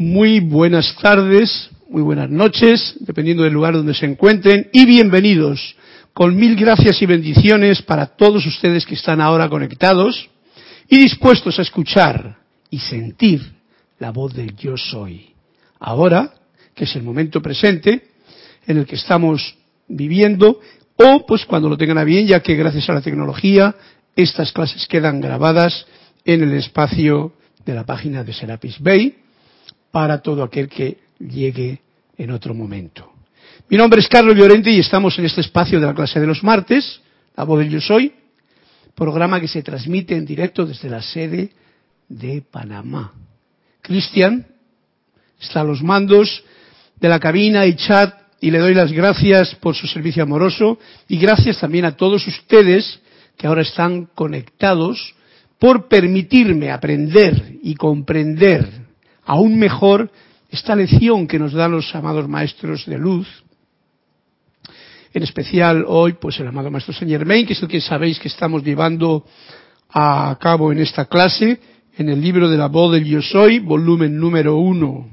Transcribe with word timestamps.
Muy 0.00 0.40
buenas 0.40 0.96
tardes, 0.96 1.68
muy 1.90 2.00
buenas 2.00 2.30
noches, 2.30 2.94
dependiendo 3.00 3.42
del 3.42 3.52
lugar 3.52 3.74
donde 3.74 3.92
se 3.92 4.06
encuentren, 4.06 4.70
y 4.72 4.86
bienvenidos, 4.86 5.76
con 6.14 6.34
mil 6.36 6.56
gracias 6.56 7.02
y 7.02 7.04
bendiciones 7.04 7.82
para 7.82 8.06
todos 8.06 8.46
ustedes 8.46 8.86
que 8.86 8.94
están 8.94 9.20
ahora 9.20 9.50
conectados 9.50 10.30
y 10.88 11.00
dispuestos 11.00 11.58
a 11.58 11.62
escuchar 11.62 12.38
y 12.70 12.78
sentir 12.78 13.42
la 13.98 14.10
voz 14.10 14.32
del 14.32 14.56
yo 14.56 14.78
soy. 14.78 15.34
Ahora, 15.78 16.32
que 16.74 16.84
es 16.84 16.96
el 16.96 17.02
momento 17.02 17.42
presente 17.42 18.04
en 18.66 18.78
el 18.78 18.86
que 18.86 18.96
estamos 18.96 19.54
viviendo, 19.86 20.60
o 20.96 21.26
pues 21.26 21.44
cuando 21.44 21.68
lo 21.68 21.76
tengan 21.76 21.98
a 21.98 22.04
bien, 22.04 22.26
ya 22.26 22.40
que 22.40 22.56
gracias 22.56 22.88
a 22.88 22.94
la 22.94 23.02
tecnología 23.02 23.74
estas 24.16 24.50
clases 24.50 24.88
quedan 24.88 25.20
grabadas 25.20 25.84
en 26.24 26.42
el 26.42 26.54
espacio 26.54 27.34
de 27.66 27.74
la 27.74 27.84
página 27.84 28.24
de 28.24 28.32
Serapis 28.32 28.80
Bay 28.80 29.14
para 29.90 30.20
todo 30.20 30.42
aquel 30.42 30.68
que 30.68 30.98
llegue 31.18 31.80
en 32.16 32.30
otro 32.30 32.54
momento. 32.54 33.12
Mi 33.68 33.76
nombre 33.76 34.00
es 34.00 34.08
Carlos 34.08 34.36
Llorente 34.36 34.70
y 34.70 34.80
estamos 34.80 35.18
en 35.18 35.26
este 35.26 35.40
espacio 35.40 35.80
de 35.80 35.86
la 35.86 35.94
clase 35.94 36.20
de 36.20 36.26
los 36.26 36.42
martes, 36.42 37.00
La 37.36 37.44
Voz 37.44 37.60
del 37.60 37.70
Yo 37.70 37.80
Soy, 37.80 38.12
programa 38.94 39.40
que 39.40 39.48
se 39.48 39.62
transmite 39.62 40.16
en 40.16 40.26
directo 40.26 40.66
desde 40.66 40.90
la 40.90 41.02
sede 41.02 41.50
de 42.08 42.42
Panamá. 42.42 43.12
Cristian 43.80 44.46
está 45.40 45.60
a 45.60 45.64
los 45.64 45.82
mandos 45.82 46.44
de 46.96 47.08
la 47.08 47.18
cabina 47.18 47.64
y 47.66 47.76
chat 47.76 48.14
y 48.40 48.50
le 48.50 48.58
doy 48.58 48.74
las 48.74 48.92
gracias 48.92 49.54
por 49.56 49.74
su 49.74 49.86
servicio 49.86 50.22
amoroso 50.22 50.78
y 51.08 51.18
gracias 51.18 51.58
también 51.60 51.84
a 51.84 51.96
todos 51.96 52.26
ustedes 52.26 53.00
que 53.36 53.46
ahora 53.46 53.62
están 53.62 54.06
conectados 54.14 55.14
por 55.58 55.88
permitirme 55.88 56.70
aprender 56.70 57.58
y 57.62 57.74
comprender 57.74 58.79
aún 59.24 59.58
mejor 59.58 60.10
esta 60.50 60.74
lección 60.74 61.26
que 61.26 61.38
nos 61.38 61.52
dan 61.52 61.72
los 61.72 61.94
amados 61.94 62.28
maestros 62.28 62.86
de 62.86 62.98
luz. 62.98 63.28
En 65.12 65.22
especial 65.22 65.84
hoy, 65.86 66.14
pues 66.14 66.38
el 66.40 66.48
amado 66.48 66.70
maestro 66.70 66.94
Saint 66.94 67.10
Germain, 67.10 67.46
que 67.46 67.54
es 67.54 67.62
el 67.62 67.68
que 67.68 67.80
sabéis 67.80 68.18
que 68.18 68.28
estamos 68.28 68.62
llevando 68.62 69.24
a 69.88 70.36
cabo 70.40 70.72
en 70.72 70.78
esta 70.78 71.06
clase, 71.06 71.58
en 71.96 72.08
el 72.08 72.20
libro 72.20 72.48
de 72.48 72.56
la 72.56 72.68
voz 72.68 72.92
del 72.92 73.04
Yo 73.04 73.20
Soy, 73.20 73.58
volumen 73.58 74.18
número 74.18 74.56
uno. 74.56 75.08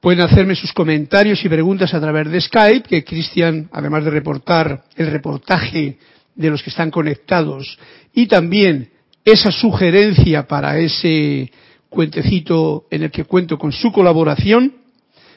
Pueden 0.00 0.22
hacerme 0.22 0.54
sus 0.54 0.72
comentarios 0.72 1.44
y 1.44 1.48
preguntas 1.48 1.92
a 1.92 2.00
través 2.00 2.30
de 2.30 2.40
Skype, 2.40 2.88
que 2.88 3.04
Cristian, 3.04 3.68
además 3.72 4.04
de 4.04 4.10
reportar 4.10 4.84
el 4.96 5.10
reportaje 5.10 5.98
de 6.34 6.50
los 6.50 6.62
que 6.62 6.70
están 6.70 6.90
conectados 6.90 7.78
y 8.14 8.26
también 8.26 8.90
esa 9.24 9.52
sugerencia 9.52 10.46
para 10.46 10.78
ese 10.78 11.50
cuentecito 11.90 12.86
en 12.90 13.02
el 13.02 13.10
que 13.10 13.24
cuento 13.24 13.58
con 13.58 13.72
su 13.72 13.92
colaboración, 13.92 14.74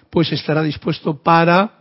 pues 0.09 0.31
estará 0.31 0.63
dispuesto 0.63 1.21
para 1.21 1.79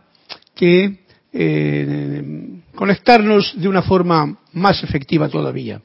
que 0.55 1.05
eh, 1.31 2.61
conectarnos 2.75 3.53
de 3.55 3.67
una 3.69 3.83
forma 3.83 4.39
más 4.53 4.83
efectiva 4.83 5.29
todavía. 5.29 5.81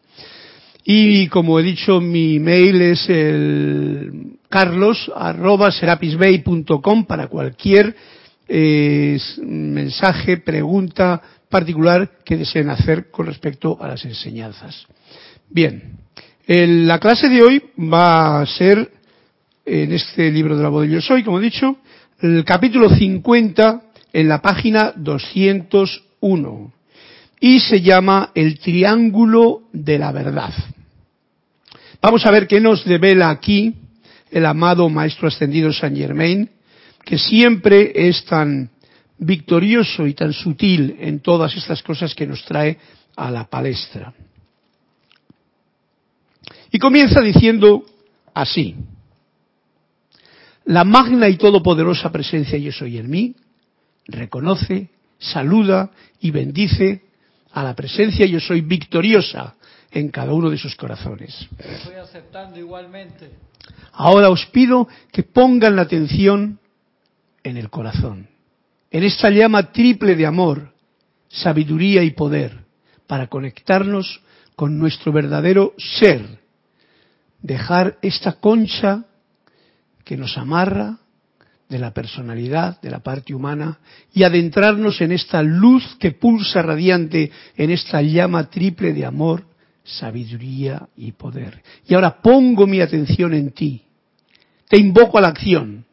Y 0.84 1.28
como 1.28 1.60
he 1.60 1.62
dicho, 1.62 2.00
mi 2.00 2.40
mail 2.40 2.80
es 2.80 3.08
el 3.10 4.38
carlos 4.48 5.10
para 7.06 7.28
cualquier 7.28 7.94
eh, 8.48 9.18
mensaje, 9.42 10.38
pregunta 10.38 11.20
particular 11.50 12.18
que 12.24 12.36
deseen 12.36 12.70
hacer 12.70 13.10
con 13.10 13.26
respecto 13.26 13.76
a 13.80 13.88
las 13.88 14.04
enseñanzas. 14.04 14.86
Bien, 15.50 15.98
la 16.48 16.98
clase 16.98 17.28
de 17.28 17.42
hoy 17.42 17.62
va 17.78 18.40
a 18.40 18.46
ser 18.46 18.90
en 19.66 19.92
este 19.92 20.30
libro 20.30 20.56
de 20.56 20.62
la 20.62 20.70
voz 20.70 20.86
de 20.86 20.94
Yo 20.94 21.00
Soy, 21.02 21.22
como 21.22 21.38
he 21.38 21.42
dicho, 21.42 21.76
el 22.20 22.42
capítulo 22.42 22.88
50 22.88 23.82
en 24.14 24.28
la 24.28 24.40
página 24.40 24.94
201 24.96 26.72
y 27.38 27.60
se 27.60 27.82
llama 27.82 28.32
El 28.34 28.58
Triángulo 28.58 29.64
de 29.74 29.98
la 29.98 30.10
Verdad. 30.10 30.54
Vamos 32.00 32.24
a 32.24 32.30
ver 32.30 32.46
qué 32.46 32.60
nos 32.60 32.82
devela 32.86 33.28
aquí 33.28 33.74
el 34.30 34.46
amado 34.46 34.88
Maestro 34.88 35.28
Ascendido 35.28 35.70
Saint 35.70 35.98
Germain, 35.98 36.48
que 37.04 37.18
siempre 37.18 37.92
es 37.94 38.24
tan 38.24 38.70
victorioso 39.18 40.06
y 40.06 40.14
tan 40.14 40.32
sutil 40.32 40.96
en 40.98 41.20
todas 41.20 41.54
estas 41.54 41.82
cosas 41.82 42.14
que 42.14 42.26
nos 42.26 42.42
trae 42.46 42.78
a 43.16 43.30
la 43.30 43.44
palestra. 43.44 44.14
Y 46.70 46.78
comienza 46.78 47.20
diciendo 47.20 47.84
así, 48.34 48.76
la 50.64 50.84
magna 50.84 51.28
y 51.28 51.36
todopoderosa 51.36 52.12
presencia 52.12 52.58
yo 52.58 52.72
soy 52.72 52.98
en 52.98 53.08
mí, 53.08 53.34
reconoce, 54.06 54.90
saluda 55.18 55.90
y 56.20 56.30
bendice 56.30 57.02
a 57.52 57.62
la 57.62 57.74
presencia 57.74 58.26
yo 58.26 58.38
soy 58.38 58.60
victoriosa 58.60 59.54
en 59.90 60.10
cada 60.10 60.32
uno 60.32 60.50
de 60.50 60.58
sus 60.58 60.76
corazones. 60.76 61.48
Estoy 61.58 61.94
aceptando 61.94 62.58
igualmente. 62.58 63.30
Ahora 63.92 64.28
os 64.30 64.46
pido 64.46 64.88
que 65.10 65.22
pongan 65.22 65.76
la 65.76 65.82
atención 65.82 66.60
en 67.42 67.56
el 67.56 67.70
corazón, 67.70 68.28
en 68.90 69.04
esta 69.04 69.30
llama 69.30 69.72
triple 69.72 70.14
de 70.14 70.26
amor, 70.26 70.72
sabiduría 71.28 72.02
y 72.02 72.10
poder, 72.10 72.64
para 73.06 73.28
conectarnos 73.28 74.20
con 74.54 74.78
nuestro 74.78 75.12
verdadero 75.12 75.72
ser, 75.78 76.37
dejar 77.40 77.98
esta 78.02 78.32
concha 78.40 79.04
que 80.04 80.16
nos 80.16 80.36
amarra 80.38 80.98
de 81.68 81.78
la 81.78 81.92
personalidad, 81.92 82.80
de 82.80 82.90
la 82.90 83.00
parte 83.00 83.34
humana, 83.34 83.78
y 84.12 84.22
adentrarnos 84.22 85.00
en 85.00 85.12
esta 85.12 85.42
luz 85.42 85.96
que 85.98 86.12
pulsa 86.12 86.62
radiante, 86.62 87.30
en 87.56 87.70
esta 87.70 88.00
llama 88.00 88.48
triple 88.48 88.94
de 88.94 89.04
amor, 89.04 89.44
sabiduría 89.84 90.88
y 90.96 91.12
poder. 91.12 91.62
Y 91.86 91.94
ahora 91.94 92.20
pongo 92.22 92.66
mi 92.66 92.80
atención 92.80 93.34
en 93.34 93.50
ti. 93.52 93.82
Te 94.68 94.78
invoco 94.78 95.18
a 95.18 95.22
la 95.22 95.28
acción. 95.28 95.84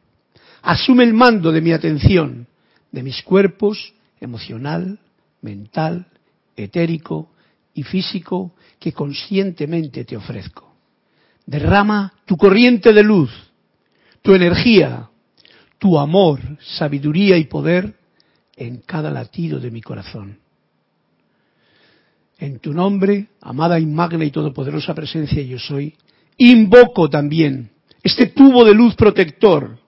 Asume 0.62 1.04
el 1.04 1.14
mando 1.14 1.52
de 1.52 1.62
mi 1.62 1.72
atención, 1.72 2.48
de 2.92 3.04
mis 3.04 3.22
cuerpos 3.24 3.94
emocional, 4.20 5.00
mental, 5.42 6.08
etérico 6.56 7.32
y 7.74 7.84
físico 7.84 8.56
que 8.80 8.94
conscientemente 8.94 10.06
te 10.06 10.18
ofrezco. 10.18 10.65
Derrama 11.46 12.14
tu 12.26 12.38
corriente 12.38 12.92
de 12.92 13.04
luz, 13.04 13.32
tu 14.22 14.34
energía, 14.34 15.10
tu 15.78 16.00
amor, 16.00 16.40
sabiduría 16.60 17.38
y 17.38 17.46
poder 17.46 17.96
en 18.56 18.78
cada 18.78 19.12
latido 19.12 19.60
de 19.60 19.72
mi 19.72 19.82
corazón. 19.82 20.40
En 22.38 22.60
tu 22.60 22.74
nombre, 22.74 23.28
amada 23.42 23.80
y 23.80 23.86
magna 23.86 24.26
y 24.26 24.32
todopoderosa 24.32 24.94
presencia 24.94 25.42
yo 25.42 25.60
soy, 25.60 25.96
invoco 26.38 27.10
también 27.10 27.72
este 28.04 28.28
tubo 28.28 28.66
de 28.66 28.74
luz 28.74 28.96
protector 28.96 29.80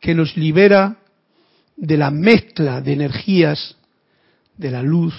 que 0.00 0.14
nos 0.14 0.36
libera 0.36 0.98
de 1.76 1.96
la 1.96 2.10
mezcla 2.10 2.80
de 2.80 2.92
energías 2.92 3.76
de 4.56 4.70
la 4.70 4.82
luz 4.82 5.14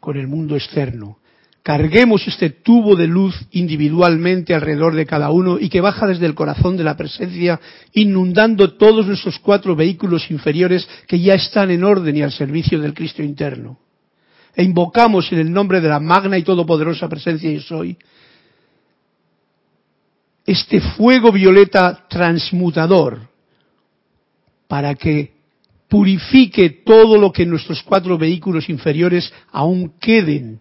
con 0.00 0.16
el 0.16 0.26
mundo 0.28 0.56
externo. 0.56 1.18
Carguemos 1.66 2.28
este 2.28 2.50
tubo 2.50 2.94
de 2.94 3.08
luz 3.08 3.34
individualmente 3.50 4.54
alrededor 4.54 4.94
de 4.94 5.04
cada 5.04 5.30
uno 5.30 5.58
y 5.58 5.68
que 5.68 5.80
baja 5.80 6.06
desde 6.06 6.24
el 6.24 6.36
corazón 6.36 6.76
de 6.76 6.84
la 6.84 6.96
presencia, 6.96 7.60
inundando 7.92 8.74
todos 8.74 9.04
nuestros 9.04 9.40
cuatro 9.40 9.74
vehículos 9.74 10.30
inferiores 10.30 10.88
que 11.08 11.18
ya 11.18 11.34
están 11.34 11.72
en 11.72 11.82
orden 11.82 12.16
y 12.16 12.22
al 12.22 12.30
servicio 12.30 12.80
del 12.80 12.94
Cristo 12.94 13.20
interno. 13.20 13.80
E 14.54 14.62
invocamos 14.62 15.32
en 15.32 15.40
el 15.40 15.52
nombre 15.52 15.80
de 15.80 15.88
la 15.88 15.98
magna 15.98 16.38
y 16.38 16.44
todopoderosa 16.44 17.08
presencia 17.08 17.50
yo 17.50 17.60
soy, 17.60 17.98
este 20.46 20.80
fuego 20.80 21.32
violeta 21.32 22.06
transmutador 22.08 23.28
para 24.68 24.94
que 24.94 25.32
purifique 25.88 26.70
todo 26.86 27.18
lo 27.18 27.32
que 27.32 27.44
nuestros 27.44 27.82
cuatro 27.82 28.16
vehículos 28.16 28.68
inferiores 28.68 29.32
aún 29.50 29.94
queden 29.98 30.60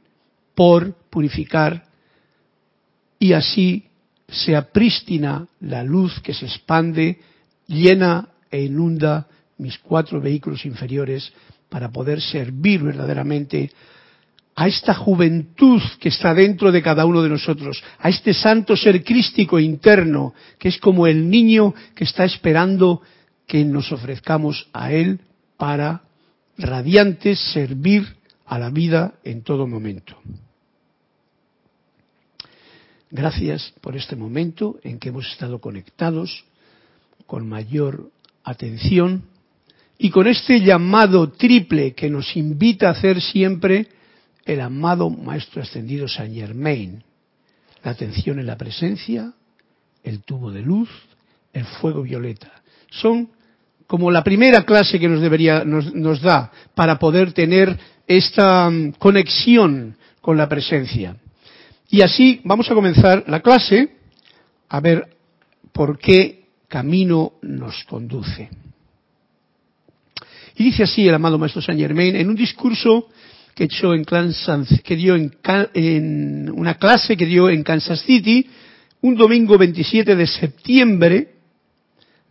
por 0.55 0.93
purificar 1.09 1.85
y 3.19 3.33
así 3.33 3.85
sea 4.27 4.71
prístina 4.71 5.47
la 5.59 5.83
luz 5.83 6.19
que 6.21 6.33
se 6.33 6.45
expande, 6.45 7.19
llena 7.67 8.29
e 8.49 8.63
inunda 8.63 9.27
mis 9.57 9.77
cuatro 9.79 10.19
vehículos 10.19 10.65
inferiores 10.65 11.31
para 11.69 11.91
poder 11.91 12.21
servir 12.21 12.83
verdaderamente 12.83 13.71
a 14.55 14.67
esta 14.67 14.93
juventud 14.93 15.81
que 15.99 16.09
está 16.09 16.33
dentro 16.33 16.71
de 16.71 16.81
cada 16.81 17.05
uno 17.05 17.21
de 17.21 17.29
nosotros, 17.29 17.83
a 17.99 18.09
este 18.09 18.33
santo 18.33 18.77
ser 18.77 19.03
crístico 19.03 19.59
interno, 19.59 20.33
que 20.57 20.69
es 20.69 20.77
como 20.79 21.07
el 21.07 21.29
niño 21.29 21.73
que 21.93 22.05
está 22.05 22.23
esperando 22.23 23.01
que 23.45 23.65
nos 23.65 23.91
ofrezcamos 23.91 24.69
a 24.71 24.93
él 24.93 25.19
para 25.57 26.03
radiantes 26.57 27.39
servir 27.51 28.15
a 28.45 28.57
la 28.57 28.69
vida 28.69 29.15
en 29.23 29.43
todo 29.43 29.67
momento. 29.67 30.17
Gracias 33.11 33.73
por 33.81 33.95
este 33.95 34.15
momento 34.15 34.79
en 34.83 34.99
que 34.99 35.09
hemos 35.09 35.27
estado 35.27 35.59
conectados 35.59 36.43
con 37.27 37.47
mayor 37.47 38.09
atención 38.43 39.23
y 39.97 40.09
con 40.09 40.27
este 40.27 40.61
llamado 40.61 41.31
triple 41.31 41.93
que 41.93 42.09
nos 42.09 42.35
invita 42.35 42.87
a 42.87 42.91
hacer 42.91 43.21
siempre 43.21 43.87
el 44.43 44.59
amado 44.59 45.09
Maestro 45.09 45.61
Ascendido 45.61 46.07
Saint 46.07 46.35
Germain. 46.35 47.03
La 47.83 47.91
atención 47.91 48.39
en 48.39 48.47
la 48.47 48.57
presencia, 48.57 49.33
el 50.03 50.23
tubo 50.23 50.51
de 50.51 50.61
luz, 50.61 50.89
el 51.53 51.65
fuego 51.65 52.01
violeta. 52.01 52.51
Son 52.89 53.29
como 53.87 54.09
la 54.09 54.23
primera 54.23 54.63
clase 54.63 54.99
que 54.99 55.07
nos 55.07 55.21
debería, 55.21 55.63
nos 55.63 56.21
da 56.21 56.51
para 56.73 56.97
poder 56.97 57.33
tener 57.33 57.77
esta 58.07 58.69
mm, 58.69 58.93
conexión 58.93 59.95
con 60.21 60.37
la 60.37 60.49
presencia. 60.49 61.17
Y 61.95 62.01
así 62.01 62.41
vamos 62.43 62.69
a 62.69 62.73
comenzar 62.73 63.23
la 63.27 63.39
clase 63.39 63.87
a 64.67 64.81
ver 64.81 65.15
por 65.71 65.97
qué 65.97 66.43
camino 66.67 67.35
nos 67.41 67.85
conduce. 67.85 68.49
Y 70.57 70.65
dice 70.65 70.83
así 70.83 71.07
el 71.07 71.15
amado 71.15 71.37
Maestro 71.37 71.61
Saint 71.61 71.79
Germain 71.79 72.13
en 72.17 72.27
un 72.27 72.35
discurso 72.35 73.07
que, 73.53 73.63
echó 73.63 73.93
en 73.93 74.03
que 74.03 74.95
dio 74.97 75.15
en, 75.15 75.37
en 75.73 76.51
una 76.53 76.73
clase 76.73 77.15
que 77.15 77.25
dio 77.25 77.49
en 77.49 77.63
Kansas 77.63 78.01
City 78.01 78.45
un 78.99 79.15
domingo 79.15 79.57
27 79.57 80.17
de 80.17 80.27
septiembre 80.27 81.35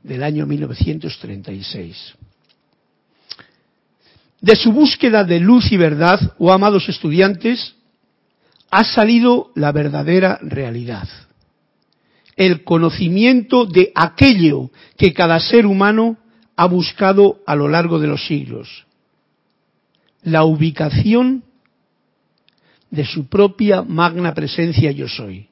del 0.02 0.24
año 0.24 0.44
1936. 0.44 2.16
De 4.42 4.56
su 4.56 4.72
búsqueda 4.72 5.24
de 5.24 5.40
luz 5.40 5.72
y 5.72 5.78
verdad, 5.78 6.34
oh 6.36 6.52
amados 6.52 6.86
estudiantes, 6.90 7.74
ha 8.74 8.82
salido 8.82 9.52
la 9.54 9.70
verdadera 9.70 10.40
realidad. 10.42 11.08
El 12.34 12.64
conocimiento 12.64 13.66
de 13.66 13.92
aquello 13.94 14.72
que 14.98 15.12
cada 15.12 15.38
ser 15.38 15.64
humano 15.64 16.16
ha 16.56 16.66
buscado 16.66 17.38
a 17.46 17.54
lo 17.54 17.68
largo 17.68 18.00
de 18.00 18.08
los 18.08 18.26
siglos. 18.26 18.84
La 20.24 20.42
ubicación 20.42 21.44
de 22.90 23.04
su 23.04 23.28
propia 23.28 23.82
magna 23.82 24.34
presencia 24.34 24.90
yo 24.90 25.06
soy. 25.06 25.46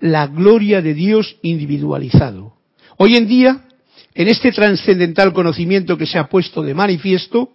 La 0.00 0.26
gloria 0.26 0.80
de 0.80 0.94
Dios 0.94 1.36
individualizado. 1.42 2.54
Hoy 2.96 3.16
en 3.16 3.26
día, 3.28 3.68
en 4.14 4.28
este 4.28 4.50
trascendental 4.50 5.34
conocimiento 5.34 5.98
que 5.98 6.06
se 6.06 6.18
ha 6.18 6.30
puesto 6.30 6.62
de 6.62 6.72
manifiesto, 6.72 7.50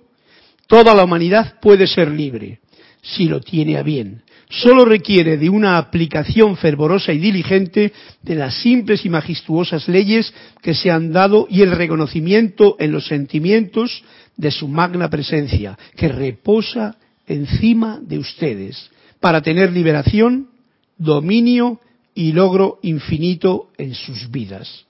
toda 0.67 0.93
la 0.93 1.05
humanidad 1.05 1.59
puede 1.59 1.87
ser 1.87 2.11
libre, 2.11 2.59
si 3.01 3.25
lo 3.25 3.41
tiene 3.41 3.77
a 3.77 3.81
bien, 3.81 4.21
solo 4.51 4.83
requiere 4.85 5.37
de 5.37 5.49
una 5.49 5.77
aplicación 5.77 6.57
fervorosa 6.57 7.13
y 7.13 7.19
diligente 7.19 7.93
de 8.21 8.35
las 8.35 8.61
simples 8.61 9.05
y 9.05 9.09
majestuosas 9.09 9.87
leyes 9.87 10.33
que 10.61 10.75
se 10.75 10.91
han 10.91 11.11
dado 11.11 11.47
y 11.49 11.61
el 11.61 11.71
reconocimiento 11.71 12.75
en 12.77 12.91
los 12.91 13.07
sentimientos 13.07 14.03
de 14.35 14.51
su 14.51 14.67
magna 14.67 15.09
presencia, 15.09 15.77
que 15.95 16.09
reposa 16.09 16.97
encima 17.27 17.99
de 18.01 18.19
ustedes, 18.19 18.91
para 19.19 19.41
tener 19.41 19.71
liberación, 19.71 20.49
dominio 20.97 21.79
y 22.13 22.33
logro 22.33 22.79
infinito 22.81 23.69
en 23.77 23.93
sus 23.95 24.29
vidas. 24.29 24.85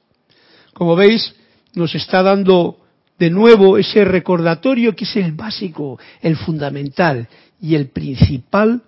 Como 0.74 0.96
veis, 0.96 1.36
nos 1.76 1.94
está 1.94 2.24
dando 2.24 2.78
de 3.20 3.30
nuevo 3.30 3.78
ese 3.78 4.04
recordatorio 4.06 4.96
que 4.96 5.04
es 5.04 5.16
el 5.18 5.34
básico, 5.34 6.00
el 6.22 6.36
fundamental 6.36 7.28
y 7.62 7.76
el 7.76 7.90
principal 7.90 8.82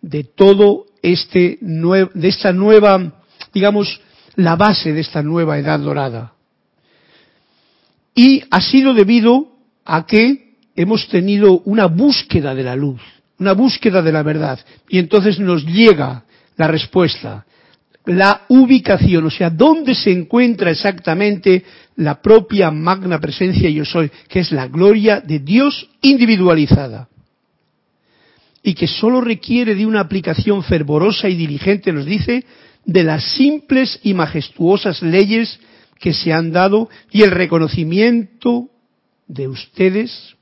de 0.00 0.24
todo 0.24 0.86
este 1.02 1.58
de 1.60 2.28
esta 2.28 2.52
nueva, 2.52 3.22
digamos, 3.52 4.00
la 4.36 4.56
base 4.56 4.92
de 4.92 5.00
esta 5.00 5.22
nueva 5.22 5.58
edad 5.58 5.78
dorada. 5.80 6.32
Y 8.14 8.42
ha 8.50 8.60
sido 8.60 8.94
debido 8.94 9.48
a 9.84 10.06
que 10.06 10.54
hemos 10.74 11.08
tenido 11.08 11.60
una 11.64 11.86
búsqueda 11.86 12.54
de 12.54 12.62
la 12.62 12.76
luz, 12.76 13.00
una 13.38 13.52
búsqueda 13.52 14.02
de 14.02 14.12
la 14.12 14.22
verdad, 14.22 14.58
y 14.88 14.98
entonces 14.98 15.38
nos 15.38 15.64
llega 15.64 16.24
la 16.56 16.68
respuesta, 16.68 17.46
la 18.06 18.42
ubicación, 18.48 19.26
o 19.26 19.30
sea, 19.30 19.50
dónde 19.50 19.94
se 19.94 20.10
encuentra 20.10 20.70
exactamente 20.70 21.64
la 21.96 22.20
propia 22.20 22.70
magna 22.70 23.20
presencia 23.20 23.68
yo 23.70 23.84
soy, 23.84 24.10
que 24.28 24.40
es 24.40 24.52
la 24.52 24.66
gloria 24.66 25.20
de 25.20 25.40
Dios 25.40 25.88
individualizada 26.00 27.08
y 28.62 28.74
que 28.74 28.86
solo 28.86 29.20
requiere 29.20 29.74
de 29.74 29.86
una 29.86 30.00
aplicación 30.00 30.62
fervorosa 30.62 31.28
y 31.28 31.36
diligente, 31.36 31.92
nos 31.92 32.04
dice, 32.04 32.44
de 32.84 33.04
las 33.04 33.22
simples 33.34 34.00
y 34.02 34.14
majestuosas 34.14 35.02
leyes 35.02 35.60
que 35.98 36.12
se 36.12 36.32
han 36.32 36.52
dado 36.52 36.88
y 37.10 37.22
el 37.22 37.30
reconocimiento 37.30 38.70
de 39.26 39.48
ustedes, 39.48 40.36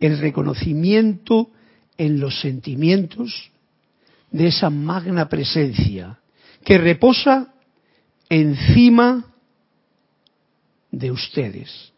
el 0.00 0.18
reconocimiento 0.18 1.50
en 1.98 2.20
los 2.20 2.40
sentimientos 2.40 3.50
de 4.30 4.48
esa 4.48 4.70
magna 4.70 5.28
presencia 5.28 6.18
que 6.64 6.78
reposa 6.78 7.54
encima 8.28 9.26
de 10.90 11.10
ustedes 11.10 11.92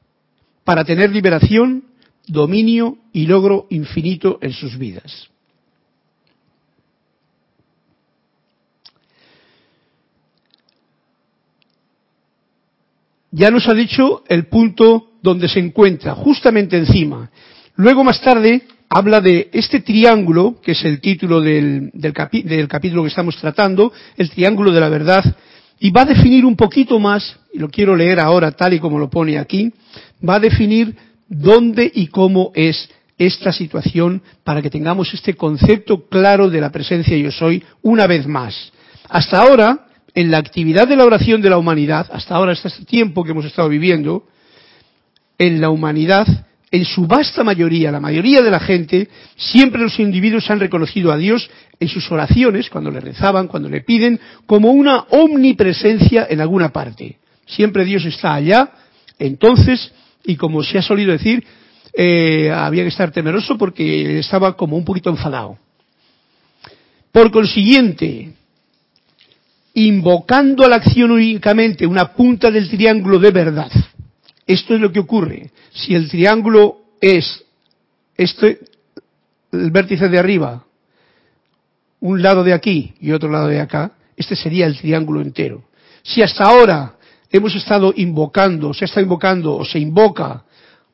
para 0.64 0.84
tener 0.84 1.10
liberación, 1.10 1.84
dominio 2.26 2.98
y 3.12 3.26
logro 3.26 3.66
infinito 3.70 4.38
en 4.42 4.52
sus 4.52 4.76
vidas. 4.76 5.30
Ya 13.36 13.50
nos 13.50 13.68
ha 13.68 13.74
dicho 13.74 14.24
el 14.28 14.46
punto 14.46 15.10
donde 15.22 15.46
se 15.46 15.60
encuentra, 15.60 16.14
justamente 16.14 16.78
encima. 16.78 17.30
Luego 17.74 18.02
más 18.02 18.18
tarde 18.22 18.62
habla 18.88 19.20
de 19.20 19.50
este 19.52 19.80
triángulo, 19.80 20.58
que 20.62 20.72
es 20.72 20.82
el 20.86 21.02
título 21.02 21.42
del, 21.42 21.90
capítulo 22.14 23.02
que 23.02 23.08
estamos 23.08 23.36
tratando, 23.36 23.92
el 24.16 24.30
triángulo 24.30 24.72
de 24.72 24.80
la 24.80 24.88
verdad, 24.88 25.36
y 25.78 25.90
va 25.90 26.02
a 26.02 26.06
definir 26.06 26.46
un 26.46 26.56
poquito 26.56 26.98
más, 26.98 27.38
y 27.52 27.58
lo 27.58 27.68
quiero 27.68 27.94
leer 27.94 28.20
ahora 28.20 28.52
tal 28.52 28.72
y 28.72 28.80
como 28.80 28.98
lo 28.98 29.10
pone 29.10 29.38
aquí, 29.38 29.70
va 30.26 30.36
a 30.36 30.40
definir 30.40 30.96
dónde 31.28 31.92
y 31.94 32.06
cómo 32.06 32.52
es 32.54 32.88
esta 33.18 33.52
situación 33.52 34.22
para 34.44 34.62
que 34.62 34.70
tengamos 34.70 35.12
este 35.12 35.34
concepto 35.34 36.06
claro 36.08 36.48
de 36.48 36.62
la 36.62 36.72
presencia 36.72 37.14
yo 37.18 37.30
soy 37.30 37.62
una 37.82 38.06
vez 38.06 38.26
más. 38.26 38.72
Hasta 39.10 39.42
ahora 39.42 39.86
en 40.16 40.30
la 40.30 40.38
actividad 40.38 40.88
de 40.88 40.96
la 40.96 41.04
oración 41.04 41.42
de 41.42 41.50
la 41.50 41.58
humanidad, 41.58 42.06
hasta 42.10 42.34
ahora, 42.34 42.52
hasta 42.52 42.68
este 42.68 42.86
tiempo 42.86 43.22
que 43.22 43.32
hemos 43.32 43.44
estado 43.44 43.68
viviendo, 43.68 44.24
en 45.36 45.60
la 45.60 45.68
humanidad, 45.68 46.26
en 46.70 46.86
su 46.86 47.06
vasta 47.06 47.44
mayoría, 47.44 47.92
la 47.92 48.00
mayoría 48.00 48.40
de 48.40 48.50
la 48.50 48.58
gente, 48.58 49.10
siempre 49.36 49.82
los 49.82 50.00
individuos 50.00 50.50
han 50.50 50.58
reconocido 50.58 51.12
a 51.12 51.18
Dios 51.18 51.50
en 51.78 51.88
sus 51.88 52.10
oraciones, 52.10 52.70
cuando 52.70 52.90
le 52.90 53.00
rezaban, 53.00 53.46
cuando 53.46 53.68
le 53.68 53.82
piden, 53.82 54.18
como 54.46 54.70
una 54.70 55.00
omnipresencia 55.10 56.26
en 56.30 56.40
alguna 56.40 56.70
parte. 56.70 57.18
Siempre 57.44 57.84
Dios 57.84 58.06
está 58.06 58.32
allá, 58.32 58.70
entonces, 59.18 59.92
y 60.24 60.36
como 60.36 60.62
se 60.62 60.78
ha 60.78 60.82
solido 60.82 61.12
decir, 61.12 61.44
eh, 61.92 62.50
había 62.50 62.84
que 62.84 62.88
estar 62.88 63.10
temeroso 63.10 63.58
porque 63.58 64.20
estaba 64.20 64.56
como 64.56 64.78
un 64.78 64.84
poquito 64.86 65.10
enfadado. 65.10 65.58
Por 67.12 67.30
consiguiente, 67.30 68.32
invocando 69.76 70.64
a 70.64 70.68
la 70.68 70.76
acción 70.76 71.10
únicamente 71.10 71.86
una 71.86 72.14
punta 72.14 72.50
del 72.50 72.68
triángulo 72.70 73.18
de 73.18 73.30
verdad. 73.30 73.70
Esto 74.46 74.74
es 74.74 74.80
lo 74.80 74.90
que 74.90 75.00
ocurre. 75.00 75.50
Si 75.70 75.94
el 75.94 76.08
triángulo 76.08 76.78
es 76.98 77.44
este, 78.16 78.58
el 79.52 79.70
vértice 79.70 80.08
de 80.08 80.18
arriba, 80.18 80.64
un 82.00 82.22
lado 82.22 82.42
de 82.42 82.54
aquí 82.54 82.94
y 83.00 83.12
otro 83.12 83.30
lado 83.30 83.48
de 83.48 83.60
acá, 83.60 83.92
este 84.16 84.34
sería 84.34 84.66
el 84.66 84.78
triángulo 84.78 85.20
entero. 85.20 85.64
Si 86.02 86.22
hasta 86.22 86.44
ahora 86.44 86.94
hemos 87.30 87.54
estado 87.54 87.92
invocando, 87.96 88.72
se 88.72 88.86
está 88.86 89.02
invocando 89.02 89.56
o 89.56 89.64
se 89.66 89.78
invoca 89.78 90.44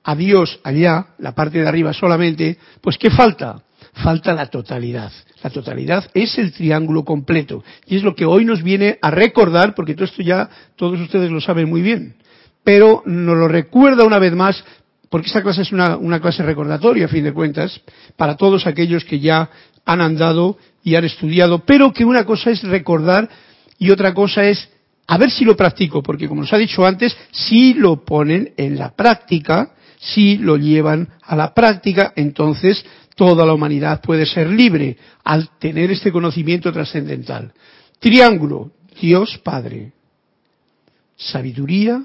a 0.02 0.16
Dios 0.16 0.58
allá, 0.64 1.06
la 1.18 1.36
parte 1.36 1.60
de 1.60 1.68
arriba 1.68 1.92
solamente, 1.92 2.58
pues 2.80 2.98
¿qué 2.98 3.10
falta? 3.10 3.62
Falta 3.94 4.32
la 4.32 4.46
totalidad. 4.46 5.12
La 5.42 5.50
totalidad 5.50 6.10
es 6.14 6.38
el 6.38 6.52
triángulo 6.52 7.04
completo. 7.04 7.62
Y 7.86 7.96
es 7.96 8.02
lo 8.02 8.14
que 8.14 8.24
hoy 8.24 8.44
nos 8.44 8.62
viene 8.62 8.98
a 9.02 9.10
recordar, 9.10 9.74
porque 9.74 9.94
todo 9.94 10.06
esto 10.06 10.22
ya 10.22 10.48
todos 10.76 10.98
ustedes 10.98 11.30
lo 11.30 11.40
saben 11.40 11.68
muy 11.68 11.82
bien. 11.82 12.16
Pero 12.64 13.02
nos 13.04 13.36
lo 13.36 13.48
recuerda 13.48 14.04
una 14.04 14.18
vez 14.18 14.34
más, 14.34 14.64
porque 15.10 15.26
esta 15.26 15.42
clase 15.42 15.62
es 15.62 15.72
una, 15.72 16.20
clase 16.20 16.42
recordatoria, 16.42 17.04
a 17.04 17.08
fin 17.08 17.24
de 17.24 17.34
cuentas, 17.34 17.80
para 18.16 18.36
todos 18.36 18.66
aquellos 18.66 19.04
que 19.04 19.20
ya 19.20 19.50
han 19.84 20.00
andado 20.00 20.56
y 20.82 20.94
han 20.94 21.04
estudiado. 21.04 21.58
Pero 21.66 21.92
que 21.92 22.04
una 22.06 22.24
cosa 22.24 22.50
es 22.50 22.62
recordar 22.62 23.28
y 23.78 23.90
otra 23.90 24.14
cosa 24.14 24.44
es 24.44 24.70
a 25.06 25.18
ver 25.18 25.30
si 25.30 25.44
lo 25.44 25.56
practico, 25.56 26.02
porque 26.02 26.28
como 26.28 26.40
nos 26.42 26.52
ha 26.54 26.58
dicho 26.58 26.86
antes, 26.86 27.14
si 27.30 27.74
lo 27.74 28.04
ponen 28.04 28.54
en 28.56 28.78
la 28.78 28.94
práctica, 28.94 29.74
si 30.02 30.36
lo 30.36 30.56
llevan 30.56 31.08
a 31.22 31.36
la 31.36 31.54
práctica, 31.54 32.12
entonces 32.16 32.84
toda 33.14 33.46
la 33.46 33.54
humanidad 33.54 34.00
puede 34.02 34.26
ser 34.26 34.48
libre 34.48 34.96
al 35.22 35.48
tener 35.60 35.92
este 35.92 36.10
conocimiento 36.10 36.72
trascendental. 36.72 37.52
Triángulo, 38.00 38.72
Dios 39.00 39.40
Padre, 39.44 39.92
sabiduría 41.16 42.02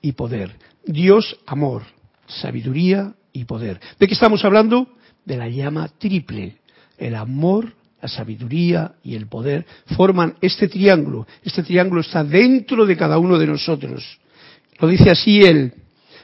y 0.00 0.12
poder. 0.12 0.54
Dios 0.86 1.36
amor, 1.44 1.82
sabiduría 2.28 3.12
y 3.32 3.44
poder. 3.44 3.80
¿De 3.98 4.06
qué 4.06 4.14
estamos 4.14 4.44
hablando? 4.44 4.86
De 5.24 5.36
la 5.36 5.48
llama 5.48 5.88
triple. 5.98 6.58
El 6.96 7.16
amor, 7.16 7.72
la 8.00 8.08
sabiduría 8.08 8.92
y 9.02 9.16
el 9.16 9.26
poder 9.26 9.66
forman 9.96 10.36
este 10.40 10.68
triángulo. 10.68 11.26
Este 11.42 11.64
triángulo 11.64 12.00
está 12.00 12.22
dentro 12.22 12.86
de 12.86 12.96
cada 12.96 13.18
uno 13.18 13.38
de 13.38 13.46
nosotros. 13.48 14.20
Lo 14.78 14.86
dice 14.86 15.10
así 15.10 15.40
él. 15.40 15.74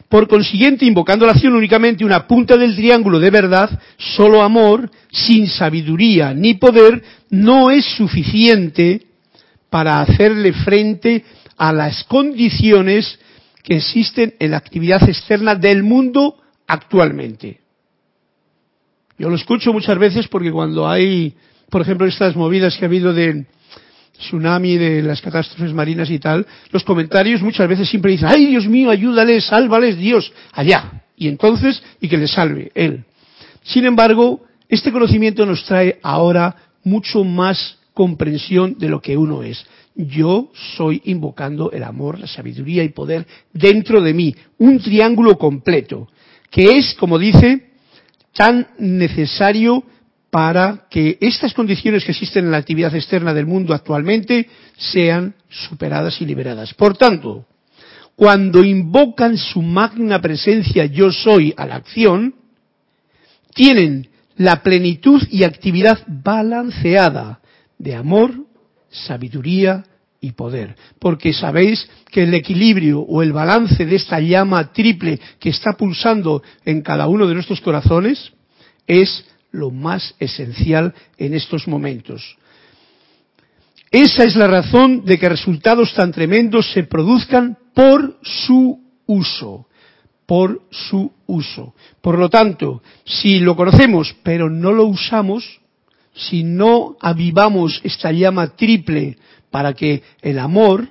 Por 0.08 0.28
consiguiente, 0.28 0.84
invocando 0.84 1.26
la 1.26 1.32
acción 1.32 1.54
únicamente 1.54 2.04
una 2.04 2.26
punta 2.26 2.56
del 2.56 2.76
triángulo 2.76 3.18
de 3.18 3.30
verdad, 3.30 3.80
solo 3.96 4.42
amor, 4.42 4.90
sin 5.10 5.48
sabiduría 5.48 6.34
ni 6.34 6.54
poder, 6.54 7.02
no 7.30 7.70
es 7.70 7.84
suficiente 7.84 9.02
para 9.70 10.00
hacerle 10.00 10.52
frente 10.52 11.24
a 11.56 11.72
las 11.72 12.04
condiciones 12.04 13.18
que 13.62 13.76
existen 13.76 14.34
en 14.38 14.50
la 14.52 14.58
actividad 14.58 15.02
externa 15.08 15.54
del 15.54 15.82
mundo 15.82 16.36
actualmente. 16.66 17.60
Yo 19.18 19.30
lo 19.30 19.36
escucho 19.36 19.72
muchas 19.72 19.98
veces 19.98 20.28
porque 20.28 20.52
cuando 20.52 20.88
hay, 20.88 21.34
por 21.70 21.80
ejemplo, 21.80 22.06
estas 22.06 22.36
movidas 22.36 22.76
que 22.76 22.84
ha 22.84 22.88
habido 22.88 23.12
de 23.12 23.46
tsunami, 24.18 24.76
de 24.76 25.02
las 25.02 25.20
catástrofes 25.20 25.72
marinas 25.72 26.10
y 26.10 26.18
tal, 26.18 26.46
los 26.70 26.84
comentarios 26.84 27.42
muchas 27.42 27.68
veces 27.68 27.88
siempre 27.88 28.12
dicen, 28.12 28.28
ay 28.30 28.46
Dios 28.46 28.66
mío, 28.66 28.90
ayúdales, 28.90 29.44
sálvales 29.44 29.96
Dios, 29.96 30.32
allá. 30.52 31.02
Y 31.16 31.28
entonces, 31.28 31.82
y 32.00 32.08
que 32.08 32.16
le 32.16 32.26
salve 32.26 32.72
Él. 32.74 33.04
Sin 33.62 33.84
embargo, 33.84 34.42
este 34.68 34.92
conocimiento 34.92 35.46
nos 35.46 35.64
trae 35.64 35.98
ahora 36.02 36.56
mucho 36.84 37.24
más 37.24 37.78
comprensión 37.92 38.76
de 38.78 38.88
lo 38.88 39.00
que 39.00 39.16
uno 39.16 39.42
es. 39.42 39.64
Yo 39.94 40.50
soy 40.76 41.00
invocando 41.04 41.70
el 41.70 41.84
amor, 41.84 42.18
la 42.18 42.26
sabiduría 42.26 42.82
y 42.82 42.88
poder 42.88 43.26
dentro 43.52 44.00
de 44.00 44.12
mí, 44.12 44.34
un 44.58 44.80
triángulo 44.80 45.38
completo, 45.38 46.08
que 46.50 46.76
es, 46.76 46.94
como 46.94 47.18
dice, 47.18 47.70
tan 48.34 48.66
necesario 48.78 49.84
para 50.34 50.88
que 50.90 51.16
estas 51.20 51.54
condiciones 51.54 52.04
que 52.04 52.10
existen 52.10 52.46
en 52.46 52.50
la 52.50 52.56
actividad 52.56 52.92
externa 52.92 53.32
del 53.32 53.46
mundo 53.46 53.72
actualmente 53.72 54.48
sean 54.76 55.36
superadas 55.48 56.20
y 56.20 56.26
liberadas. 56.26 56.74
Por 56.74 56.96
tanto, 56.96 57.46
cuando 58.16 58.64
invocan 58.64 59.38
su 59.38 59.62
magna 59.62 60.20
presencia 60.20 60.86
yo 60.86 61.12
soy 61.12 61.54
a 61.56 61.66
la 61.66 61.76
acción, 61.76 62.34
tienen 63.54 64.08
la 64.34 64.60
plenitud 64.60 65.22
y 65.30 65.44
actividad 65.44 66.00
balanceada 66.08 67.38
de 67.78 67.94
amor, 67.94 68.34
sabiduría 68.90 69.84
y 70.20 70.32
poder. 70.32 70.74
Porque 70.98 71.32
sabéis 71.32 71.88
que 72.10 72.24
el 72.24 72.34
equilibrio 72.34 73.02
o 73.02 73.22
el 73.22 73.32
balance 73.32 73.86
de 73.86 73.94
esta 73.94 74.18
llama 74.18 74.72
triple 74.72 75.20
que 75.38 75.50
está 75.50 75.74
pulsando 75.74 76.42
en 76.64 76.82
cada 76.82 77.06
uno 77.06 77.28
de 77.28 77.34
nuestros 77.34 77.60
corazones 77.60 78.32
es 78.88 79.24
lo 79.54 79.70
más 79.70 80.14
esencial 80.18 80.94
en 81.16 81.34
estos 81.34 81.66
momentos. 81.68 82.36
Esa 83.90 84.24
es 84.24 84.34
la 84.34 84.48
razón 84.48 85.04
de 85.04 85.18
que 85.18 85.28
resultados 85.28 85.94
tan 85.94 86.10
tremendos 86.10 86.72
se 86.72 86.82
produzcan 86.82 87.56
por 87.74 88.18
su 88.22 88.80
uso, 89.06 89.66
por 90.26 90.62
su 90.70 91.12
uso. 91.26 91.74
Por 92.00 92.18
lo 92.18 92.28
tanto, 92.28 92.82
si 93.04 93.38
lo 93.38 93.54
conocemos 93.54 94.16
pero 94.22 94.50
no 94.50 94.72
lo 94.72 94.86
usamos, 94.86 95.60
si 96.12 96.42
no 96.42 96.96
avivamos 97.00 97.80
esta 97.84 98.10
llama 98.10 98.56
triple 98.56 99.16
para 99.50 99.74
que 99.74 100.02
el 100.22 100.38
amor 100.40 100.88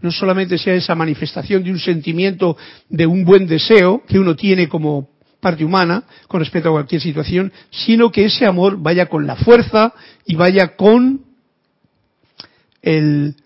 no 0.00 0.10
solamente 0.10 0.56
sea 0.56 0.74
esa 0.74 0.94
manifestación 0.94 1.62
de 1.64 1.70
un 1.70 1.78
sentimiento, 1.78 2.56
de 2.88 3.06
un 3.06 3.24
buen 3.24 3.46
deseo 3.46 4.02
que 4.06 4.18
uno 4.18 4.36
tiene 4.36 4.68
como 4.68 5.17
parte 5.40 5.64
humana 5.64 6.04
con 6.26 6.40
respecto 6.40 6.68
a 6.68 6.72
cualquier 6.72 7.00
situación, 7.00 7.52
sino 7.70 8.10
que 8.10 8.24
ese 8.24 8.46
amor 8.46 8.76
vaya 8.78 9.06
con 9.06 9.26
la 9.26 9.36
fuerza 9.36 9.92
y 10.26 10.34
vaya 10.34 10.76
con 10.76 11.22
el, 12.82 13.36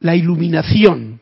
la 0.00 0.16
iluminación, 0.16 1.20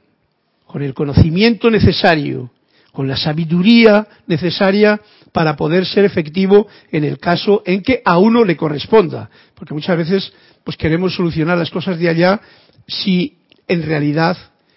con 0.67 0.83
el 0.83 0.95
conocimiento 0.95 1.71
necesario, 1.71 2.50
con 2.93 3.09
la 3.09 3.17
sabiduría 3.17 4.07
necesaria 4.26 5.00
para 5.33 5.57
poder 5.57 5.87
ser 5.87 6.05
efectivo 6.05 6.69
en 6.91 7.05
el 7.05 7.19
caso 7.19 7.62
en 7.64 7.83
que 7.83 8.02
a 8.05 8.19
uno 8.19 8.45
le 8.45 8.57
corresponda. 8.57 9.31
Porque 9.55 9.75
muchas 9.75 9.97
veces 9.97 10.33
pues 10.62 10.76
queremos 10.76 11.14
solucionar 11.14 11.59
las 11.59 11.71
cosas 11.71 11.99
de 11.99 12.09
allá 12.09 12.41
si 12.87 13.38
en 13.67 13.83
realidad 13.83 14.37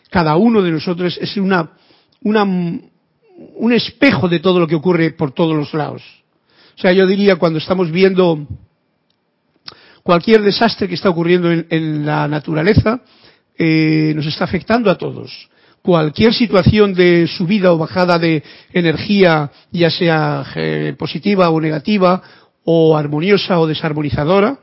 cada 0.09 0.37
uno 0.37 0.61
de 0.61 0.71
nosotros 0.71 1.17
es 1.21 1.35
una, 1.37 1.71
una 2.21 2.45
un 3.55 3.73
espejo 3.73 4.27
de 4.27 4.39
todo 4.39 4.59
lo 4.59 4.67
que 4.67 4.75
ocurre 4.75 5.11
por 5.11 5.31
todos 5.31 5.55
los 5.55 5.73
lados. 5.73 6.03
O 6.77 6.81
sea, 6.81 6.91
yo 6.91 7.07
diría 7.07 7.37
cuando 7.37 7.59
estamos 7.59 7.91
viendo 7.91 8.47
cualquier 10.03 10.41
desastre 10.41 10.87
que 10.87 10.95
está 10.95 11.09
ocurriendo 11.09 11.51
en, 11.51 12.05
la 12.05 12.27
naturaleza, 12.27 13.01
eh, 13.57 14.13
nos 14.15 14.25
está 14.25 14.43
afectando 14.43 14.91
a 14.91 14.97
todos. 14.97 15.49
Cualquier 15.81 16.33
situación 16.33 16.93
de 16.93 17.27
subida 17.27 17.71
o 17.71 17.77
bajada 17.77 18.19
de 18.19 18.43
energía, 18.73 19.51
ya 19.71 19.89
sea 19.89 20.45
eh, 20.55 20.95
positiva 20.97 21.49
o 21.49 21.61
negativa, 21.61 22.21
o 22.65 22.97
armoniosa 22.97 23.59
o 23.59 23.67
desarmonizadora, 23.67 24.59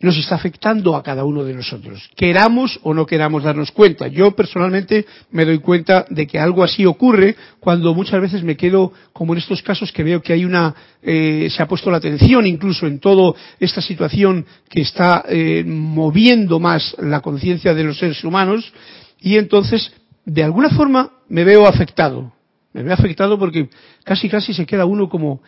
nos 0.00 0.16
está 0.16 0.34
afectando 0.34 0.96
a 0.96 1.02
cada 1.02 1.24
uno 1.24 1.44
de 1.44 1.52
nosotros, 1.52 2.10
queramos 2.16 2.80
o 2.82 2.94
no 2.94 3.04
queramos 3.04 3.42
darnos 3.42 3.70
cuenta. 3.70 4.08
Yo 4.08 4.30
personalmente 4.32 5.04
me 5.30 5.44
doy 5.44 5.58
cuenta 5.58 6.06
de 6.08 6.26
que 6.26 6.38
algo 6.38 6.64
así 6.64 6.86
ocurre 6.86 7.36
cuando 7.60 7.94
muchas 7.94 8.20
veces 8.20 8.42
me 8.42 8.56
quedo, 8.56 8.92
como 9.12 9.34
en 9.34 9.40
estos 9.40 9.62
casos 9.62 9.92
que 9.92 10.02
veo 10.02 10.22
que 10.22 10.32
hay 10.32 10.44
una, 10.46 10.74
eh, 11.02 11.48
se 11.54 11.62
ha 11.62 11.68
puesto 11.68 11.90
la 11.90 11.98
atención 11.98 12.46
incluso 12.46 12.86
en 12.86 12.98
toda 12.98 13.34
esta 13.58 13.82
situación 13.82 14.46
que 14.70 14.80
está 14.80 15.24
eh, 15.28 15.64
moviendo 15.66 16.58
más 16.58 16.96
la 16.98 17.20
conciencia 17.20 17.74
de 17.74 17.84
los 17.84 17.98
seres 17.98 18.24
humanos 18.24 18.72
y 19.20 19.36
entonces 19.36 19.92
de 20.24 20.42
alguna 20.42 20.70
forma 20.70 21.10
me 21.28 21.44
veo 21.44 21.66
afectado. 21.66 22.32
Me 22.72 22.82
veo 22.82 22.94
afectado 22.94 23.38
porque 23.38 23.68
casi 24.04 24.28
casi 24.28 24.54
se 24.54 24.64
queda 24.64 24.86
uno 24.86 25.08
como, 25.08 25.42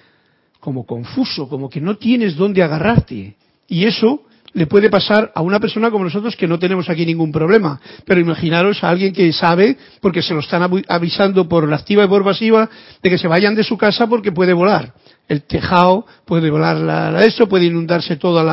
como 0.60 0.84
confuso, 0.84 1.48
como 1.48 1.70
que 1.70 1.80
no 1.80 1.96
tienes 1.96 2.36
dónde 2.36 2.62
agarrarte. 2.62 3.36
Y 3.68 3.84
eso, 3.84 4.24
le 4.54 4.66
puede 4.66 4.90
pasar 4.90 5.32
a 5.34 5.40
una 5.40 5.58
persona 5.60 5.90
como 5.90 6.04
nosotros 6.04 6.36
que 6.36 6.46
no 6.46 6.58
tenemos 6.58 6.88
aquí 6.88 7.06
ningún 7.06 7.32
problema. 7.32 7.80
Pero 8.04 8.20
imaginaros 8.20 8.82
a 8.84 8.90
alguien 8.90 9.12
que 9.12 9.32
sabe, 9.32 9.76
porque 10.00 10.22
se 10.22 10.34
lo 10.34 10.40
están 10.40 10.62
avisando 10.88 11.48
por 11.48 11.68
la 11.68 11.76
activa 11.76 12.04
y 12.04 12.08
por 12.08 12.24
pasiva, 12.24 12.68
de 13.02 13.10
que 13.10 13.18
se 13.18 13.28
vayan 13.28 13.54
de 13.54 13.64
su 13.64 13.78
casa 13.78 14.06
porque 14.06 14.32
puede 14.32 14.52
volar. 14.52 14.92
El 15.28 15.42
tejado 15.42 16.06
puede 16.26 16.50
volar 16.50 16.76
la, 16.76 17.24
eso, 17.24 17.48
puede 17.48 17.66
inundarse 17.66 18.16
todos 18.16 18.44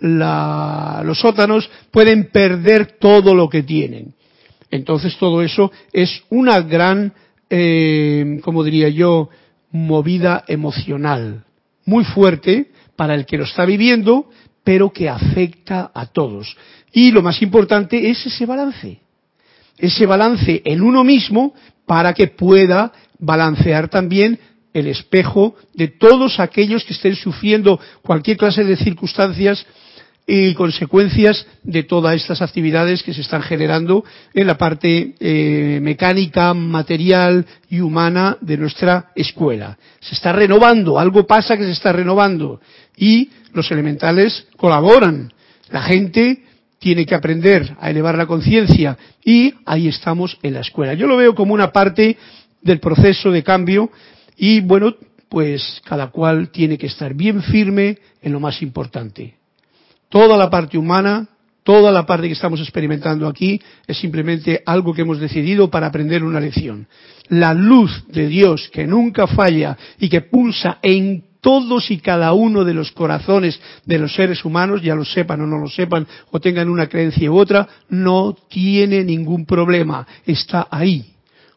los 0.00 1.18
sótanos, 1.18 1.68
pueden 1.90 2.30
perder 2.30 2.96
todo 3.00 3.34
lo 3.34 3.48
que 3.48 3.62
tienen. 3.62 4.14
Entonces 4.70 5.16
todo 5.18 5.42
eso 5.42 5.72
es 5.92 6.22
una 6.28 6.60
gran, 6.60 7.12
eh, 7.48 8.38
como 8.42 8.62
diría 8.62 8.88
yo, 8.90 9.30
movida 9.70 10.44
emocional 10.46 11.44
muy 11.88 12.04
fuerte 12.04 12.66
para 12.96 13.14
el 13.14 13.24
que 13.24 13.38
lo 13.38 13.44
está 13.44 13.64
viviendo, 13.64 14.28
pero 14.68 14.92
que 14.92 15.08
afecta 15.08 15.90
a 15.94 16.04
todos. 16.04 16.54
Y 16.92 17.10
lo 17.10 17.22
más 17.22 17.40
importante 17.40 18.10
es 18.10 18.26
ese 18.26 18.44
balance. 18.44 19.00
Ese 19.78 20.04
balance 20.04 20.60
en 20.62 20.82
uno 20.82 21.04
mismo 21.04 21.54
para 21.86 22.12
que 22.12 22.26
pueda 22.26 22.92
balancear 23.18 23.88
también 23.88 24.38
el 24.74 24.88
espejo 24.88 25.56
de 25.72 25.88
todos 25.88 26.38
aquellos 26.38 26.84
que 26.84 26.92
estén 26.92 27.16
sufriendo 27.16 27.80
cualquier 28.02 28.36
clase 28.36 28.62
de 28.62 28.76
circunstancias 28.76 29.64
y 30.26 30.52
consecuencias 30.52 31.46
de 31.62 31.84
todas 31.84 32.14
estas 32.16 32.42
actividades 32.42 33.02
que 33.02 33.14
se 33.14 33.22
están 33.22 33.40
generando 33.40 34.04
en 34.34 34.46
la 34.46 34.58
parte 34.58 35.14
eh, 35.18 35.78
mecánica, 35.80 36.52
material 36.52 37.46
y 37.70 37.80
humana 37.80 38.36
de 38.42 38.58
nuestra 38.58 39.12
escuela. 39.16 39.78
Se 39.98 40.14
está 40.14 40.34
renovando, 40.34 40.98
algo 40.98 41.26
pasa 41.26 41.56
que 41.56 41.64
se 41.64 41.72
está 41.72 41.90
renovando 41.90 42.60
y 42.98 43.30
los 43.52 43.70
elementales 43.70 44.46
colaboran. 44.56 45.32
La 45.70 45.82
gente 45.82 46.42
tiene 46.78 47.06
que 47.06 47.14
aprender 47.14 47.76
a 47.80 47.90
elevar 47.90 48.16
la 48.16 48.26
conciencia 48.26 48.96
y 49.24 49.54
ahí 49.66 49.88
estamos 49.88 50.38
en 50.42 50.54
la 50.54 50.60
escuela. 50.60 50.94
Yo 50.94 51.06
lo 51.06 51.16
veo 51.16 51.34
como 51.34 51.54
una 51.54 51.72
parte 51.72 52.16
del 52.62 52.80
proceso 52.80 53.30
de 53.30 53.42
cambio 53.42 53.90
y 54.36 54.60
bueno, 54.60 54.94
pues 55.28 55.82
cada 55.84 56.08
cual 56.08 56.50
tiene 56.50 56.78
que 56.78 56.86
estar 56.86 57.14
bien 57.14 57.42
firme 57.42 57.98
en 58.22 58.32
lo 58.32 58.40
más 58.40 58.62
importante. 58.62 59.34
Toda 60.08 60.36
la 60.36 60.48
parte 60.48 60.78
humana, 60.78 61.28
toda 61.62 61.92
la 61.92 62.06
parte 62.06 62.28
que 62.28 62.32
estamos 62.32 62.60
experimentando 62.60 63.26
aquí 63.26 63.60
es 63.86 63.98
simplemente 63.98 64.62
algo 64.64 64.94
que 64.94 65.02
hemos 65.02 65.20
decidido 65.20 65.68
para 65.68 65.88
aprender 65.88 66.24
una 66.24 66.40
lección. 66.40 66.86
La 67.28 67.52
luz 67.52 68.04
de 68.08 68.26
Dios 68.26 68.70
que 68.72 68.86
nunca 68.86 69.26
falla 69.26 69.76
y 69.98 70.08
que 70.08 70.22
pulsa 70.22 70.78
en 70.80 71.24
todos 71.40 71.90
y 71.90 71.98
cada 71.98 72.32
uno 72.32 72.64
de 72.64 72.74
los 72.74 72.92
corazones 72.92 73.60
de 73.84 73.98
los 73.98 74.14
seres 74.14 74.44
humanos, 74.44 74.82
ya 74.82 74.94
lo 74.94 75.04
sepan 75.04 75.40
o 75.40 75.46
no 75.46 75.58
lo 75.58 75.68
sepan, 75.68 76.06
o 76.30 76.40
tengan 76.40 76.68
una 76.68 76.88
creencia 76.88 77.30
u 77.30 77.38
otra, 77.38 77.68
no 77.88 78.36
tiene 78.48 79.04
ningún 79.04 79.46
problema. 79.46 80.06
Está 80.26 80.68
ahí, 80.70 81.14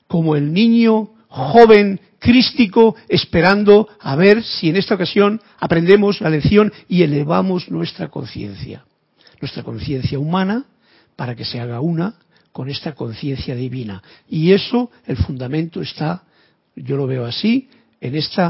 como 0.07 0.35
el 0.35 0.53
niño 0.53 1.09
joven 1.27 1.99
crístico 2.19 2.95
esperando 3.09 3.87
a 3.99 4.15
ver 4.15 4.43
si 4.43 4.69
en 4.69 4.75
esta 4.75 4.95
ocasión 4.95 5.41
aprendemos 5.59 6.21
la 6.21 6.29
lección 6.29 6.71
y 6.87 7.01
elevamos 7.01 7.71
nuestra 7.71 8.09
conciencia, 8.09 8.85
nuestra 9.39 9.63
conciencia 9.63 10.19
humana, 10.19 10.65
para 11.15 11.35
que 11.35 11.45
se 11.45 11.59
haga 11.59 11.81
una 11.81 12.15
con 12.51 12.69
esta 12.69 12.93
conciencia 12.93 13.55
divina. 13.55 14.03
Y 14.29 14.51
eso, 14.51 14.91
el 15.05 15.17
fundamento 15.17 15.81
está, 15.81 16.23
yo 16.75 16.97
lo 16.97 17.07
veo 17.07 17.25
así, 17.25 17.69
en 17.99 18.15
este 18.15 18.41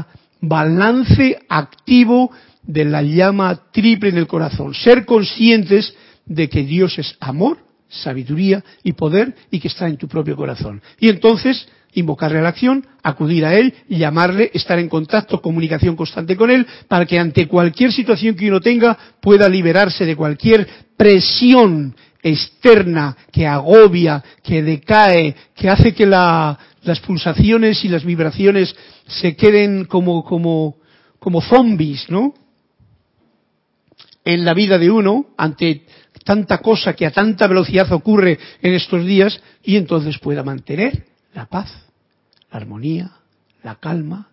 balance 0.42 1.38
activo 1.48 2.30
de 2.62 2.84
la 2.84 3.02
llama 3.02 3.62
triple 3.72 4.10
en 4.10 4.18
el 4.18 4.26
corazón. 4.26 4.74
Ser 4.74 5.06
conscientes 5.06 5.94
de 6.26 6.48
que 6.48 6.62
Dios 6.64 6.98
es 6.98 7.16
amor, 7.20 7.58
sabiduría 7.88 8.62
y 8.82 8.92
poder 8.92 9.34
y 9.50 9.60
que 9.60 9.68
está 9.68 9.86
en 9.88 9.96
tu 9.96 10.08
propio 10.08 10.36
corazón. 10.36 10.82
Y 10.98 11.08
entonces 11.08 11.66
invocarle 11.94 12.38
a 12.38 12.42
la 12.42 12.48
acción, 12.48 12.86
acudir 13.02 13.44
a 13.44 13.54
él, 13.54 13.74
llamarle, 13.88 14.50
estar 14.54 14.78
en 14.78 14.88
contacto, 14.88 15.42
comunicación 15.42 15.94
constante 15.94 16.36
con 16.36 16.50
él, 16.50 16.66
para 16.88 17.04
que 17.04 17.18
ante 17.18 17.46
cualquier 17.46 17.92
situación 17.92 18.34
que 18.34 18.48
uno 18.48 18.60
tenga 18.60 18.98
pueda 19.20 19.48
liberarse 19.48 20.06
de 20.06 20.16
cualquier 20.16 20.66
presión 20.96 21.94
externa 22.22 23.16
que 23.30 23.46
agobia, 23.46 24.22
que 24.42 24.62
decae, 24.62 25.34
que 25.54 25.68
hace 25.68 25.92
que 25.92 26.06
las 26.06 27.00
pulsaciones 27.04 27.84
y 27.84 27.88
las 27.88 28.04
vibraciones 28.04 28.74
se 29.06 29.36
queden 29.36 29.84
como, 29.84 30.24
como, 30.24 30.76
como 31.18 31.40
zombies, 31.40 32.08
¿no? 32.08 32.34
En 34.24 34.44
la 34.44 34.54
vida 34.54 34.78
de 34.78 34.90
uno, 34.90 35.26
ante 35.36 35.86
tanta 36.24 36.58
cosa 36.58 36.94
que 36.94 37.06
a 37.06 37.10
tanta 37.10 37.46
velocidad 37.46 37.90
ocurre 37.92 38.38
en 38.60 38.74
estos 38.74 39.04
días, 39.04 39.42
y 39.64 39.76
entonces 39.76 40.18
pueda 40.18 40.42
mantener 40.42 41.06
la 41.34 41.46
paz, 41.46 41.72
la 42.50 42.58
armonía, 42.58 43.10
la 43.62 43.76
calma, 43.76 44.28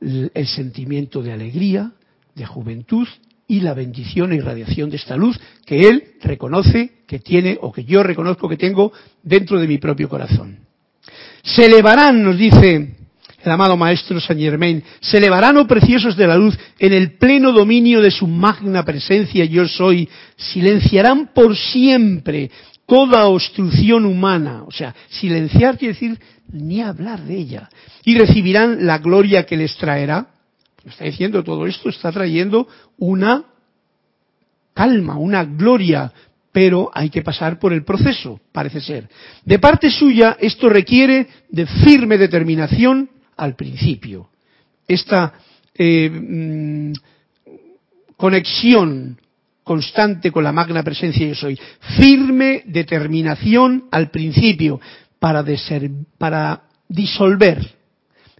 el 0.00 0.46
sentimiento 0.46 1.22
de 1.22 1.32
alegría, 1.32 1.92
de 2.34 2.44
juventud 2.44 3.08
y 3.46 3.60
la 3.60 3.74
bendición 3.74 4.32
e 4.32 4.36
irradiación 4.36 4.90
de 4.90 4.96
esta 4.96 5.16
luz 5.16 5.38
que 5.64 5.88
él 5.88 6.14
reconoce 6.22 7.02
que 7.06 7.18
tiene 7.18 7.58
o 7.60 7.72
que 7.72 7.84
yo 7.84 8.02
reconozco 8.02 8.48
que 8.48 8.56
tengo 8.56 8.92
dentro 9.22 9.60
de 9.60 9.68
mi 9.68 9.78
propio 9.78 10.08
corazón. 10.08 10.58
Se 11.42 11.66
elevarán, 11.66 12.22
nos 12.22 12.38
dice 12.38 12.96
el 13.44 13.52
amado 13.52 13.76
Maestro 13.76 14.20
Saint 14.20 14.40
Germain, 14.40 14.82
se 15.00 15.18
elevarán, 15.18 15.56
oh 15.56 15.66
preciosos 15.66 16.16
de 16.16 16.26
la 16.26 16.36
luz, 16.36 16.58
en 16.78 16.92
el 16.92 17.12
pleno 17.12 17.52
dominio 17.52 18.00
de 18.00 18.10
su 18.10 18.26
magna 18.26 18.84
presencia 18.84 19.44
yo 19.44 19.66
soy, 19.66 20.08
silenciarán 20.36 21.30
por 21.34 21.56
siempre 21.56 22.50
toda 22.86 23.26
obstrucción 23.26 24.04
humana, 24.04 24.64
o 24.66 24.70
sea, 24.70 24.94
silenciar 25.08 25.78
quiere 25.78 25.94
decir 25.94 26.18
ni 26.52 26.82
hablar 26.82 27.20
de 27.22 27.36
ella, 27.36 27.68
y 28.04 28.18
recibirán 28.18 28.86
la 28.86 28.98
gloria 28.98 29.46
que 29.46 29.56
les 29.56 29.76
traerá. 29.76 30.28
Está 30.84 31.04
diciendo 31.04 31.42
todo 31.42 31.66
esto, 31.66 31.88
está 31.88 32.12
trayendo 32.12 32.68
una 32.98 33.44
calma, 34.74 35.16
una 35.16 35.44
gloria, 35.44 36.12
pero 36.52 36.90
hay 36.92 37.10
que 37.10 37.22
pasar 37.22 37.58
por 37.58 37.72
el 37.72 37.84
proceso, 37.84 38.40
parece 38.52 38.80
ser. 38.80 39.08
De 39.44 39.58
parte 39.58 39.90
suya, 39.90 40.36
esto 40.38 40.68
requiere 40.68 41.26
de 41.48 41.66
firme 41.66 42.18
determinación 42.18 43.08
al 43.36 43.54
principio. 43.56 44.28
Esta 44.86 45.34
eh, 45.74 46.10
mm, 46.10 46.92
conexión 48.16 49.18
constante 49.62 50.30
con 50.30 50.44
la 50.44 50.52
magna 50.52 50.82
presencia 50.82 51.26
yo 51.26 51.34
soy. 51.34 51.58
Firme 51.96 52.62
determinación 52.66 53.84
al 53.90 54.10
principio 54.10 54.80
para, 55.18 55.44
para 56.18 56.64
disolver 56.88 57.74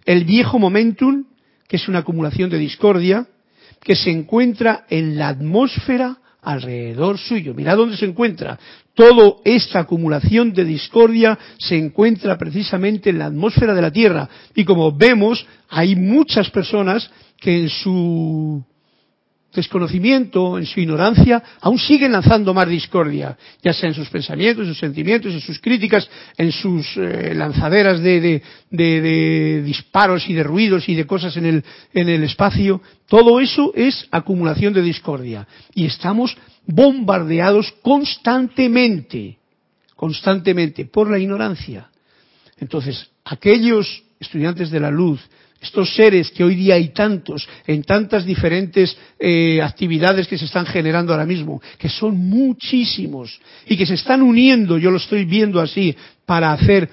el 0.05 0.23
viejo 0.23 0.59
momentum, 0.59 1.25
que 1.67 1.77
es 1.77 1.87
una 1.87 1.99
acumulación 1.99 2.49
de 2.49 2.59
discordia, 2.59 3.27
que 3.81 3.95
se 3.95 4.11
encuentra 4.11 4.85
en 4.89 5.17
la 5.17 5.29
atmósfera 5.29 6.17
alrededor 6.41 7.17
suyo. 7.17 7.53
Mira 7.55 7.75
dónde 7.75 7.97
se 7.97 8.05
encuentra. 8.05 8.59
Toda 8.95 9.35
esta 9.43 9.79
acumulación 9.79 10.53
de 10.53 10.63
discordia 10.63 11.37
se 11.59 11.77
encuentra 11.77 12.37
precisamente 12.37 13.09
en 13.09 13.19
la 13.19 13.25
atmósfera 13.25 13.73
de 13.73 13.81
la 13.81 13.91
Tierra. 13.91 14.29
Y 14.55 14.63
como 14.63 14.91
vemos, 14.91 15.45
hay 15.69 15.97
muchas 15.97 16.49
personas 16.49 17.11
que 17.37 17.63
en 17.63 17.69
su 17.69 18.63
desconocimiento, 19.55 20.57
en 20.57 20.65
su 20.65 20.79
ignorancia, 20.79 21.41
aún 21.61 21.79
siguen 21.79 22.11
lanzando 22.11 22.53
más 22.53 22.67
discordia, 22.67 23.37
ya 23.63 23.73
sea 23.73 23.89
en 23.89 23.95
sus 23.95 24.09
pensamientos, 24.09 24.63
en 24.63 24.73
sus 24.73 24.79
sentimientos, 24.79 25.33
en 25.33 25.41
sus 25.41 25.59
críticas, 25.59 26.07
en 26.37 26.51
sus 26.51 26.85
eh, 26.97 27.33
lanzaderas 27.33 28.01
de, 28.01 28.41
disparos 29.65 30.29
y 30.29 30.33
de 30.33 30.43
ruidos 30.43 30.87
y 30.89 30.95
de 30.95 31.07
cosas 31.07 31.35
en 31.37 31.45
el, 31.45 31.63
en 31.93 32.09
el 32.09 32.23
espacio. 32.23 32.81
Todo 33.07 33.39
eso 33.39 33.71
es 33.75 34.07
acumulación 34.11 34.73
de 34.73 34.81
discordia. 34.81 35.47
Y 35.73 35.85
estamos 35.85 36.37
bombardeados 36.67 37.71
constantemente, 37.81 39.37
constantemente, 39.95 40.85
por 40.85 41.09
la 41.09 41.19
ignorancia. 41.19 41.89
Entonces, 42.57 43.09
aquellos 43.23 44.03
estudiantes 44.19 44.71
de 44.71 44.79
la 44.79 44.91
luz 44.91 45.21
estos 45.65 45.95
seres 45.95 46.31
que 46.31 46.43
hoy 46.43 46.55
día 46.55 46.75
hay 46.75 46.89
tantos, 46.89 47.47
en 47.65 47.83
tantas 47.83 48.25
diferentes 48.25 48.95
eh, 49.19 49.61
actividades 49.61 50.27
que 50.27 50.37
se 50.37 50.45
están 50.45 50.65
generando 50.65 51.11
ahora 51.11 51.25
mismo, 51.25 51.61
que 51.77 51.89
son 51.89 52.17
muchísimos 52.17 53.39
y 53.65 53.75
que 53.75 53.85
se 53.85 53.95
están 53.95 54.21
uniendo, 54.21 54.77
yo 54.77 54.91
lo 54.91 54.97
estoy 54.97 55.25
viendo 55.25 55.59
así, 55.59 55.95
para 56.25 56.53
hacer 56.53 56.89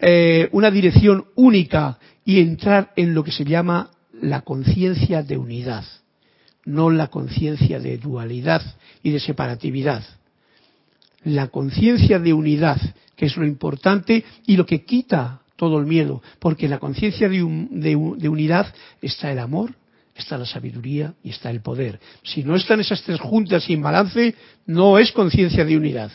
eh, 0.00 0.48
una 0.50 0.70
dirección 0.70 1.24
única 1.36 1.98
y 2.24 2.40
entrar 2.40 2.92
en 2.96 3.14
lo 3.14 3.22
que 3.22 3.32
se 3.32 3.44
llama 3.44 3.90
la 4.20 4.40
conciencia 4.42 5.22
de 5.22 5.36
unidad, 5.36 5.84
no 6.64 6.90
la 6.90 7.08
conciencia 7.08 7.78
de 7.78 7.98
dualidad 7.98 8.62
y 9.02 9.10
de 9.10 9.20
separatividad. 9.20 10.02
La 11.24 11.48
conciencia 11.48 12.18
de 12.18 12.32
unidad, 12.32 12.80
que 13.16 13.26
es 13.26 13.36
lo 13.36 13.46
importante 13.46 14.24
y 14.46 14.56
lo 14.56 14.66
que 14.66 14.84
quita 14.84 15.40
todo 15.56 15.78
el 15.78 15.86
miedo, 15.86 16.22
porque 16.40 16.66
en 16.66 16.70
la 16.72 16.78
conciencia 16.78 17.28
de, 17.28 17.44
unidad 17.44 18.74
está 19.00 19.30
el 19.30 19.38
amor, 19.38 19.74
está 20.16 20.36
la 20.36 20.46
sabiduría 20.46 21.14
y 21.22 21.30
está 21.30 21.50
el 21.50 21.60
poder. 21.60 22.00
Si 22.24 22.42
no 22.42 22.56
están 22.56 22.80
esas 22.80 23.02
tres 23.02 23.20
juntas 23.20 23.64
sin 23.64 23.80
balance, 23.80 24.34
no 24.66 24.98
es 24.98 25.12
conciencia 25.12 25.64
de 25.64 25.76
unidad. 25.76 26.10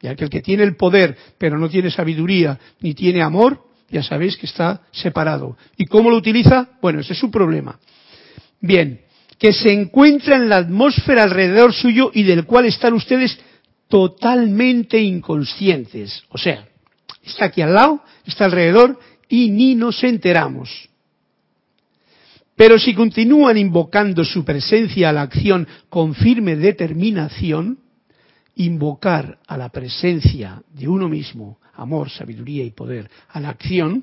Ya 0.00 0.14
que 0.14 0.24
el 0.24 0.30
que 0.30 0.40
tiene 0.40 0.62
el 0.62 0.76
poder, 0.76 1.16
pero 1.36 1.58
no 1.58 1.68
tiene 1.68 1.90
sabiduría 1.90 2.58
ni 2.80 2.94
tiene 2.94 3.20
amor, 3.20 3.62
ya 3.90 4.02
sabéis 4.02 4.36
que 4.36 4.46
está 4.46 4.82
separado. 4.92 5.56
¿Y 5.76 5.86
cómo 5.86 6.10
lo 6.10 6.16
utiliza? 6.16 6.68
Bueno, 6.80 7.00
ese 7.00 7.14
es 7.14 7.18
su 7.18 7.30
problema. 7.30 7.78
Bien, 8.60 9.00
que 9.38 9.52
se 9.52 9.72
encuentra 9.72 10.36
en 10.36 10.48
la 10.48 10.56
atmósfera 10.56 11.22
alrededor 11.22 11.72
suyo 11.72 12.10
y 12.12 12.24
del 12.24 12.44
cual 12.44 12.66
están 12.66 12.94
ustedes 12.94 13.38
totalmente 13.88 15.00
inconscientes. 15.00 16.22
O 16.28 16.38
sea, 16.38 16.66
está 17.24 17.46
aquí 17.46 17.62
al 17.62 17.74
lado, 17.74 18.02
está 18.26 18.46
alrededor 18.46 18.98
y 19.28 19.50
ni 19.50 19.74
nos 19.74 20.02
enteramos. 20.02 20.88
Pero 22.56 22.76
si 22.78 22.92
continúan 22.92 23.56
invocando 23.56 24.24
su 24.24 24.44
presencia 24.44 25.10
a 25.10 25.12
la 25.12 25.22
acción 25.22 25.66
con 25.88 26.14
firme 26.14 26.56
determinación, 26.56 27.78
invocar 28.56 29.38
a 29.46 29.56
la 29.56 29.68
presencia 29.68 30.60
de 30.74 30.88
uno 30.88 31.08
mismo, 31.08 31.60
amor, 31.74 32.10
sabiduría 32.10 32.64
y 32.64 32.72
poder, 32.72 33.08
a 33.28 33.38
la 33.38 33.50
acción, 33.50 34.02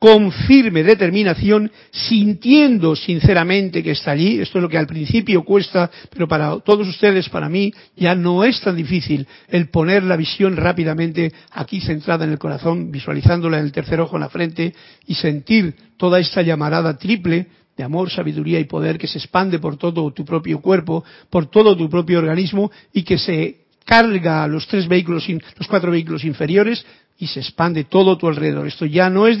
con 0.00 0.32
firme 0.32 0.82
determinación, 0.82 1.70
sintiendo 1.90 2.96
sinceramente 2.96 3.82
que 3.82 3.90
está 3.90 4.12
allí. 4.12 4.40
Esto 4.40 4.56
es 4.56 4.62
lo 4.62 4.68
que 4.68 4.78
al 4.78 4.86
principio 4.86 5.44
cuesta, 5.44 5.90
pero 6.08 6.26
para 6.26 6.58
todos 6.60 6.88
ustedes, 6.88 7.28
para 7.28 7.50
mí, 7.50 7.70
ya 7.96 8.14
no 8.14 8.42
es 8.42 8.62
tan 8.62 8.76
difícil 8.76 9.26
el 9.48 9.68
poner 9.68 10.02
la 10.02 10.16
visión 10.16 10.56
rápidamente 10.56 11.30
aquí 11.50 11.82
centrada 11.82 12.24
en 12.24 12.30
el 12.30 12.38
corazón, 12.38 12.90
visualizándola 12.90 13.58
en 13.58 13.66
el 13.66 13.72
tercer 13.72 14.00
ojo 14.00 14.16
en 14.16 14.22
la 14.22 14.30
frente 14.30 14.74
y 15.06 15.14
sentir 15.16 15.74
toda 15.98 16.18
esta 16.18 16.40
llamarada 16.40 16.96
triple 16.96 17.48
de 17.76 17.84
amor, 17.84 18.10
sabiduría 18.10 18.58
y 18.58 18.64
poder 18.64 18.96
que 18.96 19.06
se 19.06 19.18
expande 19.18 19.58
por 19.58 19.76
todo 19.76 20.10
tu 20.14 20.24
propio 20.24 20.62
cuerpo, 20.62 21.04
por 21.28 21.50
todo 21.50 21.76
tu 21.76 21.90
propio 21.90 22.20
organismo 22.20 22.70
y 22.94 23.02
que 23.02 23.18
se 23.18 23.66
carga 23.84 24.46
los 24.46 24.66
tres 24.66 24.88
vehículos, 24.88 25.28
los 25.28 25.68
cuatro 25.68 25.90
vehículos 25.90 26.24
inferiores 26.24 26.86
y 27.20 27.26
se 27.26 27.40
expande 27.40 27.84
todo 27.84 28.12
a 28.12 28.18
tu 28.18 28.26
alrededor. 28.26 28.66
Esto 28.66 28.86
ya 28.86 29.10
no 29.10 29.26
es, 29.26 29.38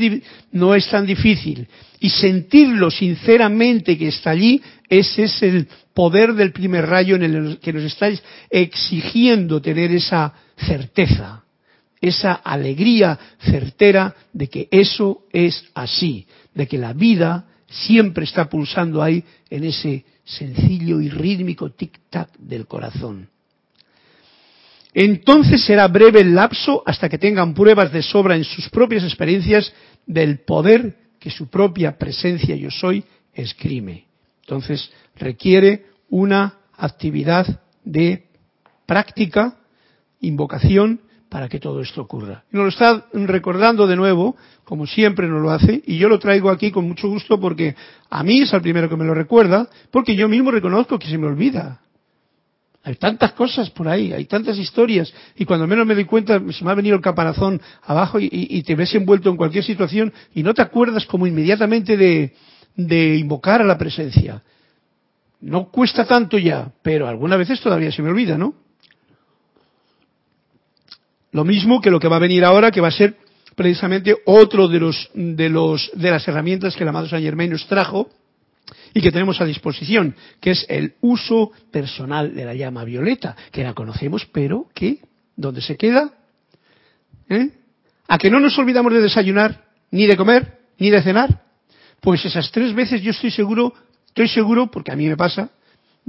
no 0.52 0.74
es 0.74 0.88
tan 0.88 1.06
difícil. 1.06 1.66
Y 1.98 2.10
sentirlo 2.10 2.90
sinceramente 2.90 3.96
que 3.96 4.08
está 4.08 4.30
allí, 4.30 4.62
ese 4.88 5.24
es 5.24 5.42
el 5.42 5.66
poder 5.94 6.34
del 6.34 6.52
primer 6.52 6.86
rayo 6.86 7.16
en 7.16 7.22
el 7.22 7.58
que 7.58 7.72
nos 7.72 7.84
estáis 7.84 8.22
exigiendo 8.50 9.62
tener 9.62 9.90
esa 9.92 10.34
certeza, 10.56 11.42
esa 12.00 12.34
alegría 12.34 13.18
certera 13.40 14.14
de 14.32 14.48
que 14.48 14.68
eso 14.70 15.22
es 15.32 15.64
así, 15.74 16.26
de 16.54 16.68
que 16.68 16.76
la 16.76 16.92
vida 16.92 17.46
siempre 17.66 18.24
está 18.24 18.48
pulsando 18.48 19.02
ahí 19.02 19.24
en 19.48 19.64
ese 19.64 20.04
sencillo 20.24 21.00
y 21.00 21.08
rítmico 21.08 21.70
tic-tac 21.70 22.28
del 22.38 22.66
corazón. 22.66 23.28
Entonces 24.92 25.64
será 25.64 25.86
breve 25.88 26.20
el 26.20 26.34
lapso 26.34 26.82
hasta 26.84 27.08
que 27.08 27.18
tengan 27.18 27.54
pruebas 27.54 27.92
de 27.92 28.02
sobra 28.02 28.36
en 28.36 28.44
sus 28.44 28.68
propias 28.68 29.04
experiencias 29.04 29.72
del 30.06 30.40
poder 30.40 30.96
que 31.18 31.30
su 31.30 31.48
propia 31.48 31.96
presencia 31.96 32.56
yo 32.56 32.70
soy 32.70 33.04
escrime. 33.32 34.06
Entonces 34.40 34.90
requiere 35.16 35.86
una 36.08 36.54
actividad 36.76 37.60
de 37.84 38.26
práctica, 38.86 39.58
invocación, 40.20 41.00
para 41.30 41.48
que 41.48 41.60
todo 41.60 41.80
esto 41.80 42.02
ocurra. 42.02 42.42
Nos 42.50 42.64
lo 42.64 42.68
está 42.68 43.06
recordando 43.12 43.86
de 43.86 43.94
nuevo, 43.94 44.36
como 44.64 44.86
siempre 44.86 45.28
nos 45.28 45.40
lo 45.40 45.52
hace, 45.52 45.80
y 45.86 45.96
yo 45.96 46.08
lo 46.08 46.18
traigo 46.18 46.50
aquí 46.50 46.72
con 46.72 46.88
mucho 46.88 47.08
gusto 47.08 47.38
porque 47.38 47.76
a 48.10 48.24
mí 48.24 48.42
es 48.42 48.52
el 48.52 48.60
primero 48.60 48.88
que 48.88 48.96
me 48.96 49.04
lo 49.04 49.14
recuerda, 49.14 49.68
porque 49.92 50.16
yo 50.16 50.28
mismo 50.28 50.50
reconozco 50.50 50.98
que 50.98 51.08
se 51.08 51.16
me 51.16 51.28
olvida. 51.28 51.80
Hay 52.82 52.94
tantas 52.94 53.32
cosas 53.32 53.68
por 53.68 53.88
ahí, 53.88 54.12
hay 54.12 54.24
tantas 54.24 54.56
historias, 54.56 55.12
y 55.36 55.44
cuando 55.44 55.66
menos 55.66 55.86
me 55.86 55.94
doy 55.94 56.06
cuenta 56.06 56.40
se 56.50 56.64
me 56.64 56.70
ha 56.70 56.74
venido 56.74 56.96
el 56.96 57.02
caparazón 57.02 57.60
abajo 57.82 58.18
y, 58.18 58.62
te 58.62 58.74
ves 58.74 58.94
envuelto 58.94 59.28
en 59.28 59.36
cualquier 59.36 59.64
situación 59.64 60.12
y 60.34 60.42
no 60.42 60.54
te 60.54 60.62
acuerdas 60.62 61.04
como 61.04 61.26
inmediatamente 61.26 61.96
de, 61.96 63.16
invocar 63.16 63.60
a 63.60 63.64
la 63.64 63.76
presencia. 63.76 64.42
No 65.42 65.70
cuesta 65.70 66.06
tanto 66.06 66.38
ya, 66.38 66.72
pero 66.82 67.06
algunas 67.06 67.38
veces 67.38 67.60
todavía 67.60 67.92
se 67.92 68.02
me 68.02 68.10
olvida, 68.10 68.38
¿no? 68.38 68.54
Lo 71.32 71.44
mismo 71.44 71.80
que 71.80 71.90
lo 71.90 72.00
que 72.00 72.08
va 72.08 72.16
a 72.16 72.20
venir 72.20 72.44
ahora, 72.44 72.70
que 72.70 72.80
va 72.80 72.88
a 72.88 72.92
ser 72.92 73.16
precisamente 73.54 74.16
otro 74.24 74.68
de 74.68 74.80
los 74.80 75.10
de 75.14 75.48
los 75.50 75.90
de 75.94 76.10
las 76.10 76.26
herramientas 76.26 76.74
que 76.74 76.82
el 76.82 76.88
amado 76.88 77.08
Saint 77.08 77.24
Germain 77.24 77.50
nos 77.50 77.66
trajo 77.66 78.08
y 78.94 79.00
que 79.00 79.12
tenemos 79.12 79.40
a 79.40 79.44
disposición, 79.44 80.14
que 80.40 80.52
es 80.52 80.66
el 80.68 80.94
uso 81.00 81.52
personal 81.70 82.34
de 82.34 82.44
la 82.44 82.54
llama 82.54 82.84
violeta, 82.84 83.36
que 83.52 83.62
la 83.62 83.74
conocemos, 83.74 84.26
pero 84.26 84.66
que 84.74 84.98
¿dónde 85.36 85.60
se 85.60 85.76
queda? 85.76 86.12
¿Eh? 87.28 87.50
¿A 88.08 88.18
que 88.18 88.30
no 88.30 88.40
nos 88.40 88.58
olvidamos 88.58 88.92
de 88.92 89.00
desayunar, 89.00 89.64
ni 89.90 90.06
de 90.06 90.16
comer, 90.16 90.58
ni 90.78 90.90
de 90.90 91.02
cenar? 91.02 91.42
Pues 92.00 92.24
esas 92.24 92.50
tres 92.50 92.74
veces 92.74 93.02
yo 93.02 93.10
estoy 93.10 93.30
seguro, 93.30 93.72
estoy 94.06 94.28
seguro, 94.28 94.70
porque 94.70 94.92
a 94.92 94.96
mí 94.96 95.06
me 95.06 95.16
pasa, 95.16 95.50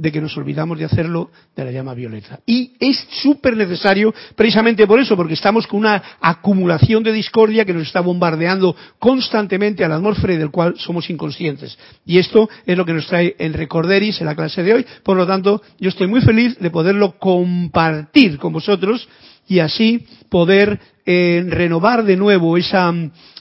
de 0.02 0.12
que 0.12 0.20
nos 0.20 0.36
olvidamos 0.36 0.80
de 0.80 0.86
hacerlo 0.86 1.30
de 1.56 1.64
la 1.64 1.72
llama 1.72 1.94
violeta. 1.94 2.40
Y 2.48 2.74
es 2.80 3.08
súper 3.22 3.56
necesario 3.56 4.12
precisamente 4.36 4.88
por 4.88 5.00
eso, 5.00 5.16
porque 5.16 5.36
estamos 5.36 5.68
con 5.68 5.82
una 5.82 6.02
acumulación 6.20 7.04
de 7.04 7.12
discordia 7.12 7.66
que 7.66 7.74
nos 7.74 7.84
está 7.84 8.02
bombardeando 8.02 8.76
constantemente 8.98 9.86
a 9.86 9.88
la 9.88 9.98
atmósfera 9.98 10.34
y 10.34 10.38
del 10.38 10.50
cual 10.50 10.74
somos 10.78 11.08
inconscientes. 11.12 11.78
Y 12.04 12.18
esto 12.18 12.50
es 12.66 12.76
lo 12.76 12.84
que 12.84 12.94
nos 12.94 13.06
trae 13.06 13.36
el 13.38 13.54
Recorderis 13.54 14.20
en 14.22 14.26
la 14.26 14.36
clase 14.36 14.64
de 14.64 14.74
hoy. 14.74 14.86
Por 15.04 15.18
lo 15.18 15.28
tanto, 15.28 15.62
yo 15.80 15.90
estoy 15.90 16.08
muy 16.08 16.22
feliz 16.22 16.58
de 16.58 16.72
poderlo 16.72 17.20
compartir 17.20 18.40
con 18.40 18.54
vosotros 18.54 19.08
y 19.48 19.60
así 19.60 20.08
poder 20.30 20.80
eh, 21.06 21.46
renovar 21.48 22.04
de 22.04 22.18
nuevo 22.18 22.58
esa 22.58 22.92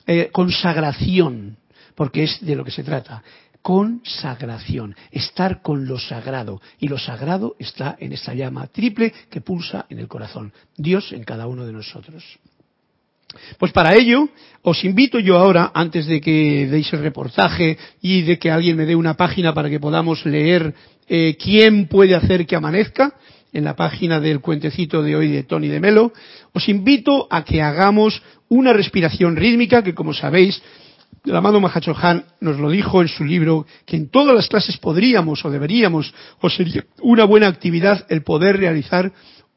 eh, 0.07 0.29
consagración, 0.31 1.57
porque 1.95 2.25
es 2.25 2.45
de 2.45 2.55
lo 2.55 2.65
que 2.65 2.71
se 2.71 2.85
trata 2.85 3.23
consagración, 3.63 4.95
estar 5.11 5.63
con 5.63 5.87
lo 5.87 5.99
sagrado. 5.99 6.61
Y 6.79 6.89
lo 6.89 6.99
sagrado 6.99 7.57
está 7.59 7.97
en 7.99 8.13
esa 8.13 8.35
llama 8.35 8.67
triple 8.69 9.13
que 9.31 9.41
pulsa 9.41 9.87
en 9.89 9.99
el 9.99 10.09
corazón. 10.09 10.53
Dios 10.77 11.13
en 11.13 11.25
cada 11.25 11.47
uno 11.47 11.67
de 11.67 11.73
nosotros. 11.73 12.25
Pues 13.59 13.73
para 13.73 13.95
ello, 13.95 14.29
os 14.63 14.85
invito 14.85 15.21
yo 15.21 15.39
ahora, 15.39 15.71
antes 15.73 16.07
de 16.07 16.21
que 16.21 16.67
deis 16.67 16.93
el 16.93 17.01
reportaje 17.01 17.79
y 18.03 18.23
de 18.23 18.39
que 18.39 18.51
alguien 18.51 18.77
me 18.77 18.87
dé 18.87 18.97
una 18.97 19.15
página 19.15 19.55
para 19.55 19.71
que 19.71 19.79
podamos 19.79 20.27
leer 20.27 20.75
eh, 21.09 21.37
quién 21.41 21.87
puede 21.87 22.17
hacer 22.17 22.45
que 22.45 22.57
amanezca, 22.57 23.15
en 23.53 23.65
la 23.65 23.75
página 23.75 24.21
del 24.21 24.41
cuentecito 24.41 25.03
de 25.03 25.17
hoy 25.17 25.29
de 25.29 25.43
Tony 25.43 25.69
de 25.69 25.81
Melo, 25.81 26.13
os 26.53 26.69
invito 26.69 27.27
a 27.31 27.45
que 27.45 27.63
hagamos 27.63 28.23
una 28.49 28.73
respiración 28.73 29.37
rítmica 29.37 29.83
que, 29.83 29.95
como 29.95 30.15
sabéis, 30.15 30.63
el 31.25 31.37
amado 31.37 31.61
Mahachohan 31.61 32.25
nos 32.41 32.59
lo 32.59 32.71
dijo 32.71 33.03
en 33.03 33.09
su 33.09 33.25
libro, 33.25 33.67
que 33.85 33.97
en 33.97 34.09
todas 34.09 34.35
las 34.35 34.49
clases 34.49 34.79
podríamos 34.79 35.45
o 35.45 35.51
deberíamos, 35.51 36.13
o 36.41 36.49
sería 36.49 36.85
una 37.03 37.25
buena 37.25 37.49
actividad 37.49 38.07
el 38.09 38.23
poder 38.23 38.57
realizar 38.57 39.13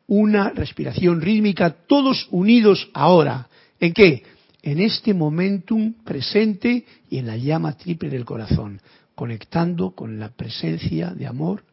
una 0.08 0.50
respiración 0.50 1.22
rítmica 1.22 1.70
todos 1.72 2.28
unidos 2.32 2.90
ahora. 2.94 3.48
¿En 3.80 3.94
qué? 3.94 4.24
En 4.62 4.80
este 4.80 5.14
momentum 5.14 5.94
presente 6.04 6.86
y 7.10 7.18
en 7.18 7.28
la 7.28 7.38
llama 7.38 7.78
triple 7.78 8.10
del 8.10 8.26
corazón, 8.26 8.82
conectando 9.16 9.92
con 9.92 10.20
la 10.20 10.30
presencia 10.30 11.12
de 11.12 11.28
amor, 11.28 11.64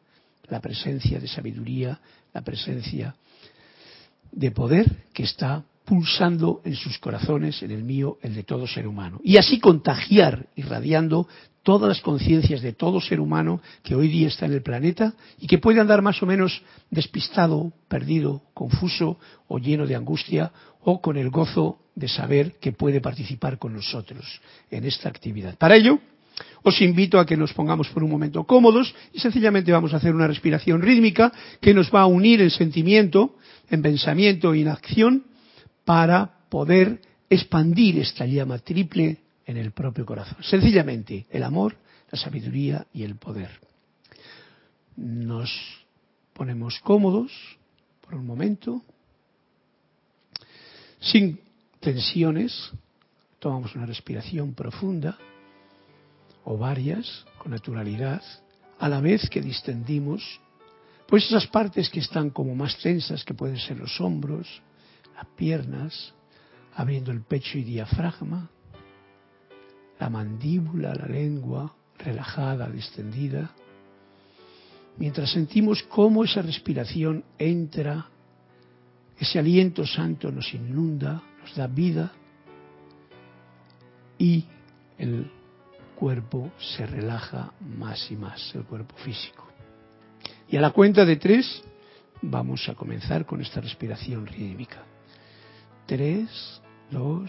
la 0.49 0.61
presencia 0.61 1.19
de 1.19 1.29
sabiduría, 1.29 2.01
la 2.33 2.43
presencia 2.43 3.15
de 4.33 4.51
poder 4.51 5.05
que 5.13 5.25
está 5.25 5.65
pulsando 5.91 6.63
en 6.65 6.77
sus 6.77 7.01
corazones, 7.01 7.65
en 7.65 7.73
el 7.73 7.83
mío, 7.83 8.19
el 8.23 8.33
de 8.33 8.45
todo 8.45 8.65
ser 8.69 8.87
humano. 8.87 9.21
Y 9.25 9.39
así 9.39 9.59
contagiar, 9.59 10.47
irradiando 10.55 11.27
todas 11.65 11.89
las 11.89 12.01
conciencias 12.01 12.63
de 12.63 12.75
todo 12.75 13.01
ser 13.01 13.19
humano 13.19 13.61
que 13.83 13.97
hoy 13.97 14.07
día 14.07 14.29
está 14.29 14.47
en 14.47 14.53
el 14.53 14.63
planeta 14.63 15.15
y 15.41 15.49
que 15.49 15.59
puede 15.59 15.81
andar 15.81 16.01
más 16.01 16.23
o 16.23 16.27
menos 16.27 16.63
despistado, 16.91 17.73
perdido, 17.89 18.41
confuso 18.55 19.19
o 19.49 19.59
lleno 19.59 19.85
de 19.85 19.97
angustia 19.97 20.53
o 20.85 21.01
con 21.01 21.17
el 21.17 21.29
gozo 21.29 21.81
de 21.97 22.07
saber 22.07 22.61
que 22.61 22.71
puede 22.71 23.01
participar 23.01 23.59
con 23.59 23.75
nosotros 23.75 24.41
en 24.71 24.85
esta 24.85 25.09
actividad. 25.09 25.59
Para 25.59 25.75
ello, 25.75 25.99
os 26.63 26.81
invito 26.83 27.19
a 27.19 27.27
que 27.27 27.37
nos 27.37 27.53
pongamos 27.53 27.89
por 27.89 28.05
un 28.05 28.13
momento 28.13 28.45
cómodos 28.45 28.95
y 29.13 29.19
sencillamente 29.19 29.73
vamos 29.73 29.93
a 29.93 29.97
hacer 29.97 30.15
una 30.15 30.29
respiración 30.29 30.83
rítmica 30.83 31.33
que 31.61 31.75
nos 31.75 31.93
va 31.93 32.03
a 32.03 32.07
unir 32.07 32.41
en 32.43 32.51
sentimiento, 32.51 33.35
en 33.69 33.83
pensamiento 33.83 34.55
y 34.55 34.63
en 34.63 34.69
acción 34.69 35.25
para 35.91 36.47
poder 36.49 37.03
expandir 37.29 37.99
esta 37.99 38.25
llama 38.25 38.61
triple 38.61 39.19
en 39.45 39.57
el 39.57 39.73
propio 39.73 40.07
corazón. 40.07 40.39
Sencillamente, 40.41 41.27
el 41.31 41.43
amor, 41.43 41.77
la 42.13 42.17
sabiduría 42.17 42.87
y 42.93 43.03
el 43.03 43.17
poder. 43.17 43.51
Nos 44.95 45.51
ponemos 46.33 46.79
cómodos 46.79 47.33
por 48.03 48.15
un 48.15 48.25
momento, 48.25 48.85
sin 51.01 51.41
tensiones, 51.81 52.71
tomamos 53.41 53.75
una 53.75 53.87
respiración 53.87 54.55
profunda 54.55 55.19
o 56.45 56.57
varias 56.57 57.27
con 57.37 57.51
naturalidad, 57.51 58.23
a 58.79 58.89
la 58.89 59.01
vez 59.01 59.29
que 59.29 59.41
distendimos, 59.41 60.23
pues 61.09 61.27
esas 61.27 61.49
partes 61.49 61.91
que 61.91 61.99
están 61.99 62.31
como 62.31 62.55
más 62.55 62.79
tensas, 62.79 63.25
que 63.25 63.35
pueden 63.35 63.59
ser 63.59 63.77
los 63.77 64.01
hombros, 64.01 64.63
las 65.21 65.35
piernas, 65.37 66.15
abriendo 66.75 67.13
el 67.13 67.23
pecho 67.23 67.59
y 67.59 67.65
diafragma, 67.65 68.49
la 69.99 70.09
mandíbula, 70.09 70.95
la 70.95 71.07
lengua 71.07 71.75
relajada, 71.99 72.71
distendida, 72.71 73.51
mientras 74.97 75.31
sentimos 75.31 75.83
cómo 75.83 76.25
esa 76.25 76.41
respiración 76.41 77.23
entra, 77.39 78.07
ese 79.19 79.39
aliento 79.39 79.87
santo 79.87 80.33
nos 80.33 80.55
inunda, 80.55 81.23
nos 81.43 81.55
da 81.55 81.67
vida 81.67 82.13
y 84.17 84.47
el 84.97 85.31
cuerpo 85.97 86.51
se 86.59 86.87
relaja 86.87 87.53
más 87.61 88.11
y 88.11 88.17
más, 88.17 88.55
el 88.55 88.65
cuerpo 88.65 88.97
físico. 88.97 89.47
Y 90.49 90.57
a 90.57 90.63
la 90.63 90.71
cuenta 90.71 91.05
de 91.05 91.17
tres 91.17 91.63
vamos 92.23 92.67
a 92.71 92.75
comenzar 92.75 93.27
con 93.27 93.43
esta 93.43 93.61
respiración 93.61 94.27
rítmica. 94.27 94.90
3, 95.91 96.29
2, 96.93 97.27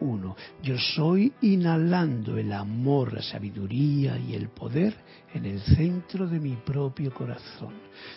uno. 0.00 0.36
Yo 0.62 0.78
soy 0.78 1.32
inhalando 1.42 2.36
el 2.38 2.52
amor, 2.52 3.12
la 3.12 3.22
sabiduría 3.22 4.18
y 4.18 4.34
el 4.34 4.48
poder 4.48 4.94
en 5.34 5.44
el 5.44 5.60
centro 5.60 6.26
de 6.26 6.40
mi 6.40 6.56
propio 6.56 7.12
corazón. 7.12 7.74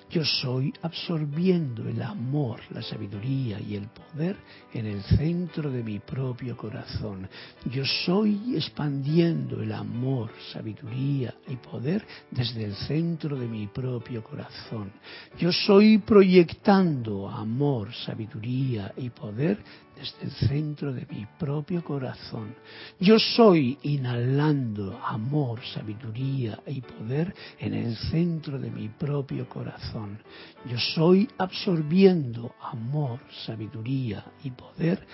Yo 0.10 0.24
soy 0.24 0.74
absorbiendo 0.82 1.88
el 1.88 2.02
amor, 2.02 2.60
la 2.70 2.82
sabiduría 2.82 3.60
y 3.60 3.76
el 3.76 3.88
poder 3.88 4.38
en 4.74 4.86
el 4.86 5.02
centro 5.04 5.72
de 5.72 5.84
mi 5.84 6.00
propio 6.00 6.56
corazón. 6.56 7.28
Yo 7.66 7.84
soy 7.86 8.56
expandiendo 8.56 9.62
el 9.62 9.72
amor, 9.72 10.32
sabiduría 10.52 11.34
y 11.48 11.56
poder 11.56 12.06
desde 12.30 12.66
el 12.66 12.76
centro 12.76 13.38
de 13.38 13.48
mi 13.48 13.68
propio 13.68 14.24
corazón. 14.24 14.92
Yo 15.38 15.52
soy 15.52 15.98
proyectando 15.98 17.30
amor, 17.30 17.94
sabiduría 17.94 18.94
y 18.98 19.10
poder 19.10 19.58
desde 20.02 20.24
el 20.24 20.32
centro 20.48 20.92
de 20.92 21.06
mi 21.06 21.28
propio 21.38 21.84
corazón. 21.84 22.56
Yo 23.00 23.20
soy 23.20 23.78
inhalando 23.84 25.00
amor, 25.06 25.60
sabiduría 25.64 26.60
y 26.66 26.82
poder 26.82 27.34
en 27.60 27.76
el 27.76 27.96
centro 27.96 28.58
de 28.58 28.72
mi 28.72 28.90
propio 28.90 29.48
corazón. 29.48 30.18
Yo 30.66 30.80
soy 30.80 31.30
absorbiendo 31.38 32.56
amor, 32.62 33.20
sabiduría 33.46 34.26
y 34.44 34.50
poder 34.50 35.06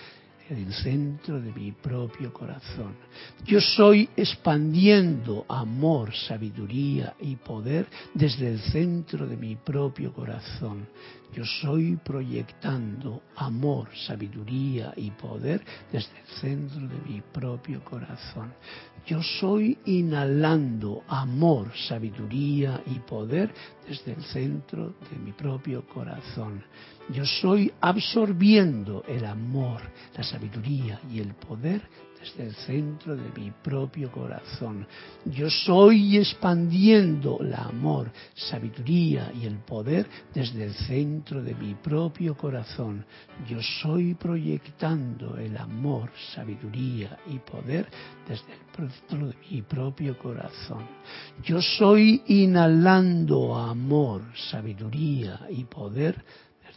en 0.50 0.58
el 0.58 0.74
centro 0.74 1.42
de 1.42 1.52
mi 1.52 1.72
propio 1.72 2.34
corazón. 2.34 2.96
Yo 3.46 3.60
soy 3.60 4.10
expandiendo 4.16 5.46
amor, 5.48 6.14
sabiduría 6.16 7.16
y 7.20 7.36
poder 7.36 7.88
desde 8.14 8.48
el 8.48 8.60
centro 8.60 9.28
de 9.28 9.38
mi 9.38 9.56
propio 9.56 10.14
corazón. 10.14 10.88
Yo 11.34 11.44
soy 11.46 11.98
proyectando 11.98 13.22
amor, 13.36 13.90
sabiduría 14.08 14.94
y 14.96 15.12
poder 15.12 15.64
desde 15.92 16.20
el 16.20 16.28
centro 16.40 16.88
de 16.88 17.02
mi 17.08 17.22
propio 17.22 17.84
corazón. 17.84 18.54
Yo 19.06 19.22
soy 19.22 19.78
inhalando 19.86 21.04
amor, 21.08 21.72
sabiduría 21.88 22.82
y 22.86 23.00
poder 23.00 23.54
desde 23.88 24.14
el 24.14 24.24
centro 24.24 24.96
de 25.12 25.20
mi 25.24 25.32
propio 25.32 25.88
corazón. 25.88 26.64
Yo 27.10 27.26
soy 27.26 27.72
absorbiendo 27.80 29.04
el 29.08 29.26
amor, 29.26 29.82
la 30.16 30.24
sabiduría 30.24 31.00
y 31.10 31.20
el 31.20 31.34
poder 31.36 31.82
desde 32.20 32.48
el 32.48 32.56
centro 32.56 33.16
de 33.16 33.30
mi 33.40 33.52
propio 33.52 34.12
corazón. 34.12 34.86
Yo 35.26 35.50
soy 35.50 36.18
expandiendo 36.18 37.38
el 37.40 37.54
amor, 37.54 38.12
sabiduría 38.34 39.32
y 39.34 39.46
el 39.46 39.60
poder 39.60 40.08
desde 40.34 40.66
el 40.66 40.74
centro 40.74 41.42
de 41.42 41.56
mi 41.56 41.76
propio 41.76 42.36
corazón. 42.36 43.06
Yo 43.48 43.60
soy 43.62 44.14
proyectando 44.16 45.38
el 45.38 45.56
amor, 45.58 46.10
sabiduría 46.34 47.18
y 47.28 47.40
poder 47.40 47.88
desde 48.28 48.52
el 48.52 48.92
centro 48.92 49.28
de 49.28 49.36
mi 49.50 49.62
propio 49.62 50.18
corazón. 50.18 50.86
Yo 51.44 51.62
soy 51.62 52.22
inhalando 52.28 53.56
amor, 53.56 54.24
sabiduría 54.36 55.48
y 55.50 55.64
poder 55.64 56.24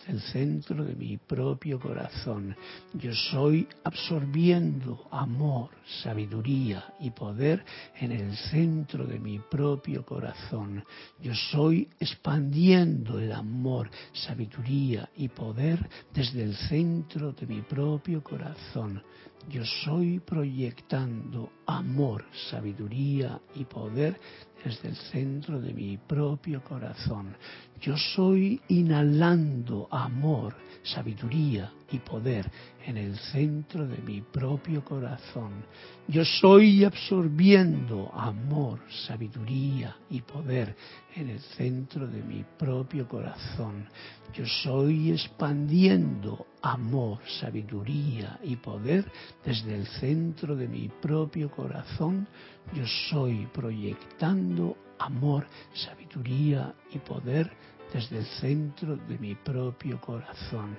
el 0.06 0.20
centro 0.20 0.84
de 0.84 0.94
mi 0.94 1.16
propio 1.16 1.78
corazón. 1.78 2.56
Yo 2.94 3.14
soy 3.14 3.66
absorbiendo 3.84 5.06
amor, 5.10 5.70
sabiduría 6.02 6.94
y 7.00 7.10
poder 7.10 7.64
en 7.98 8.12
el 8.12 8.36
centro 8.36 9.06
de 9.06 9.18
mi 9.18 9.38
propio 9.38 10.04
corazón. 10.04 10.84
Yo 11.20 11.34
soy 11.34 11.88
expandiendo 11.98 13.18
el 13.18 13.32
amor, 13.32 13.90
sabiduría 14.12 15.08
y 15.16 15.28
poder 15.28 15.88
desde 16.12 16.42
el 16.42 16.54
centro 16.54 17.32
de 17.32 17.46
mi 17.46 17.62
propio 17.62 18.22
corazón. 18.22 19.02
Yo 19.48 19.64
soy 19.64 20.20
proyectando 20.20 21.50
amor, 21.66 22.24
sabiduría 22.50 23.40
y 23.54 23.64
poder 23.64 24.20
desde 24.64 24.88
el 24.88 24.96
centro 24.96 25.60
de 25.60 25.72
mi 25.72 25.96
propio 25.96 26.62
corazón. 26.62 27.34
Yo 27.80 27.96
soy 27.96 28.60
inhalando 28.68 29.88
amor, 29.90 30.54
sabiduría 30.82 31.72
y 31.90 31.98
poder 31.98 32.50
en 32.90 32.96
el 32.96 33.16
centro 33.16 33.86
de 33.86 33.98
mi 33.98 34.20
propio 34.20 34.84
corazón. 34.84 35.64
Yo 36.08 36.24
soy 36.24 36.82
absorbiendo 36.82 38.10
amor, 38.12 38.80
sabiduría 39.06 39.96
y 40.10 40.20
poder 40.22 40.74
en 41.14 41.30
el 41.30 41.38
centro 41.38 42.08
de 42.08 42.20
mi 42.20 42.44
propio 42.58 43.06
corazón. 43.06 43.88
Yo 44.34 44.44
soy 44.44 45.12
expandiendo 45.12 46.48
amor, 46.62 47.20
sabiduría 47.40 48.40
y 48.42 48.56
poder 48.56 49.04
desde 49.44 49.76
el 49.76 49.86
centro 49.86 50.56
de 50.56 50.66
mi 50.66 50.88
propio 50.88 51.48
corazón. 51.48 52.26
Yo 52.74 52.84
soy 53.08 53.46
proyectando 53.52 54.76
amor, 54.98 55.46
sabiduría 55.72 56.74
y 56.90 56.98
poder 56.98 57.52
desde 57.92 58.18
el 58.18 58.26
centro 58.26 58.96
de 58.96 59.16
mi 59.16 59.36
propio 59.36 60.00
corazón. 60.00 60.76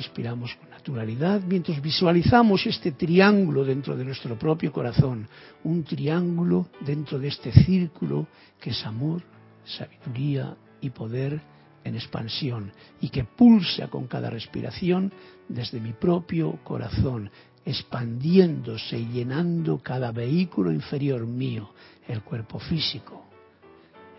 Respiramos 0.00 0.54
con 0.54 0.70
naturalidad 0.70 1.42
mientras 1.42 1.82
visualizamos 1.82 2.64
este 2.64 2.92
triángulo 2.92 3.66
dentro 3.66 3.94
de 3.94 4.02
nuestro 4.02 4.34
propio 4.38 4.72
corazón, 4.72 5.28
un 5.62 5.84
triángulo 5.84 6.68
dentro 6.80 7.18
de 7.18 7.28
este 7.28 7.52
círculo 7.52 8.26
que 8.58 8.70
es 8.70 8.86
amor, 8.86 9.22
sabiduría 9.62 10.56
y 10.80 10.88
poder 10.88 11.38
en 11.84 11.96
expansión 11.96 12.72
y 12.98 13.10
que 13.10 13.24
pulsa 13.24 13.88
con 13.88 14.06
cada 14.06 14.30
respiración 14.30 15.12
desde 15.46 15.78
mi 15.80 15.92
propio 15.92 16.60
corazón, 16.64 17.30
expandiéndose 17.66 18.98
y 18.98 19.04
llenando 19.08 19.82
cada 19.82 20.12
vehículo 20.12 20.72
inferior 20.72 21.26
mío, 21.26 21.74
el 22.08 22.22
cuerpo 22.22 22.58
físico, 22.58 23.26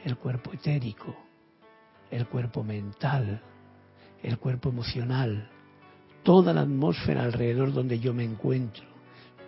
el 0.05 0.15
cuerpo 0.15 0.53
etérico, 0.53 1.15
el 2.11 2.27
cuerpo 2.27 2.63
mental, 2.63 3.41
el 4.21 4.37
cuerpo 4.37 4.69
emocional, 4.69 5.49
toda 6.23 6.53
la 6.53 6.61
atmósfera 6.61 7.23
alrededor 7.23 7.73
donde 7.73 7.99
yo 7.99 8.13
me 8.13 8.23
encuentro, 8.23 8.83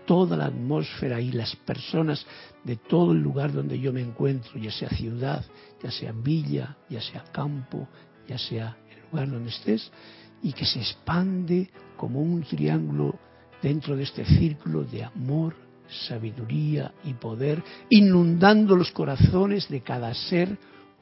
toda 0.06 0.36
la 0.38 0.46
atmósfera 0.46 1.22
y 1.22 1.32
las 1.32 1.56
personas 1.56 2.26
de 2.64 2.76
todo 2.76 3.12
el 3.12 3.20
lugar 3.20 3.54
donde 3.54 3.80
yo 3.80 3.94
me 3.94 4.02
encuentro, 4.02 4.60
ya 4.60 4.72
sea 4.72 4.90
ciudad, 4.90 5.46
ya 5.82 5.92
sea 5.92 6.12
villa, 6.12 6.78
ya 6.90 7.02
sea 7.02 7.24
campo, 7.32 7.88
ya 8.28 8.38
sea 8.38 8.78
el 8.90 9.02
lugar 9.10 9.30
donde 9.30 9.50
estés, 9.50 9.92
y 10.42 10.52
que 10.54 10.66
se 10.66 10.80
expande 10.80 11.70
como 11.96 12.22
un 12.22 12.44
triángulo 12.44 13.18
dentro 13.62 13.96
de 13.96 14.04
este 14.04 14.26
círculo 14.26 14.84
de 14.84 15.04
amor, 15.04 15.56
sabiduría 16.08 16.94
y 17.04 17.14
poder, 17.14 17.64
inundando 17.90 18.76
los 18.76 18.92
corazones 18.92 19.70
de 19.70 19.82
cada 19.82 20.14
ser 20.14 20.58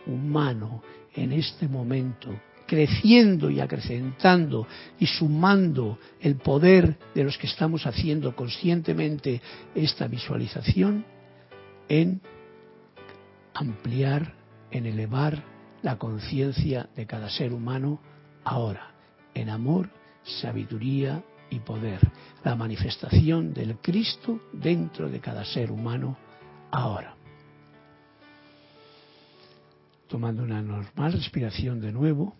humano 0.06 0.84
en 1.14 1.32
este 1.32 1.68
momento, 1.68 2.30
creciendo 2.72 3.50
y 3.50 3.60
acrecentando 3.60 4.66
y 4.98 5.06
sumando 5.06 6.00
el 6.22 6.38
poder 6.38 6.98
de 7.14 7.26
los 7.26 7.38
que 7.38 7.48
estamos 7.48 7.86
haciendo 7.86 8.34
conscientemente 8.34 9.42
esta 9.76 10.08
visualización 10.08 11.04
en 11.90 12.22
ampliar, 13.54 14.36
en 14.72 14.86
elevar 14.86 15.44
la 15.82 15.98
conciencia 15.98 16.88
de 16.96 17.06
cada 17.06 17.30
ser 17.30 17.52
humano 17.52 18.00
ahora, 18.46 18.94
en 19.34 19.50
amor, 19.50 19.90
sabiduría 20.24 21.22
y 21.50 21.60
poder, 21.60 22.00
la 22.46 22.56
manifestación 22.56 23.54
del 23.54 23.80
Cristo 23.80 24.40
dentro 24.54 25.10
de 25.10 25.20
cada 25.20 25.44
ser 25.44 25.74
humano 25.74 26.16
ahora. 26.72 27.18
Tomando 30.08 30.44
una 30.44 30.62
normal 30.62 31.12
respiración 31.12 31.82
de 31.82 31.92
nuevo, 31.92 32.38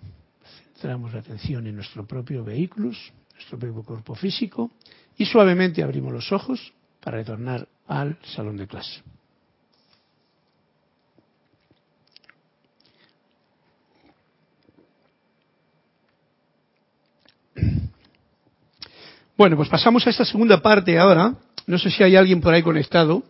centramos 0.82 1.14
la 1.14 1.20
atención 1.20 1.68
en 1.68 1.76
nuestro 1.76 2.08
propio 2.08 2.44
vehículo, 2.44 2.92
nuestro 3.36 3.60
propio 3.60 3.84
cuerpo 3.84 4.16
físico 4.16 4.72
y 5.16 5.26
suavemente 5.26 5.84
abrimos 5.84 6.12
los 6.12 6.32
ojos 6.32 6.74
para 7.00 7.18
retornar 7.18 7.68
al 7.88 8.18
salón 8.24 8.58
de 8.58 8.66
clase. 8.66 9.04
Bueno, 19.38 19.56
pues 19.56 19.70
pasamos 19.70 20.06
a 20.08 20.10
esta 20.10 20.26
segunda 20.26 20.62
parte 20.62 20.98
ahora. 20.98 21.36
No 21.68 21.78
sé 21.78 21.92
si 21.92 22.04
hay 22.04 22.16
alguien 22.16 22.42
por 22.42 22.56
ahí 22.56 22.64
conectado 22.64 23.24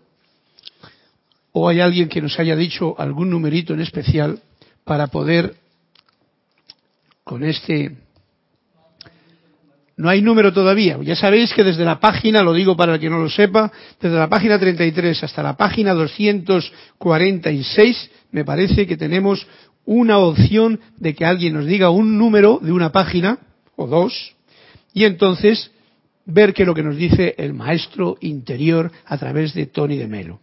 o 1.52 1.68
hay 1.68 1.82
alguien 1.82 2.08
que 2.08 2.22
nos 2.22 2.40
haya 2.40 2.56
dicho 2.56 2.96
algún 2.98 3.30
numerito 3.30 3.74
en 3.74 3.82
especial 3.82 4.42
para 4.86 5.08
poder 5.08 5.61
con 7.32 7.46
este 7.46 7.96
no 9.96 10.10
hay 10.10 10.22
número 10.22 10.52
todavía. 10.52 11.00
Ya 11.02 11.16
sabéis 11.16 11.54
que 11.54 11.64
desde 11.64 11.86
la 11.86 11.98
página, 11.98 12.44
lo 12.44 12.52
digo 12.52 12.76
para 12.76 12.96
el 12.96 13.00
que 13.00 13.10
no 13.10 13.20
lo 13.20 13.30
sepa, 13.30 13.72
desde 14.02 14.18
la 14.18 14.28
página 14.28 14.60
33 14.60 15.24
hasta 15.24 15.42
la 15.42 15.56
página 15.56 15.94
246, 15.94 18.12
me 18.34 18.44
parece 18.44 18.86
que 18.86 18.98
tenemos 18.98 19.48
una 19.86 20.18
opción 20.18 20.82
de 20.98 21.16
que 21.16 21.24
alguien 21.24 21.54
nos 21.54 21.68
diga 21.68 21.90
un 21.90 22.18
número 22.18 22.60
de 22.62 22.74
una 22.74 22.92
página, 22.92 23.40
o 23.78 23.88
dos, 23.88 24.36
y 24.94 25.06
entonces 25.06 25.72
ver 26.26 26.54
qué 26.54 26.64
es 26.64 26.68
lo 26.68 26.76
que 26.76 26.84
nos 26.84 26.98
dice 26.98 27.34
el 27.38 27.54
maestro 27.54 28.18
interior 28.20 28.92
a 29.06 29.18
través 29.18 29.54
de 29.54 29.68
Tony 29.68 29.96
de 29.96 30.08
Melo. 30.08 30.42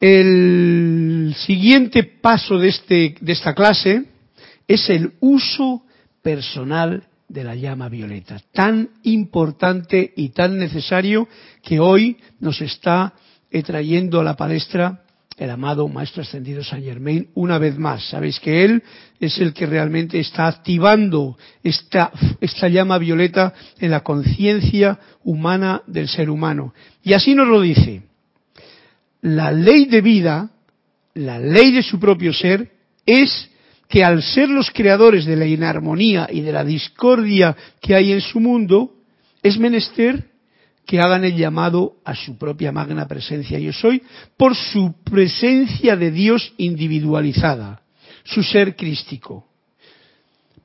El 0.00 1.34
siguiente 1.38 2.02
paso 2.04 2.58
de, 2.58 2.68
este, 2.68 3.14
de 3.20 3.32
esta 3.32 3.54
clase 3.54 4.04
es 4.68 4.90
el 4.90 5.12
uso 5.20 5.82
personal 6.22 7.04
de 7.28 7.44
la 7.44 7.54
llama 7.54 7.88
violeta, 7.88 8.40
tan 8.52 8.90
importante 9.02 10.12
y 10.16 10.28
tan 10.30 10.58
necesario 10.58 11.28
que 11.62 11.80
hoy 11.80 12.18
nos 12.40 12.60
está 12.60 13.14
trayendo 13.64 14.20
a 14.20 14.24
la 14.24 14.36
palestra 14.36 15.02
el 15.36 15.50
amado 15.50 15.88
Maestro 15.88 16.22
Ascendido 16.22 16.62
Saint 16.62 16.84
Germain 16.84 17.28
una 17.34 17.58
vez 17.58 17.78
más. 17.78 18.08
Sabéis 18.08 18.40
que 18.40 18.64
Él 18.64 18.82
es 19.20 19.38
el 19.38 19.52
que 19.52 19.66
realmente 19.66 20.18
está 20.18 20.46
activando 20.46 21.36
esta, 21.62 22.10
esta 22.40 22.68
llama 22.68 22.98
violeta 22.98 23.52
en 23.78 23.90
la 23.90 24.02
conciencia 24.02 24.98
humana 25.24 25.82
del 25.86 26.08
ser 26.08 26.30
humano. 26.30 26.74
Y 27.02 27.12
así 27.12 27.34
nos 27.34 27.48
lo 27.48 27.60
dice 27.60 28.02
la 29.26 29.50
ley 29.50 29.86
de 29.86 30.00
vida, 30.02 30.50
la 31.14 31.40
ley 31.40 31.72
de 31.72 31.82
su 31.82 31.98
propio 31.98 32.32
ser, 32.32 32.70
es 33.04 33.50
que 33.88 34.04
al 34.04 34.22
ser 34.22 34.48
los 34.48 34.70
creadores 34.70 35.24
de 35.24 35.34
la 35.34 35.46
inarmonía 35.46 36.28
y 36.30 36.42
de 36.42 36.52
la 36.52 36.64
discordia 36.64 37.56
que 37.80 37.96
hay 37.96 38.12
en 38.12 38.20
su 38.20 38.38
mundo, 38.38 38.94
es 39.42 39.58
menester 39.58 40.30
que 40.86 41.00
hagan 41.00 41.24
el 41.24 41.36
llamado 41.36 41.96
a 42.04 42.14
su 42.14 42.38
propia 42.38 42.70
magna 42.70 43.08
presencia. 43.08 43.58
Yo 43.58 43.72
soy 43.72 44.00
por 44.36 44.54
su 44.54 44.94
presencia 45.02 45.96
de 45.96 46.12
Dios 46.12 46.52
individualizada, 46.56 47.82
su 48.22 48.44
ser 48.44 48.76
crístico, 48.76 49.48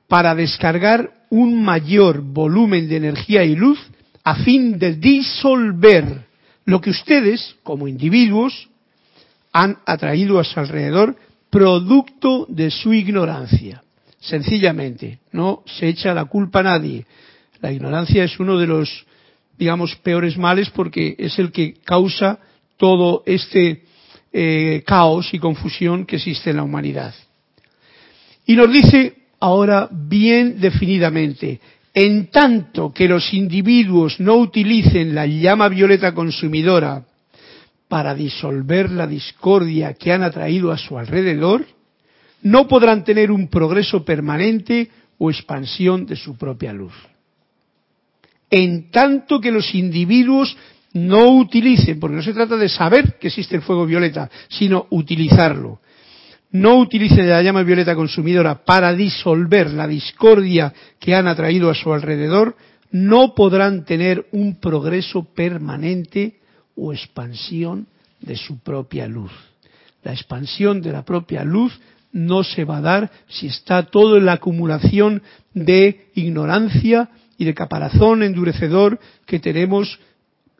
para 0.06 0.36
descargar 0.36 1.24
un 1.30 1.64
mayor 1.64 2.20
volumen 2.20 2.88
de 2.88 2.96
energía 2.96 3.42
y 3.42 3.56
luz 3.56 3.80
a 4.22 4.36
fin 4.36 4.78
de 4.78 4.94
disolver 4.94 6.31
lo 6.64 6.80
que 6.80 6.90
ustedes, 6.90 7.56
como 7.62 7.88
individuos, 7.88 8.68
han 9.52 9.78
atraído 9.86 10.38
a 10.38 10.44
su 10.44 10.58
alrededor 10.58 11.16
producto 11.50 12.46
de 12.48 12.70
su 12.70 12.94
ignorancia. 12.94 13.82
Sencillamente, 14.20 15.18
no 15.32 15.62
se 15.66 15.88
echa 15.88 16.14
la 16.14 16.24
culpa 16.24 16.60
a 16.60 16.64
nadie. 16.64 17.04
La 17.60 17.72
ignorancia 17.72 18.24
es 18.24 18.38
uno 18.40 18.58
de 18.58 18.66
los 18.66 19.06
digamos, 19.62 19.94
peores 19.96 20.36
males 20.36 20.70
porque 20.70 21.14
es 21.18 21.38
el 21.38 21.52
que 21.52 21.74
causa 21.84 22.38
todo 22.76 23.22
este 23.26 23.84
eh, 24.32 24.82
caos 24.84 25.32
y 25.32 25.38
confusión 25.38 26.04
que 26.04 26.16
existe 26.16 26.50
en 26.50 26.56
la 26.56 26.62
humanidad. 26.62 27.14
Y 28.46 28.56
nos 28.56 28.72
dice 28.72 29.14
ahora 29.38 29.88
bien 29.90 30.60
definidamente, 30.60 31.60
en 31.94 32.30
tanto 32.30 32.92
que 32.92 33.08
los 33.08 33.32
individuos 33.34 34.18
no 34.20 34.36
utilicen 34.36 35.14
la 35.14 35.26
llama 35.26 35.68
violeta 35.68 36.14
consumidora 36.14 37.04
para 37.88 38.14
disolver 38.14 38.90
la 38.90 39.06
discordia 39.06 39.94
que 39.94 40.12
han 40.12 40.22
atraído 40.22 40.72
a 40.72 40.78
su 40.78 40.98
alrededor, 40.98 41.66
no 42.42 42.66
podrán 42.66 43.04
tener 43.04 43.30
un 43.30 43.48
progreso 43.48 44.04
permanente 44.04 44.90
o 45.18 45.30
expansión 45.30 46.06
de 46.06 46.16
su 46.16 46.36
propia 46.36 46.72
luz 46.72 46.94
en 48.52 48.90
tanto 48.90 49.40
que 49.40 49.50
los 49.50 49.74
individuos 49.74 50.54
no 50.92 51.38
utilicen, 51.38 51.98
porque 51.98 52.16
no 52.16 52.22
se 52.22 52.34
trata 52.34 52.58
de 52.58 52.68
saber 52.68 53.16
que 53.18 53.28
existe 53.28 53.56
el 53.56 53.62
fuego 53.62 53.86
violeta, 53.86 54.30
sino 54.50 54.86
utilizarlo. 54.90 55.80
No 56.52 56.76
utilicen 56.76 57.28
la 57.28 57.42
llama 57.42 57.62
violeta 57.62 57.94
consumidora 57.94 58.64
para 58.64 58.92
disolver 58.94 59.70
la 59.70 59.86
discordia 59.86 60.72
que 61.00 61.14
han 61.14 61.26
atraído 61.26 61.70
a 61.70 61.74
su 61.74 61.92
alrededor, 61.92 62.56
no 62.90 63.34
podrán 63.34 63.84
tener 63.84 64.26
un 64.32 64.60
progreso 64.60 65.24
permanente 65.24 66.36
o 66.76 66.92
expansión 66.92 67.86
de 68.20 68.36
su 68.36 68.58
propia 68.58 69.06
luz. 69.08 69.32
La 70.02 70.12
expansión 70.12 70.82
de 70.82 70.92
la 70.92 71.04
propia 71.04 71.42
luz 71.44 71.80
no 72.12 72.44
se 72.44 72.64
va 72.64 72.78
a 72.78 72.82
dar 72.82 73.10
si 73.28 73.46
está 73.46 73.84
todo 73.84 74.18
en 74.18 74.26
la 74.26 74.34
acumulación 74.34 75.22
de 75.54 76.08
ignorancia, 76.14 77.08
y 77.42 77.44
de 77.44 77.54
caparazón 77.54 78.22
endurecedor 78.22 79.00
que 79.26 79.40
tenemos 79.40 79.98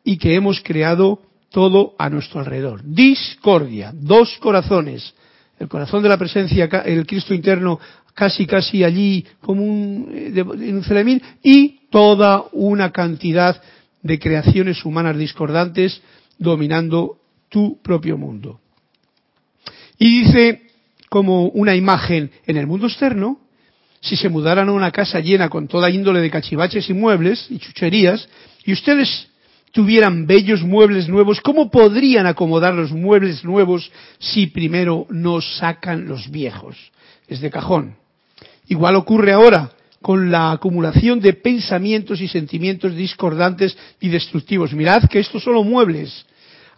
y 0.03 0.17
que 0.17 0.35
hemos 0.35 0.61
creado 0.61 1.21
todo 1.51 1.95
a 1.97 2.11
nuestro 2.11 2.41
alrededor. 2.41 2.81
Discordia, 2.83 3.93
dos 3.95 4.37
corazones, 4.39 5.15
el 5.59 5.69
corazón 5.69 6.03
de 6.03 6.09
la 6.09 6.19
presencia, 6.19 6.65
el 6.85 7.07
Cristo 7.07 7.35
interno 7.35 7.79
casi 8.15 8.47
casi 8.47 8.85
allí 8.85 9.25
como 9.41 9.63
un, 9.63 10.09
eh, 10.13 10.43
un 10.43 11.23
y 11.43 11.81
toda 11.91 12.45
una 12.53 12.91
cantidad 12.91 13.61
de 14.03 14.19
creaciones 14.19 14.85
humanas 14.85 15.17
discordantes 15.17 16.03
dominando 16.39 17.19
tu 17.49 17.81
propio 17.83 18.19
mundo. 18.19 18.61
Y 19.99 20.25
dice 20.25 20.63
como 21.09 21.47
una 21.49 21.77
imagen 21.77 22.31
en 22.47 22.57
el 22.57 22.67
mundo 22.67 22.87
externo, 22.87 23.39
si 24.01 24.17
se 24.17 24.29
mudaran 24.29 24.69
a 24.69 24.73
una 24.73 24.91
casa 24.91 25.21
llena 25.21 25.49
con 25.49 25.69
toda 25.69 25.91
índole 25.91 26.21
de 26.21 26.31
cachivaches 26.31 26.91
y 26.91 26.95
muebles 26.95 27.47
y 27.51 27.59
chucherías, 27.59 28.29
y 28.65 28.73
ustedes 28.73 29.29
tuvieran 29.73 30.27
bellos 30.27 30.63
muebles 30.63 31.09
nuevos, 31.09 31.41
¿cómo 31.41 31.71
podrían 31.71 32.27
acomodar 32.27 32.75
los 32.75 32.93
muebles 32.93 33.45
nuevos 33.45 33.91
si 34.19 34.47
primero 34.47 35.07
no 35.11 35.41
sacan 35.41 36.07
los 36.07 36.31
viejos? 36.31 36.77
Es 37.27 37.41
de 37.41 37.51
cajón. 37.51 37.97
Igual 38.69 38.97
ocurre 38.97 39.33
ahora 39.33 39.73
con 40.01 40.31
la 40.31 40.53
acumulación 40.53 41.21
de 41.21 41.33
pensamientos 41.33 42.21
y 42.21 42.29
sentimientos 42.29 42.95
discordantes 42.95 43.77
y 44.01 44.09
destructivos. 44.09 44.73
Mirad 44.75 45.05
que 45.09 45.21
estos 45.21 45.43
son 45.43 45.55
los 45.55 45.65
muebles. 45.65 46.27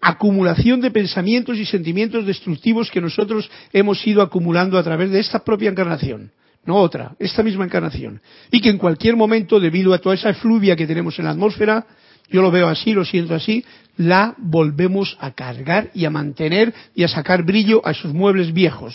Acumulación 0.00 0.80
de 0.80 0.90
pensamientos 0.90 1.58
y 1.58 1.64
sentimientos 1.64 2.26
destructivos 2.26 2.90
que 2.90 3.00
nosotros 3.00 3.50
hemos 3.72 4.06
ido 4.06 4.22
acumulando 4.22 4.78
a 4.78 4.82
través 4.82 5.10
de 5.10 5.20
esta 5.20 5.42
propia 5.42 5.70
encarnación 5.70 6.30
no 6.66 6.76
otra, 6.76 7.14
esta 7.18 7.42
misma 7.42 7.64
encarnación. 7.64 8.20
Y 8.50 8.60
que 8.60 8.70
en 8.70 8.78
cualquier 8.78 9.16
momento, 9.16 9.60
debido 9.60 9.92
a 9.92 9.98
toda 9.98 10.14
esa 10.14 10.30
efluvia 10.30 10.76
que 10.76 10.86
tenemos 10.86 11.18
en 11.18 11.26
la 11.26 11.32
atmósfera, 11.32 11.86
yo 12.30 12.42
lo 12.42 12.50
veo 12.50 12.68
así, 12.68 12.92
lo 12.92 13.04
siento 13.04 13.34
así, 13.34 13.64
la 13.96 14.34
volvemos 14.38 15.16
a 15.20 15.32
cargar 15.32 15.90
y 15.94 16.04
a 16.04 16.10
mantener 16.10 16.74
y 16.94 17.04
a 17.04 17.08
sacar 17.08 17.44
brillo 17.44 17.80
a 17.86 17.92
esos 17.92 18.12
muebles 18.12 18.52
viejos, 18.52 18.94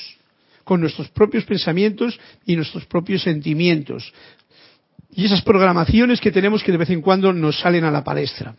con 0.64 0.82
nuestros 0.82 1.10
propios 1.10 1.46
pensamientos 1.46 2.20
y 2.46 2.56
nuestros 2.56 2.86
propios 2.86 3.24
sentimientos. 3.24 4.14
Y 5.12 5.26
esas 5.26 5.42
programaciones 5.42 6.22
que 6.22 6.32
tenemos 6.32 6.64
que 6.64 6.72
de 6.72 6.78
vez 6.78 6.90
en 6.90 7.02
cuando 7.02 7.34
nos 7.34 7.60
salen 7.60 7.84
a 7.84 7.92
la 7.92 8.04
palestra. 8.04 8.56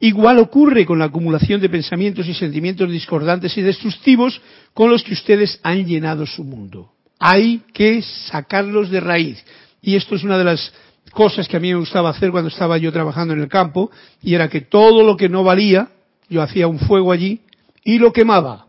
Igual 0.00 0.38
ocurre 0.38 0.84
con 0.84 0.98
la 0.98 1.06
acumulación 1.06 1.60
de 1.60 1.70
pensamientos 1.70 2.28
y 2.28 2.34
sentimientos 2.34 2.90
discordantes 2.90 3.56
y 3.56 3.62
destructivos 3.62 4.40
con 4.74 4.90
los 4.90 5.02
que 5.02 5.14
ustedes 5.14 5.58
han 5.62 5.86
llenado 5.86 6.26
su 6.26 6.44
mundo 6.44 6.92
hay 7.18 7.62
que 7.72 8.02
sacarlos 8.02 8.90
de 8.90 9.00
raíz. 9.00 9.44
Y 9.80 9.96
esto 9.96 10.14
es 10.16 10.24
una 10.24 10.38
de 10.38 10.44
las 10.44 10.72
cosas 11.16 11.48
que 11.48 11.56
a 11.56 11.60
mí 11.60 11.72
me 11.72 11.78
gustaba 11.78 12.10
hacer 12.10 12.30
cuando 12.30 12.48
estaba 12.48 12.76
yo 12.76 12.92
trabajando 12.92 13.32
en 13.32 13.40
el 13.40 13.48
campo, 13.48 13.90
y 14.22 14.34
era 14.34 14.48
que 14.48 14.60
todo 14.60 15.02
lo 15.02 15.16
que 15.16 15.30
no 15.30 15.42
valía, 15.42 15.88
yo 16.28 16.42
hacía 16.42 16.68
un 16.68 16.78
fuego 16.78 17.10
allí 17.10 17.40
y 17.82 17.98
lo 17.98 18.12
quemaba. 18.12 18.66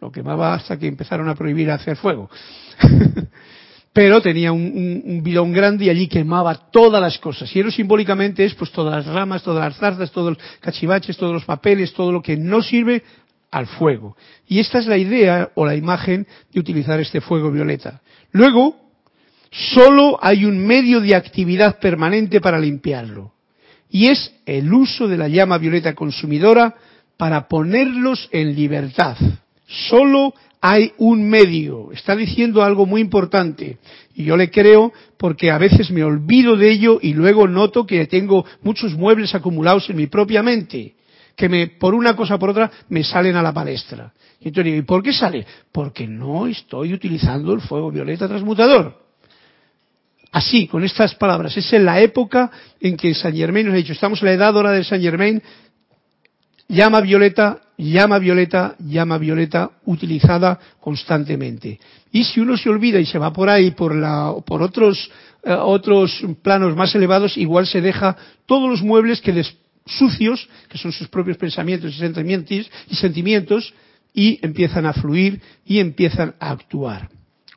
Lo 0.00 0.12
quemaba 0.12 0.54
hasta 0.54 0.78
que 0.78 0.86
empezaron 0.86 1.28
a 1.28 1.34
prohibir 1.34 1.70
hacer 1.72 1.96
fuego. 1.96 2.30
Pero 3.92 4.22
tenía 4.22 4.52
un, 4.52 5.22
un, 5.24 5.52
grande 5.52 5.86
y 5.86 5.90
allí 5.90 6.06
quemaba 6.06 6.70
todas 6.70 7.02
las 7.02 7.18
cosas. 7.18 7.54
Y 7.54 7.60
eso 7.60 7.70
simbólicamente 7.70 8.44
es 8.44 8.54
pues 8.54 8.70
todas 8.70 9.04
las 9.04 9.14
ramas, 9.14 9.42
todas 9.42 9.64
las 9.68 9.76
zarzas, 9.76 10.12
todos 10.12 10.30
los 10.30 10.38
cachivaches, 10.60 11.16
todos 11.16 11.34
los 11.34 11.44
papeles, 11.44 11.92
todo 11.92 12.12
lo 12.12 12.22
que 12.22 12.36
no 12.36 12.62
sirve 12.62 13.02
al 13.50 13.66
fuego. 13.66 14.16
Y 14.46 14.60
esta 14.60 14.78
es 14.78 14.86
la 14.86 14.96
idea 14.96 15.50
o 15.56 15.66
la 15.66 15.74
imagen 15.74 16.26
de 16.52 16.60
utilizar 16.60 17.00
este 17.00 17.20
fuego 17.20 17.50
violeta. 17.50 18.00
Luego, 18.30 18.81
solo 19.52 20.18
hay 20.20 20.44
un 20.44 20.58
medio 20.58 21.00
de 21.00 21.14
actividad 21.14 21.78
permanente 21.78 22.40
para 22.40 22.58
limpiarlo. 22.58 23.32
Y 23.90 24.08
es 24.08 24.34
el 24.46 24.72
uso 24.72 25.06
de 25.06 25.18
la 25.18 25.28
llama 25.28 25.58
violeta 25.58 25.94
consumidora 25.94 26.74
para 27.18 27.46
ponerlos 27.46 28.28
en 28.32 28.54
libertad. 28.54 29.16
Solo 29.66 30.32
hay 30.60 30.92
un 30.96 31.28
medio. 31.28 31.92
Está 31.92 32.16
diciendo 32.16 32.62
algo 32.62 32.86
muy 32.86 33.02
importante. 33.02 33.78
Y 34.14 34.24
yo 34.24 34.36
le 34.36 34.50
creo 34.50 34.92
porque 35.18 35.50
a 35.50 35.58
veces 35.58 35.90
me 35.90 36.02
olvido 36.02 36.56
de 36.56 36.70
ello 36.70 36.98
y 37.02 37.12
luego 37.12 37.46
noto 37.46 37.86
que 37.86 38.06
tengo 38.06 38.46
muchos 38.62 38.94
muebles 38.94 39.34
acumulados 39.34 39.90
en 39.90 39.96
mi 39.96 40.06
propia 40.06 40.42
mente 40.42 40.94
que 41.36 41.48
me, 41.48 41.66
por 41.66 41.94
una 41.94 42.14
cosa 42.16 42.36
o 42.36 42.38
por 42.38 42.50
otra 42.50 42.70
me 42.88 43.04
salen 43.04 43.36
a 43.36 43.42
la 43.42 43.52
palestra. 43.52 44.12
Y 44.40 44.48
entonces 44.48 44.72
digo, 44.72 44.78
¿y 44.78 44.86
por 44.86 45.02
qué 45.02 45.12
sale? 45.12 45.46
Porque 45.70 46.06
no 46.06 46.46
estoy 46.46 46.92
utilizando 46.92 47.52
el 47.52 47.60
fuego 47.60 47.90
violeta 47.90 48.28
transmutador. 48.28 49.01
Así, 50.32 50.66
con 50.66 50.82
estas 50.82 51.14
palabras. 51.14 51.54
Es 51.58 51.70
en 51.74 51.84
la 51.84 52.00
época 52.00 52.50
en 52.80 52.96
que 52.96 53.14
San 53.14 53.34
Germain 53.34 53.66
nos 53.66 53.74
ha 53.74 53.76
dicho, 53.76 53.92
estamos 53.92 54.20
en 54.22 54.26
la 54.26 54.32
edad 54.32 54.56
hora 54.56 54.72
de 54.72 54.82
San 54.82 55.02
Germain, 55.02 55.42
llama 56.68 57.02
violeta, 57.02 57.60
llama 57.76 58.18
violeta, 58.18 58.74
llama 58.78 59.18
violeta, 59.18 59.72
utilizada 59.84 60.58
constantemente. 60.80 61.78
Y 62.12 62.24
si 62.24 62.40
uno 62.40 62.56
se 62.56 62.70
olvida 62.70 62.98
y 62.98 63.04
se 63.04 63.18
va 63.18 63.30
por 63.30 63.50
ahí, 63.50 63.72
por, 63.72 63.94
la, 63.94 64.34
por 64.46 64.62
otros, 64.62 65.10
eh, 65.44 65.52
otros 65.52 66.24
planos 66.42 66.74
más 66.74 66.94
elevados, 66.94 67.36
igual 67.36 67.66
se 67.66 67.82
deja 67.82 68.16
todos 68.46 68.70
los 68.70 68.80
muebles 68.80 69.20
que 69.20 69.34
les 69.34 69.54
sucios, 69.84 70.48
que 70.70 70.78
son 70.78 70.92
sus 70.92 71.08
propios 71.08 71.36
pensamientos 71.36 71.94
y 71.94 71.98
sentimientos, 71.98 72.70
y 72.88 72.94
sentimientos, 72.94 73.74
y 74.14 74.38
empiezan 74.42 74.86
a 74.86 74.94
fluir 74.94 75.42
y 75.66 75.78
empiezan 75.78 76.34
a 76.40 76.52
actuar 76.52 77.10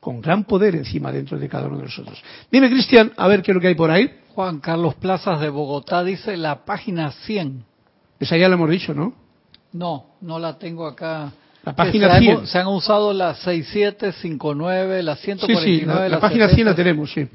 con 0.06 0.20
gran 0.20 0.44
poder 0.44 0.76
encima 0.76 1.10
dentro 1.10 1.36
de 1.36 1.48
cada 1.48 1.66
uno 1.66 1.78
de 1.78 1.82
nosotros. 1.82 2.22
Dime, 2.48 2.70
Cristian, 2.70 3.10
a 3.16 3.26
ver 3.26 3.42
qué 3.42 3.50
es 3.50 3.56
lo 3.56 3.60
que 3.60 3.66
hay 3.66 3.74
por 3.74 3.90
ahí. 3.90 4.08
Juan 4.36 4.60
Carlos 4.60 4.94
Plazas 4.94 5.40
de 5.40 5.48
Bogotá 5.48 6.04
dice 6.04 6.36
la 6.36 6.64
página 6.64 7.10
100. 7.10 7.64
Esa 8.20 8.36
ya 8.36 8.48
la 8.48 8.54
hemos 8.54 8.70
dicho, 8.70 8.94
¿no? 8.94 9.12
No, 9.72 10.14
no 10.20 10.38
la 10.38 10.56
tengo 10.60 10.86
acá. 10.86 11.32
La 11.64 11.74
página 11.74 12.20
100. 12.20 12.46
Se 12.46 12.56
han 12.56 12.68
usado 12.68 13.12
las 13.12 13.40
6759, 13.40 15.02
las 15.02 15.18
149. 15.18 15.66
Sí, 15.66 15.80
sí, 15.80 15.84
la, 15.84 16.08
la 16.08 16.20
página 16.20 16.50
100 16.50 16.66
la 16.66 16.74
tenemos, 16.76 17.12
sí. 17.12 17.26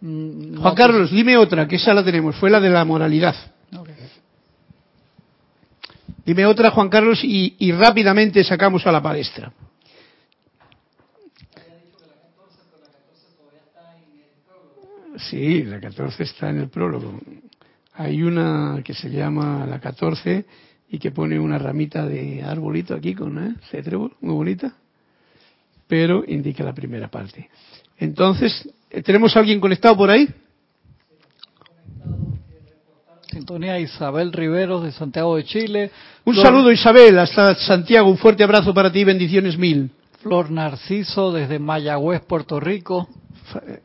Mm, 0.00 0.58
Juan 0.58 0.74
Carlos, 0.76 1.10
dime 1.10 1.36
otra, 1.36 1.66
que 1.66 1.74
esa 1.74 1.92
la 1.92 2.04
tenemos, 2.04 2.36
fue 2.36 2.48
la 2.48 2.60
de 2.60 2.70
la 2.70 2.84
moralidad. 2.84 3.34
Dime 6.24 6.46
otra, 6.46 6.70
Juan 6.70 6.88
Carlos, 6.88 7.24
y, 7.24 7.72
rápidamente 7.72 8.44
sacamos 8.44 8.86
a 8.86 8.92
la 8.92 9.02
palestra. 9.02 9.52
Sí, 15.16 15.62
la 15.62 15.80
14 15.80 16.22
está 16.22 16.50
en 16.50 16.58
el 16.58 16.68
prólogo. 16.68 17.20
Hay 17.94 18.22
una 18.22 18.80
que 18.84 18.94
se 18.94 19.08
llama 19.08 19.64
la 19.66 19.80
14 19.80 20.44
y 20.90 20.98
que 20.98 21.12
pone 21.12 21.38
una 21.38 21.58
ramita 21.58 22.06
de 22.06 22.42
arbolito 22.42 22.94
aquí 22.94 23.14
con 23.14 23.38
¿eh? 23.38 23.54
muy 24.20 24.34
bonita, 24.34 24.74
pero 25.86 26.24
indica 26.26 26.64
la 26.64 26.74
primera 26.74 27.08
parte. 27.08 27.48
Entonces, 27.98 28.68
¿tenemos 29.04 29.36
a 29.36 29.40
alguien 29.40 29.60
conectado 29.60 29.96
por 29.96 30.10
ahí? 30.10 30.28
Sintonía 33.30 33.78
Isabel 33.78 34.32
Riveros 34.32 34.84
de 34.84 34.92
Santiago 34.92 35.36
de 35.36 35.44
Chile. 35.44 35.90
Un 36.24 36.36
saludo 36.36 36.70
Isabel, 36.70 37.18
hasta 37.18 37.54
Santiago, 37.54 38.08
un 38.08 38.18
fuerte 38.18 38.44
abrazo 38.44 38.74
para 38.74 38.90
ti, 38.90 39.04
bendiciones 39.04 39.56
mil. 39.58 39.90
Flor 40.22 40.50
Narciso 40.50 41.32
desde 41.32 41.58
Mayagüez, 41.58 42.22
Puerto 42.22 42.58
Rico. 42.58 43.08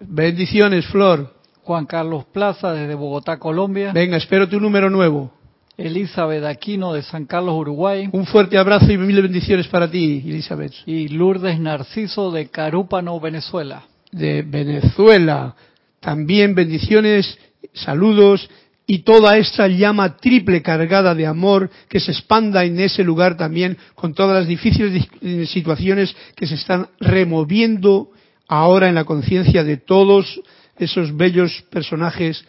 Bendiciones, 0.01 0.85
Flor. 0.87 1.33
Juan 1.63 1.85
Carlos 1.85 2.25
Plaza 2.25 2.73
desde 2.73 2.95
Bogotá, 2.95 3.37
Colombia. 3.37 3.91
Venga, 3.93 4.17
espero 4.17 4.49
tu 4.49 4.59
número 4.59 4.89
nuevo. 4.89 5.31
Elizabeth 5.77 6.43
Aquino 6.43 6.93
de 6.93 7.03
San 7.03 7.25
Carlos, 7.25 7.55
Uruguay. 7.55 8.09
Un 8.11 8.25
fuerte 8.25 8.57
abrazo 8.57 8.91
y 8.91 8.97
mil 8.97 9.21
bendiciones 9.21 9.67
para 9.67 9.89
ti, 9.89 10.23
Elizabeth. 10.25 10.73
Y 10.85 11.07
Lourdes 11.09 11.59
Narciso 11.59 12.31
de 12.31 12.49
Carúpano, 12.49 13.19
Venezuela. 13.19 13.83
De 14.11 14.41
Venezuela. 14.41 15.55
También 15.99 16.55
bendiciones, 16.55 17.37
saludos 17.73 18.49
y 18.91 18.99
toda 19.03 19.37
esta 19.37 19.67
llama 19.67 20.17
triple 20.17 20.63
cargada 20.63 21.13
de 21.13 21.27
amor 21.27 21.69
que 21.87 21.99
se 21.99 22.11
expanda 22.11 22.65
en 22.65 22.79
ese 22.79 23.03
lugar 23.03 23.37
también 23.37 23.77
con 23.93 24.15
todas 24.15 24.35
las 24.35 24.47
difíciles 24.47 25.07
situaciones 25.51 26.15
que 26.35 26.47
se 26.47 26.55
están 26.55 26.87
removiendo 26.99 28.09
ahora 28.49 28.89
en 28.89 28.95
la 28.95 29.05
conciencia 29.05 29.63
de 29.63 29.77
todos 29.77 30.41
esos 30.77 31.15
bellos 31.15 31.63
personajes 31.69 32.43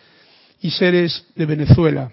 y 0.60 0.70
seres 0.70 1.26
de 1.36 1.46
Venezuela. 1.46 2.10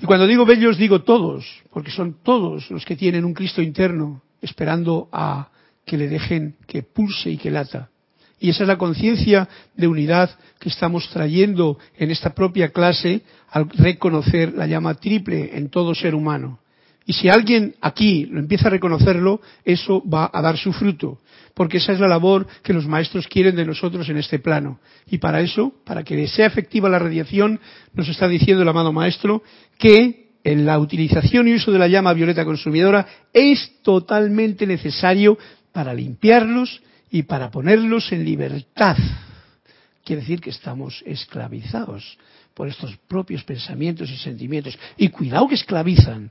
Y 0.00 0.06
cuando 0.06 0.26
digo 0.26 0.46
bellos 0.46 0.78
digo 0.78 1.02
todos, 1.02 1.44
porque 1.70 1.90
son 1.90 2.16
todos 2.22 2.70
los 2.70 2.84
que 2.84 2.96
tienen 2.96 3.24
un 3.24 3.34
Cristo 3.34 3.60
interno 3.60 4.22
esperando 4.40 5.08
a 5.12 5.48
que 5.84 5.98
le 5.98 6.08
dejen 6.08 6.56
que 6.66 6.82
pulse 6.82 7.30
y 7.30 7.36
que 7.36 7.50
lata. 7.50 7.90
Y 8.38 8.48
esa 8.48 8.62
es 8.62 8.68
la 8.68 8.78
conciencia 8.78 9.46
de 9.76 9.86
unidad 9.86 10.30
que 10.58 10.70
estamos 10.70 11.10
trayendo 11.10 11.78
en 11.98 12.10
esta 12.10 12.34
propia 12.34 12.70
clase 12.70 13.20
al 13.50 13.68
reconocer 13.68 14.54
la 14.54 14.66
llama 14.66 14.94
triple 14.94 15.58
en 15.58 15.68
todo 15.68 15.94
ser 15.94 16.14
humano. 16.14 16.58
Y 17.04 17.12
si 17.12 17.28
alguien 17.28 17.74
aquí 17.80 18.24
lo 18.26 18.40
empieza 18.40 18.68
a 18.68 18.70
reconocerlo, 18.70 19.40
eso 19.64 20.02
va 20.08 20.30
a 20.32 20.40
dar 20.40 20.56
su 20.56 20.72
fruto, 20.72 21.18
porque 21.60 21.76
esa 21.76 21.92
es 21.92 22.00
la 22.00 22.08
labor 22.08 22.46
que 22.62 22.72
los 22.72 22.86
maestros 22.86 23.28
quieren 23.28 23.54
de 23.54 23.66
nosotros 23.66 24.08
en 24.08 24.16
este 24.16 24.38
plano. 24.38 24.80
Y 25.10 25.18
para 25.18 25.42
eso, 25.42 25.74
para 25.84 26.02
que 26.02 26.26
sea 26.26 26.46
efectiva 26.46 26.88
la 26.88 26.98
radiación, 26.98 27.60
nos 27.92 28.08
está 28.08 28.26
diciendo 28.28 28.62
el 28.62 28.68
amado 28.70 28.94
maestro 28.94 29.42
que 29.76 30.30
en 30.42 30.64
la 30.64 30.78
utilización 30.78 31.48
y 31.48 31.52
uso 31.52 31.70
de 31.70 31.78
la 31.78 31.86
llama 31.86 32.14
violeta 32.14 32.46
consumidora 32.46 33.06
es 33.34 33.72
totalmente 33.82 34.66
necesario 34.66 35.36
para 35.70 35.92
limpiarlos 35.92 36.80
y 37.10 37.24
para 37.24 37.50
ponerlos 37.50 38.10
en 38.10 38.24
libertad. 38.24 38.96
Quiere 40.02 40.22
decir 40.22 40.40
que 40.40 40.48
estamos 40.48 41.02
esclavizados 41.04 42.16
por 42.54 42.68
estos 42.68 42.96
propios 43.06 43.44
pensamientos 43.44 44.10
y 44.10 44.16
sentimientos. 44.16 44.78
Y 44.96 45.08
cuidado 45.08 45.46
que 45.46 45.56
esclavizan, 45.56 46.30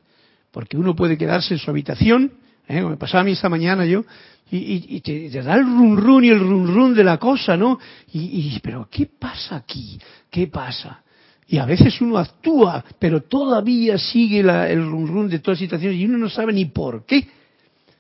porque 0.50 0.76
uno 0.76 0.96
puede 0.96 1.20
quedarse 1.20 1.54
en 1.54 1.60
su 1.60 1.70
habitación, 1.70 2.32
¿eh? 2.68 2.78
como 2.78 2.92
me 2.92 2.98
pasaba 2.98 3.22
a 3.22 3.24
mí 3.26 3.34
esta 3.34 3.50
mañana 3.50 3.86
yo, 3.86 4.06
y, 4.52 5.02
te, 5.02 5.30
da 5.42 5.56
el 5.56 5.64
run 5.64 5.98
run 5.98 6.26
y 6.26 6.30
el 6.30 6.40
run 6.40 6.68
run 6.68 6.96
de 6.96 7.04
la 7.04 7.18
cosa, 7.18 7.56
¿no? 7.56 7.80
Y, 8.14 8.20
y, 8.20 8.60
pero 8.62 8.88
¿qué 8.90 9.08
pasa 9.08 9.58
aquí? 9.58 10.00
¿Qué 10.30 10.48
pasa? 10.48 11.04
Y 11.48 11.58
a 11.58 11.66
veces 11.66 12.00
uno 12.02 12.18
actúa, 12.18 12.84
pero 13.00 13.22
todavía 13.24 13.98
sigue 13.98 14.40
el 14.40 14.86
run 14.90 15.08
run 15.08 15.30
de 15.30 15.40
todas 15.40 15.60
las 15.60 15.66
situaciones 15.66 16.00
y 16.00 16.06
uno 16.06 16.18
no 16.18 16.30
sabe 16.30 16.54
ni 16.54 16.66
por 16.66 17.06
qué. 17.06 17.28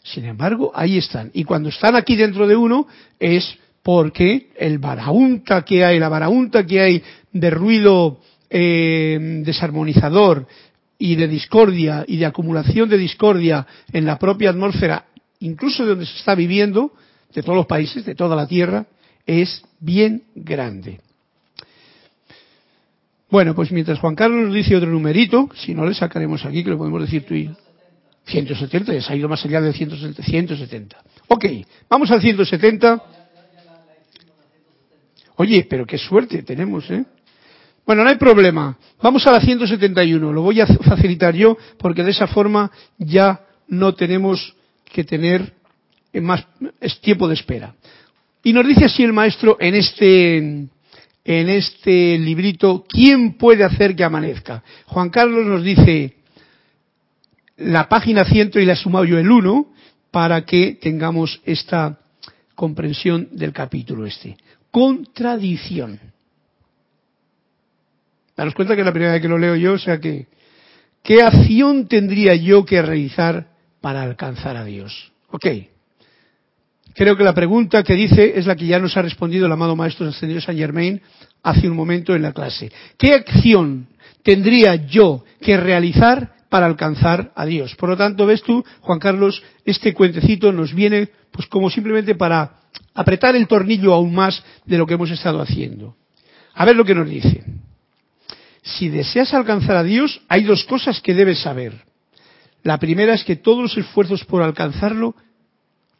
Sin 0.04 0.26
embargo, 0.26 0.72
ahí 0.74 0.98
están. 0.98 1.32
Y 1.34 1.44
cuando 1.44 1.70
están 1.70 1.96
aquí 1.96 2.16
dentro 2.16 2.48
de 2.48 2.56
uno 2.56 2.88
es 3.20 3.58
porque 3.84 4.50
el 4.58 4.78
baraunta 4.78 5.64
que 5.64 5.84
hay, 5.84 6.00
la 6.00 6.10
baraunta 6.10 6.66
que 6.66 6.80
hay 6.80 7.04
de 7.32 7.50
ruido 7.50 8.20
eh, 8.50 9.42
desarmonizador 9.44 10.48
y 10.98 11.16
de 11.16 11.28
discordia 11.28 12.04
y 12.08 12.18
de 12.18 12.26
acumulación 12.26 12.90
de 12.90 12.98
discordia 12.98 13.66
en 13.92 14.06
la 14.06 14.20
propia 14.20 14.50
atmósfera, 14.50 15.06
incluso 15.40 15.84
de 15.84 15.90
donde 15.90 16.06
se 16.06 16.18
está 16.18 16.36
viviendo, 16.36 16.94
de 17.34 17.44
todos 17.44 17.56
los 17.56 17.66
países, 17.66 18.06
de 18.06 18.16
toda 18.16 18.36
la 18.36 18.48
Tierra, 18.48 18.86
es 19.26 19.64
bien 19.80 20.24
grande. 20.36 21.00
Bueno, 23.30 23.54
pues 23.54 23.72
mientras 23.72 24.00
Juan 24.00 24.16
Carlos 24.16 24.48
nos 24.48 24.56
dice 24.56 24.76
otro 24.76 24.90
numerito, 24.90 25.50
si 25.56 25.76
no 25.76 25.86
le 25.86 25.94
sacaremos 25.94 26.46
aquí, 26.46 26.64
que 26.64 26.72
lo 26.72 26.78
podemos 26.78 27.02
decir 27.02 27.26
tú 27.26 27.36
y 27.36 27.46
yo. 27.46 27.52
170, 28.26 28.94
ya 28.94 29.02
se 29.02 29.14
ha 29.14 29.16
ido 29.16 29.30
más 29.30 29.44
allá 29.46 29.62
del 29.62 29.74
170. 29.74 30.24
170. 30.24 30.98
Ok, 31.28 31.46
vamos 31.90 32.10
al 32.12 32.22
170. 32.22 33.04
Oye, 35.36 35.66
pero 35.70 35.86
qué 35.86 35.98
suerte 35.98 36.44
tenemos, 36.44 36.90
¿eh? 36.92 37.06
Bueno, 37.86 38.04
no 38.04 38.10
hay 38.10 38.18
problema. 38.18 38.78
Vamos 39.02 39.26
a 39.26 39.32
la 39.32 39.42
171. 39.42 40.32
Lo 40.32 40.42
voy 40.42 40.62
a 40.62 40.68
facilitar 40.68 41.36
yo 41.36 41.58
porque 41.78 42.04
de 42.04 42.12
esa 42.12 42.28
forma 42.28 42.72
ya 42.98 43.46
no 43.68 43.96
tenemos 43.96 44.56
que 44.92 45.04
tener 45.04 45.54
más 46.14 46.46
tiempo 47.02 47.28
de 47.28 47.36
espera. 47.36 47.76
Y 48.44 48.54
nos 48.54 48.68
dice 48.68 48.86
así 48.86 49.04
el 49.04 49.14
maestro 49.14 49.58
en 49.60 49.76
este 49.76 50.38
en 50.38 51.50
este 51.50 52.18
librito 52.18 52.86
¿Quién 52.88 53.34
puede 53.34 53.64
hacer 53.64 53.96
que 53.96 54.04
amanezca? 54.04 54.64
Juan 54.86 55.10
Carlos 55.10 55.46
nos 55.46 55.64
dice 55.64 56.16
la 57.58 57.90
página 57.90 58.26
100 58.26 58.52
y 58.56 58.66
la 58.66 58.74
he 58.74 58.78
sumado 58.78 59.06
yo 59.06 59.20
el 59.20 59.30
1 59.30 59.74
para 60.12 60.46
que 60.46 60.78
tengamos 60.82 61.42
esta 61.46 62.00
comprensión 62.56 63.30
del 63.32 63.54
capítulo 63.54 64.06
este. 64.06 64.38
Contradicción. 64.72 66.00
Daros 68.36 68.54
cuenta 68.54 68.76
que 68.76 68.82
es 68.82 68.86
la 68.86 68.94
primera 68.94 69.14
vez 69.14 69.22
que 69.22 69.28
lo 69.28 69.38
leo 69.38 69.56
yo, 69.56 69.74
o 69.74 69.78
sea 69.78 70.00
que, 70.00 70.28
¿qué 71.04 71.22
acción 71.22 71.88
tendría 71.88 72.36
yo 72.36 72.66
que 72.66 72.82
realizar 72.82 73.49
para 73.82 74.04
alcanzar 74.04 74.58
a 74.58 74.66
Dios? 74.66 75.12
Ok. 75.30 75.46
Creo 76.94 77.16
que 77.16 77.24
la 77.24 77.34
pregunta 77.34 77.84
que 77.84 77.94
dice 77.94 78.38
es 78.38 78.46
la 78.46 78.56
que 78.56 78.66
ya 78.66 78.80
nos 78.80 78.98
ha 78.98 79.02
respondido 79.02 79.46
el 79.46 79.52
amado 79.52 79.76
Maestro 79.76 80.08
Ascendido 80.08 80.42
San 80.42 80.58
Germain 80.58 81.02
hace 81.44 81.70
un 81.70 81.76
momento 81.76 82.16
en 82.16 82.24
la 82.24 82.34
clase. 82.34 82.72
¿Qué 82.98 83.14
acción 83.14 83.88
tendría 84.24 84.76
yo 84.76 85.24
que 85.42 85.58
realizar 85.58 86.34
para 86.50 86.66
alcanzar 86.66 87.32
a 87.36 87.46
Dios. 87.46 87.76
Por 87.76 87.90
lo 87.90 87.98
tanto, 87.98 88.26
ves 88.26 88.42
tú, 88.42 88.66
Juan 88.82 89.00
Carlos, 89.00 89.42
este 89.66 89.94
cuentecito 89.94 90.52
nos 90.52 90.74
viene 90.74 91.10
pues 91.32 91.48
como 91.48 91.70
simplemente 91.70 92.16
para 92.16 92.56
apretar 92.96 93.36
el 93.36 93.48
tornillo 93.48 93.94
aún 93.94 94.14
más 94.14 94.44
de 94.66 94.78
lo 94.78 94.88
que 94.88 94.96
hemos 94.96 95.12
estado 95.12 95.42
haciendo. 95.42 95.96
A 96.56 96.66
ver 96.66 96.76
lo 96.76 96.84
que 96.84 96.96
nos 96.96 97.08
dice. 97.08 97.44
Si 98.64 98.90
deseas 98.90 99.34
alcanzar 99.34 99.78
a 99.78 99.84
Dios, 99.84 100.22
hay 100.28 100.44
dos 100.44 100.66
cosas 100.66 101.00
que 101.02 101.14
debes 101.14 101.40
saber. 101.40 101.74
La 102.64 102.78
primera 102.78 103.14
es 103.14 103.24
que 103.24 103.36
todos 103.36 103.62
los 103.62 103.78
esfuerzos 103.78 104.26
por 104.26 104.42
alcanzarlo 104.42 105.16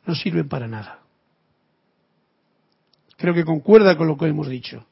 no 0.06 0.16
sirven 0.16 0.50
para 0.50 0.68
nada. 0.68 1.00
Creo 3.18 3.34
que 3.34 3.46
concuerda 3.46 3.98
con 3.98 4.08
lo 4.08 4.18
que 4.18 4.28
hemos 4.28 4.48
dicho 4.48 4.86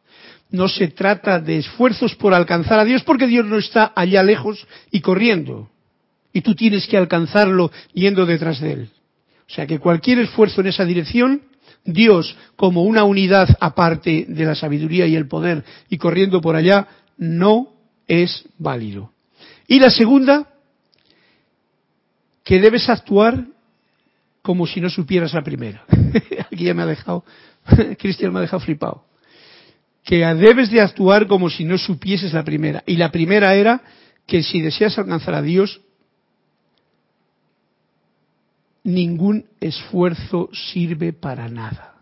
no 0.50 0.68
se 0.68 0.90
trata 0.90 1.40
de 1.40 1.58
esfuerzos 1.58 2.16
por 2.16 2.34
alcanzar 2.34 2.80
a 2.80 2.86
Dios, 2.86 3.04
porque 3.04 3.28
Dios 3.28 3.46
no 3.46 3.58
está 3.58 3.92
allá 3.96 4.24
lejos 4.24 4.66
y 4.92 5.02
corriendo. 5.02 5.70
Y 6.34 6.42
tú 6.42 6.56
tienes 6.56 6.88
que 6.88 6.98
alcanzarlo 6.98 7.72
yendo 7.94 8.26
detrás 8.26 8.62
de 8.62 8.74
Él. 8.74 8.90
O 9.50 9.54
sea 9.54 9.66
que 9.66 9.80
cualquier 9.80 10.20
esfuerzo 10.20 10.62
en 10.62 10.68
esa 10.68 10.86
dirección, 10.86 11.42
Dios 11.84 12.36
como 12.56 12.84
una 12.84 13.04
unidad 13.04 13.50
aparte 13.60 14.26
de 14.28 14.46
la 14.46 14.56
sabiduría 14.56 15.08
y 15.08 15.16
el 15.16 15.28
poder 15.28 15.64
y 15.90 15.98
corriendo 15.98 16.42
por 16.42 16.56
allá, 16.56 16.88
no 17.18 17.74
es 18.08 18.46
válido. 18.58 19.12
Y 19.68 19.80
la 19.80 19.90
segunda, 19.90 20.48
que 22.48 22.62
debes 22.62 22.88
actuar 22.90 23.46
como 24.42 24.66
si 24.66 24.80
no 24.80 24.90
supieras 24.90 25.34
la 25.34 25.44
primera. 25.44 25.84
Aquí 26.52 26.64
ya 26.64 26.74
me 26.74 26.84
ha 26.84 26.86
dejado, 26.86 27.26
Cristian 28.00 28.32
me 28.32 28.40
ha 28.40 28.44
dejado 28.44 28.62
flipado 28.62 29.04
que 30.08 30.26
debes 30.36 30.72
de 30.72 30.80
actuar 30.80 31.28
como 31.28 31.50
si 31.50 31.66
no 31.66 31.78
supieses 31.78 32.32
la 32.32 32.46
primera. 32.46 32.82
Y 32.86 32.96
la 32.96 33.12
primera 33.12 33.54
era 33.56 33.82
que 34.26 34.42
si 34.42 34.62
deseas 34.62 34.98
alcanzar 34.98 35.36
a 35.36 35.42
Dios, 35.42 35.82
ningún 38.86 39.48
esfuerzo 39.60 40.50
sirve 40.72 41.12
para 41.12 41.50
nada. 41.50 41.96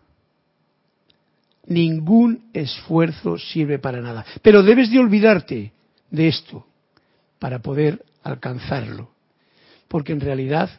Ningún 1.66 2.44
esfuerzo 2.52 3.38
sirve 3.38 3.80
para 3.80 4.00
nada. 4.00 4.24
Pero 4.40 4.62
debes 4.62 4.88
de 4.92 5.00
olvidarte 5.00 5.72
de 6.08 6.28
esto 6.28 6.64
para 7.40 7.58
poder 7.58 8.04
alcanzarlo. 8.22 9.15
Porque 9.88 10.12
en 10.12 10.20
realidad, 10.20 10.70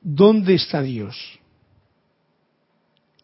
¿dónde 0.00 0.54
está 0.54 0.82
Dios? 0.82 1.16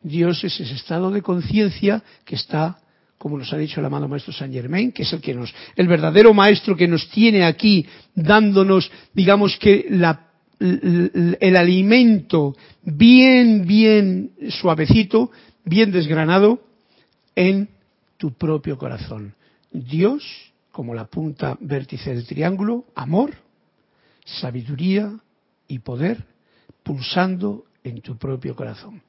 Dios 0.02 0.42
es 0.44 0.58
ese 0.60 0.74
estado 0.74 1.10
de 1.10 1.22
conciencia 1.22 2.02
que 2.24 2.34
está, 2.34 2.78
como 3.18 3.36
nos 3.36 3.52
ha 3.52 3.58
dicho 3.58 3.80
el 3.80 3.86
amado 3.86 4.08
Maestro 4.08 4.32
Saint 4.32 4.54
Germain, 4.54 4.92
que 4.92 5.02
es 5.02 5.12
el 5.12 5.20
que 5.20 5.34
nos, 5.34 5.52
el 5.76 5.88
verdadero 5.88 6.32
Maestro 6.32 6.76
que 6.76 6.88
nos 6.88 7.08
tiene 7.10 7.44
aquí, 7.44 7.86
dándonos, 8.14 8.90
digamos 9.12 9.58
que 9.58 9.86
la, 9.90 10.28
el, 10.58 11.36
el 11.40 11.56
alimento 11.56 12.56
bien, 12.82 13.66
bien 13.66 14.32
suavecito, 14.48 15.30
bien 15.64 15.92
desgranado 15.92 16.62
en 17.34 17.68
tu 18.16 18.32
propio 18.32 18.78
corazón. 18.78 19.34
Dios, 19.70 20.24
como 20.72 20.94
la 20.94 21.06
punta 21.06 21.56
vértice 21.60 22.14
del 22.14 22.26
triángulo, 22.26 22.86
amor, 22.94 23.34
sabiduría 24.38 25.12
y 25.66 25.78
poder, 25.80 26.24
pulsando 26.82 27.64
en 27.84 28.00
tu 28.00 28.16
propio 28.16 28.54
corazón. 28.54 29.02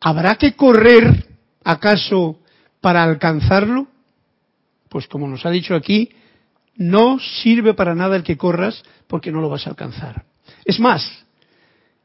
¿Habrá 0.00 0.36
que 0.36 0.54
correr 0.54 1.26
acaso 1.64 2.38
para 2.80 3.04
alcanzarlo? 3.04 3.86
Pues 4.88 5.06
como 5.06 5.28
nos 5.28 5.46
ha 5.46 5.50
dicho 5.50 5.74
aquí, 5.74 6.10
no 6.76 7.18
sirve 7.18 7.74
para 7.74 7.94
nada 7.94 8.16
el 8.16 8.22
que 8.22 8.36
corras 8.36 8.82
porque 9.06 9.30
no 9.30 9.40
lo 9.40 9.48
vas 9.48 9.66
a 9.66 9.70
alcanzar. 9.70 10.24
Es 10.64 10.80
más, 10.80 11.02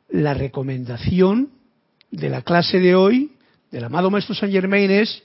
la 0.10 0.34
recomendación 0.34 1.50
de 2.12 2.30
la 2.30 2.42
clase 2.42 2.80
de 2.80 2.96
hoy 2.96 3.34
del 3.72 3.84
amado 3.84 4.10
Maestro 4.10 4.36
Saint 4.36 4.54
Germain 4.54 4.90
es 4.92 5.24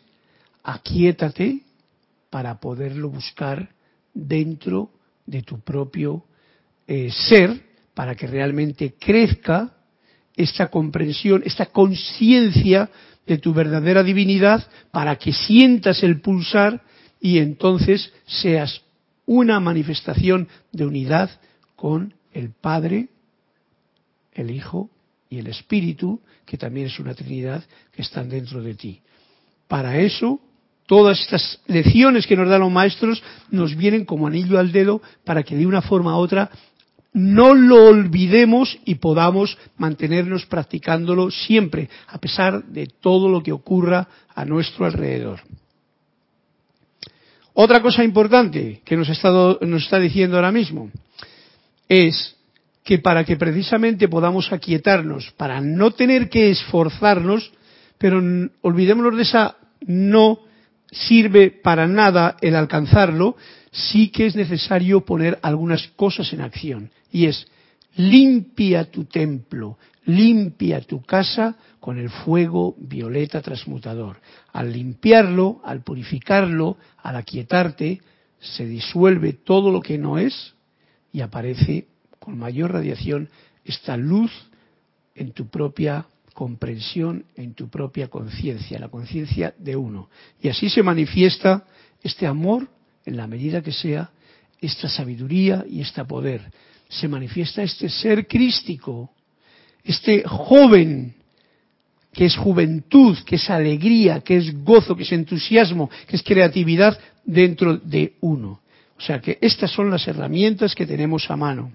aquíétate 0.62 1.62
para 2.30 2.58
poderlo 2.58 3.10
buscar 3.10 3.70
dentro 4.14 4.90
de 5.26 5.42
tu 5.42 5.60
propio 5.60 6.24
eh, 6.86 7.10
ser 7.10 7.60
para 7.94 8.14
que 8.14 8.26
realmente 8.26 8.94
crezca 8.98 9.74
esta 10.36 10.68
comprensión, 10.68 11.42
esta 11.44 11.66
conciencia 11.66 12.90
de 13.26 13.38
tu 13.38 13.52
verdadera 13.52 14.02
divinidad 14.02 14.66
para 14.90 15.16
que 15.16 15.32
sientas 15.32 16.02
el 16.02 16.20
pulsar 16.20 16.82
y 17.20 17.38
entonces 17.38 18.12
seas 18.26 18.82
una 19.26 19.60
manifestación 19.60 20.48
de 20.72 20.86
unidad 20.86 21.30
con 21.76 22.14
el 22.32 22.50
Padre, 22.50 23.08
el 24.32 24.50
Hijo 24.50 24.90
y 25.30 25.38
el 25.38 25.46
Espíritu, 25.46 26.20
que 26.44 26.58
también 26.58 26.86
es 26.86 26.98
una 26.98 27.14
Trinidad 27.14 27.62
que 27.92 28.02
están 28.02 28.28
dentro 28.28 28.62
de 28.62 28.74
ti. 28.74 29.00
Para 29.68 29.98
eso, 29.98 30.40
todas 30.86 31.20
estas 31.20 31.60
lecciones 31.66 32.26
que 32.26 32.36
nos 32.36 32.48
dan 32.48 32.60
los 32.60 32.72
maestros 32.72 33.22
nos 33.50 33.76
vienen 33.76 34.04
como 34.04 34.26
anillo 34.26 34.58
al 34.58 34.72
dedo 34.72 35.00
para 35.24 35.42
que 35.42 35.56
de 35.56 35.66
una 35.66 35.82
forma 35.82 36.16
u 36.16 36.20
otra 36.20 36.50
no 37.12 37.54
lo 37.54 37.86
olvidemos 37.86 38.78
y 38.84 38.94
podamos 38.96 39.58
mantenernos 39.76 40.46
practicándolo 40.46 41.30
siempre, 41.30 41.88
a 42.08 42.18
pesar 42.18 42.64
de 42.64 42.86
todo 42.86 43.28
lo 43.28 43.42
que 43.42 43.52
ocurra 43.52 44.08
a 44.34 44.44
nuestro 44.44 44.86
alrededor. 44.86 45.40
Otra 47.54 47.82
cosa 47.82 48.02
importante 48.02 48.80
que 48.84 48.96
nos, 48.96 49.08
está 49.10 49.98
diciendo 49.98 50.36
ahora 50.36 50.52
mismo 50.52 50.90
es 51.88 52.34
que 52.82 52.98
para 52.98 53.24
que 53.24 53.36
precisamente 53.36 54.08
podamos 54.08 54.52
aquietarnos, 54.52 55.32
para 55.36 55.60
no 55.60 55.90
tener 55.90 56.30
que 56.30 56.50
esforzarnos, 56.50 57.52
pero 57.98 58.20
olvidémonos 58.62 59.16
de 59.16 59.22
esa 59.22 59.56
no 59.86 60.40
sirve 60.90 61.50
para 61.50 61.86
nada 61.86 62.36
el 62.40 62.56
alcanzarlo, 62.56 63.36
sí 63.72 64.10
que 64.10 64.26
es 64.26 64.36
necesario 64.36 65.04
poner 65.04 65.38
algunas 65.42 65.88
cosas 65.96 66.32
en 66.32 66.42
acción 66.42 66.90
y 67.10 67.26
es 67.26 67.46
limpia 67.96 68.90
tu 68.90 69.04
templo, 69.04 69.78
limpia 70.04 70.80
tu 70.82 71.02
casa 71.02 71.56
con 71.80 71.98
el 71.98 72.10
fuego 72.10 72.76
violeta 72.78 73.40
transmutador. 73.40 74.20
Al 74.52 74.72
limpiarlo, 74.72 75.60
al 75.64 75.82
purificarlo, 75.82 76.76
al 77.02 77.16
aquietarte, 77.16 78.00
se 78.38 78.66
disuelve 78.66 79.32
todo 79.32 79.70
lo 79.70 79.80
que 79.80 79.98
no 79.98 80.18
es 80.18 80.54
y 81.12 81.20
aparece 81.20 81.86
con 82.18 82.38
mayor 82.38 82.72
radiación 82.72 83.28
esta 83.64 83.96
luz 83.96 84.30
en 85.14 85.32
tu 85.32 85.48
propia 85.48 86.06
comprensión, 86.34 87.24
en 87.36 87.54
tu 87.54 87.68
propia 87.68 88.08
conciencia, 88.08 88.78
la 88.78 88.88
conciencia 88.88 89.54
de 89.58 89.76
uno. 89.76 90.08
Y 90.40 90.48
así 90.48 90.70
se 90.70 90.82
manifiesta 90.82 91.64
este 92.02 92.26
amor, 92.26 92.68
en 93.04 93.16
la 93.16 93.26
medida 93.26 93.62
que 93.62 93.72
sea, 93.72 94.10
esta 94.60 94.88
sabiduría 94.88 95.64
y 95.68 95.80
este 95.80 96.04
poder 96.04 96.42
se 96.88 97.08
manifiesta 97.08 97.62
este 97.62 97.88
ser 97.88 98.26
crístico, 98.26 99.10
este 99.82 100.22
joven 100.24 101.14
que 102.12 102.26
es 102.26 102.36
juventud, 102.36 103.16
que 103.24 103.36
es 103.36 103.50
alegría, 103.50 104.20
que 104.20 104.36
es 104.36 104.62
gozo, 104.62 104.94
que 104.94 105.02
es 105.02 105.12
entusiasmo, 105.12 105.88
que 106.06 106.16
es 106.16 106.22
creatividad 106.22 106.98
dentro 107.24 107.78
de 107.78 108.14
uno. 108.20 108.60
O 108.98 109.00
sea 109.00 109.20
que 109.20 109.38
estas 109.40 109.70
son 109.70 109.90
las 109.90 110.06
herramientas 110.06 110.74
que 110.74 110.86
tenemos 110.86 111.30
a 111.30 111.36
mano. 111.36 111.72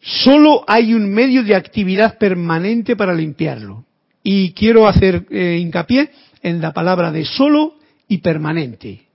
Solo 0.00 0.64
hay 0.66 0.92
un 0.92 1.08
medio 1.08 1.42
de 1.44 1.54
actividad 1.54 2.18
permanente 2.18 2.96
para 2.96 3.14
limpiarlo. 3.14 3.86
Y 4.22 4.52
quiero 4.52 4.88
hacer 4.88 5.26
eh, 5.30 5.58
hincapié 5.60 6.10
en 6.42 6.60
la 6.60 6.72
palabra 6.72 7.12
de 7.12 7.24
solo 7.24 7.76
y 8.08 8.18
permanente. 8.18 9.06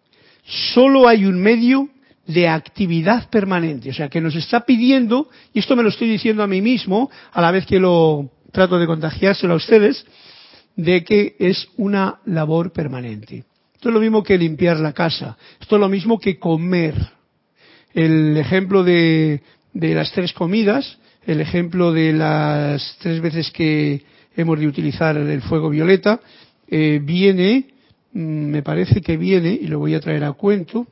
Solo 0.73 1.07
hay 1.07 1.25
un 1.25 1.39
medio 1.39 1.89
de 2.27 2.47
actividad 2.47 3.29
permanente. 3.29 3.89
O 3.89 3.93
sea, 3.93 4.09
que 4.09 4.21
nos 4.21 4.35
está 4.35 4.61
pidiendo, 4.65 5.29
y 5.53 5.59
esto 5.59 5.75
me 5.75 5.83
lo 5.83 5.89
estoy 5.89 6.09
diciendo 6.09 6.43
a 6.43 6.47
mí 6.47 6.61
mismo, 6.61 7.09
a 7.31 7.41
la 7.41 7.51
vez 7.51 7.65
que 7.65 7.79
lo 7.79 8.29
trato 8.51 8.79
de 8.79 8.87
contagiárselo 8.87 9.53
a 9.53 9.57
ustedes, 9.57 10.05
de 10.75 11.03
que 11.03 11.35
es 11.39 11.67
una 11.77 12.19
labor 12.25 12.71
permanente. 12.71 13.45
Esto 13.73 13.89
es 13.89 13.93
lo 13.93 14.01
mismo 14.01 14.23
que 14.23 14.37
limpiar 14.37 14.77
la 14.79 14.93
casa. 14.93 15.37
Esto 15.59 15.75
es 15.75 15.79
lo 15.79 15.89
mismo 15.89 16.19
que 16.19 16.37
comer. 16.37 16.95
El 17.93 18.37
ejemplo 18.37 18.83
de, 18.83 19.41
de 19.73 19.95
las 19.95 20.11
tres 20.11 20.33
comidas, 20.33 20.99
el 21.25 21.41
ejemplo 21.41 21.91
de 21.91 22.13
las 22.13 22.97
tres 22.99 23.21
veces 23.21 23.51
que 23.51 24.03
hemos 24.35 24.59
de 24.59 24.67
utilizar 24.67 25.17
el 25.17 25.41
fuego 25.41 25.69
violeta, 25.69 26.19
eh, 26.67 26.99
viene, 27.03 27.67
me 28.13 28.63
parece 28.63 29.01
que 29.01 29.17
viene, 29.17 29.51
y 29.51 29.67
lo 29.67 29.79
voy 29.79 29.93
a 29.95 29.99
traer 29.99 30.23
a 30.23 30.33
cuento, 30.33 30.87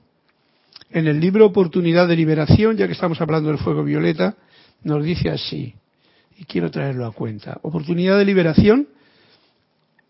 en 0.90 1.08
el 1.08 1.20
libro 1.20 1.46
Oportunidad 1.46 2.08
de 2.08 2.16
Liberación, 2.16 2.78
ya 2.78 2.88
que 2.88 2.94
estamos 2.94 3.20
hablando 3.20 3.50
del 3.50 3.58
fuego 3.58 3.84
violeta, 3.84 4.36
nos 4.84 5.04
dice 5.04 5.30
así, 5.30 5.74
y 6.38 6.46
quiero 6.46 6.72
traerlo 6.72 7.06
a 7.06 7.12
cuenta. 7.12 7.60
Oportunidad 7.64 8.18
de 8.18 8.26
Liberación 8.26 8.88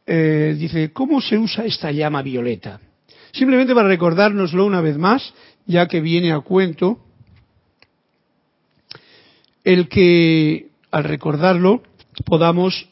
eh, 0.05 0.55
dice, 0.57 0.91
¿cómo 0.91 1.21
se 1.21 1.37
usa 1.37 1.65
esta 1.65 1.91
llama 1.91 2.21
violeta? 2.21 2.79
Simplemente 3.31 3.73
para 3.73 3.87
recordárnoslo 3.87 4.65
una 4.65 4.81
vez 4.81 4.97
más, 4.97 5.33
ya 5.65 5.87
que 5.87 6.01
viene 6.01 6.31
a 6.31 6.39
cuento, 6.39 6.99
el 9.63 9.89
que 9.89 10.67
al 10.91 11.03
recordarlo 11.03 11.83
podamos 12.25 12.87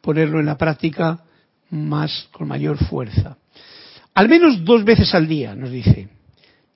ponerlo 0.00 0.40
en 0.40 0.46
la 0.46 0.56
práctica 0.56 1.24
más 1.70 2.28
con 2.32 2.48
mayor 2.48 2.76
fuerza. 2.76 3.36
Al 4.14 4.28
menos 4.28 4.64
dos 4.64 4.84
veces 4.84 5.14
al 5.14 5.28
día, 5.28 5.54
nos 5.54 5.70
dice 5.70 6.08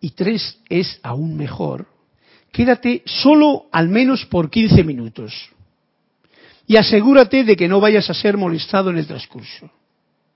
y 0.02 0.10
tres 0.10 0.58
es 0.68 0.98
aún 1.02 1.36
mejor, 1.36 1.86
quédate 2.50 3.02
solo 3.06 3.66
al 3.72 3.88
menos 3.88 4.26
por 4.26 4.50
15 4.50 4.84
minutos 4.84 5.32
y 6.66 6.76
asegúrate 6.76 7.44
de 7.44 7.56
que 7.56 7.68
no 7.68 7.80
vayas 7.80 8.10
a 8.10 8.14
ser 8.14 8.36
molestado 8.36 8.90
en 8.90 8.98
el 8.98 9.06
transcurso. 9.06 9.70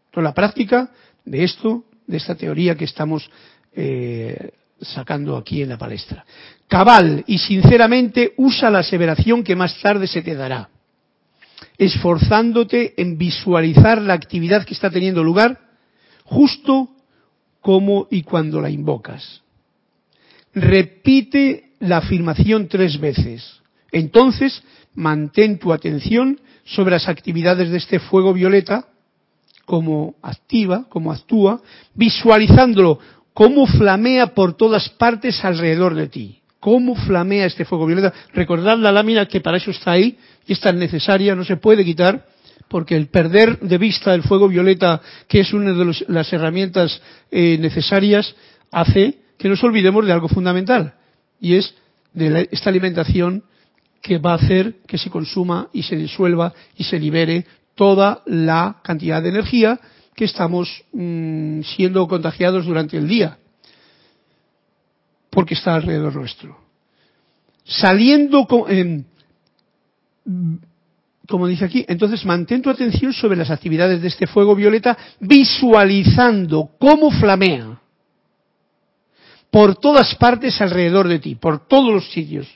Entonces, 0.07 0.23
la 0.23 0.33
práctica 0.33 0.91
de 1.25 1.45
esto, 1.45 1.85
de 2.07 2.17
esta 2.17 2.37
teoría 2.37 2.77
que 2.77 2.85
estamos 2.85 3.29
eh, 3.75 4.53
sacando 4.81 5.37
aquí 5.37 5.63
en 5.63 5.71
la 5.71 5.79
palestra. 5.79 6.25
Cabal 6.69 7.25
y 7.27 7.39
sinceramente 7.39 8.35
usa 8.37 8.71
la 8.71 8.79
aseveración 8.79 9.43
que 9.43 9.57
más 9.57 9.81
tarde 9.81 10.07
se 10.07 10.23
te 10.23 10.35
dará, 10.35 10.69
esforzándote 11.79 12.95
en 12.97 13.19
visualizar 13.19 14.01
la 14.01 14.15
actividad 14.15 14.65
que 14.65 14.75
está 14.75 14.91
teniendo 14.91 15.23
lugar 15.23 15.61
justo 16.25 16.91
como 17.61 18.09
y 18.11 18.23
cuando 18.23 18.61
la 18.61 18.71
invocas 18.71 19.43
repite 20.57 21.73
la 21.81 21.99
afirmación 21.99 22.67
tres 22.67 22.99
veces. 22.99 23.61
Entonces, 23.93 24.65
mantén 24.95 25.59
tu 25.59 25.73
atención 25.73 26.41
sobre 26.65 26.93
las 26.93 27.09
actividades 27.09 27.71
de 27.71 27.77
este 27.77 28.01
fuego 28.01 28.33
violeta, 28.33 28.89
como 29.67 30.17
activa, 30.23 30.87
como 30.89 31.13
actúa, 31.13 31.61
visualizándolo, 31.95 32.99
cómo 33.35 33.67
flamea 33.67 34.35
por 34.35 34.57
todas 34.57 34.89
partes 34.89 35.45
alrededor 35.45 35.95
de 35.95 36.09
ti. 36.09 36.41
Cómo 36.61 36.95
flamea 36.95 37.47
este 37.47 37.65
fuego 37.65 37.87
violeta. 37.87 38.13
Recordad 38.33 38.79
la 38.79 38.93
lámina 38.93 39.27
que 39.27 39.41
para 39.41 39.59
eso 39.59 39.71
está 39.71 39.93
ahí 39.93 40.19
y 40.47 40.53
es 40.53 40.61
tan 40.61 40.79
necesaria, 40.79 41.35
no 41.35 41.45
se 41.45 41.57
puede 41.57 41.85
quitar, 41.85 42.27
porque 42.69 42.97
el 42.97 43.09
perder 43.09 43.61
de 43.61 43.79
vista 43.79 44.15
el 44.15 44.23
fuego 44.23 44.49
violeta, 44.49 45.01
que 45.29 45.41
es 45.41 45.53
una 45.53 45.73
de 45.73 46.05
las 46.09 46.33
herramientas 46.33 47.01
eh, 47.31 47.59
necesarias, 47.61 48.35
hace 48.73 49.19
que 49.39 49.49
nos 49.49 49.63
olvidemos 49.63 50.05
de 50.07 50.13
algo 50.13 50.29
fundamental, 50.29 50.95
y 51.41 51.55
es 51.55 51.75
de 52.15 52.49
esta 52.51 52.71
alimentación 52.71 53.45
que 54.03 54.19
va 54.19 54.33
a 54.33 54.37
hacer 54.37 54.77
que 54.87 54.99
se 54.99 55.11
consuma 55.11 55.69
y 55.73 55.83
se 55.83 55.97
disuelva 55.97 56.55
y 56.77 56.85
se 56.85 56.99
libere 56.99 57.45
toda 57.75 58.23
la 58.25 58.81
cantidad 58.83 59.23
de 59.23 59.29
energía 59.29 59.79
que 60.15 60.25
estamos 60.25 60.85
mm, 60.93 61.63
siendo 61.63 62.09
contagiados 62.09 62.65
durante 62.65 62.97
el 62.97 63.07
día, 63.07 63.39
porque 65.37 65.53
está 65.53 65.75
alrededor 65.75 66.15
nuestro. 66.15 66.57
Saliendo, 67.63 68.47
con, 68.47 69.05
como 71.29 71.47
dice 71.47 71.67
aquí, 71.67 71.85
entonces 71.87 72.25
mantén 72.25 72.63
tu 72.63 72.71
atención 72.71 73.13
sobre 73.13 73.37
las 73.37 73.51
actividades 73.51 74.01
de 74.01 74.09
este 74.09 74.27
fuego 74.27 74.55
violeta, 74.55 74.97
visualizando 75.21 76.71
cómo 76.79 77.11
flamea 77.11 77.79
por 79.51 79.77
todas 79.77 80.15
partes 80.15 80.59
alrededor 80.63 81.07
de 81.07 81.19
ti, 81.19 81.35
por 81.35 81.69
todos 81.69 81.93
los 81.93 82.11
sitios, 82.13 82.49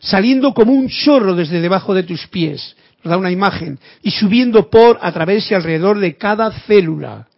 saliendo 0.00 0.54
como 0.54 0.72
un 0.72 0.88
chorro 0.88 1.34
desde 1.34 1.60
debajo 1.60 1.92
de 1.92 2.04
tus 2.04 2.26
pies, 2.28 2.76
nos 3.04 3.10
da 3.10 3.18
una 3.18 3.30
imagen, 3.30 3.78
y 4.02 4.10
subiendo 4.10 4.70
por, 4.70 4.98
a 5.02 5.12
través 5.12 5.50
y 5.50 5.54
alrededor 5.54 5.98
de 5.98 6.16
cada 6.16 6.50
célula 6.60 7.28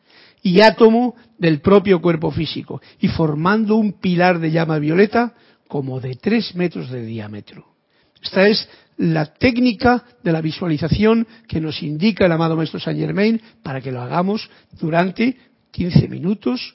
y 0.40 0.60
átomo 0.60 1.16
del 1.38 1.60
propio 1.60 2.00
cuerpo 2.00 2.30
físico, 2.30 2.82
y 3.00 3.08
formando 3.08 3.76
un 3.76 3.94
pilar 3.94 4.38
de 4.40 4.50
llama 4.50 4.78
violeta 4.78 5.34
como 5.68 6.00
de 6.00 6.16
tres 6.16 6.54
metros 6.54 6.90
de 6.90 7.04
diámetro. 7.04 7.66
Esta 8.22 8.48
es 8.48 8.68
la 8.96 9.26
técnica 9.26 10.04
de 10.22 10.32
la 10.32 10.40
visualización 10.40 11.26
que 11.46 11.60
nos 11.60 11.82
indica 11.82 12.26
el 12.26 12.32
amado 12.32 12.56
Maestro 12.56 12.80
Saint 12.80 12.98
Germain 12.98 13.40
para 13.62 13.80
que 13.80 13.92
lo 13.92 14.00
hagamos 14.00 14.50
durante 14.72 15.36
15 15.70 16.08
minutos, 16.08 16.74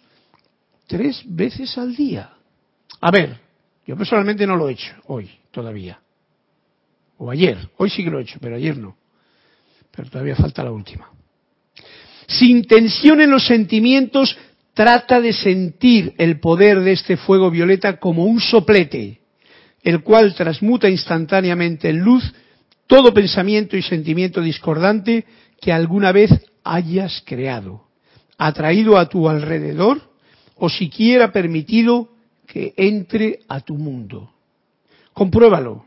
tres 0.87 1.21
veces 1.25 1.77
al 1.77 1.95
día. 1.95 2.31
A 3.01 3.11
ver, 3.11 3.37
yo 3.85 3.97
personalmente 3.97 4.47
no 4.47 4.55
lo 4.55 4.69
he 4.69 4.73
hecho 4.73 4.93
hoy 5.07 5.29
todavía. 5.51 5.99
O 7.17 7.29
ayer, 7.29 7.57
hoy 7.77 7.89
sí 7.89 8.03
que 8.03 8.09
lo 8.09 8.19
he 8.19 8.23
hecho, 8.23 8.39
pero 8.39 8.55
ayer 8.55 8.77
no. 8.77 8.95
Pero 9.91 10.09
todavía 10.09 10.35
falta 10.35 10.63
la 10.63 10.71
última. 10.71 11.09
Sin 12.27 12.65
tensión 12.65 13.19
en 13.19 13.29
los 13.29 13.45
sentimientos, 13.45 14.37
trata 14.73 15.21
de 15.21 15.33
sentir 15.33 16.13
el 16.17 16.39
poder 16.39 16.81
de 16.81 16.93
este 16.93 17.17
fuego 17.17 17.51
violeta 17.51 17.97
como 17.97 18.25
un 18.25 18.39
soplete 18.39 19.23
el 19.83 20.01
cual 20.01 20.33
transmuta 20.33 20.89
instantáneamente 20.89 21.89
en 21.89 21.99
luz 21.99 22.33
todo 22.87 23.13
pensamiento 23.13 23.77
y 23.77 23.81
sentimiento 23.81 24.41
discordante 24.41 25.25
que 25.59 25.71
alguna 25.71 26.11
vez 26.11 26.31
hayas 26.63 27.21
creado, 27.25 27.85
atraído 28.37 28.97
a 28.97 29.07
tu 29.09 29.29
alrededor 29.29 30.01
o 30.55 30.69
siquiera 30.69 31.31
permitido 31.31 32.09
que 32.47 32.73
entre 32.77 33.39
a 33.47 33.59
tu 33.59 33.75
mundo. 33.75 34.31
Compruébalo. 35.13 35.85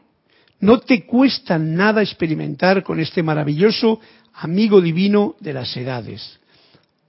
No 0.61 0.80
te 0.80 1.05
cuesta 1.05 1.59
nada 1.59 2.03
experimentar 2.03 2.82
con 2.82 2.99
este 2.99 3.22
maravilloso 3.22 4.01
amigo 4.34 4.80
divino 4.80 5.37
de 5.41 5.53
las 5.53 5.76
edades. 5.76 6.39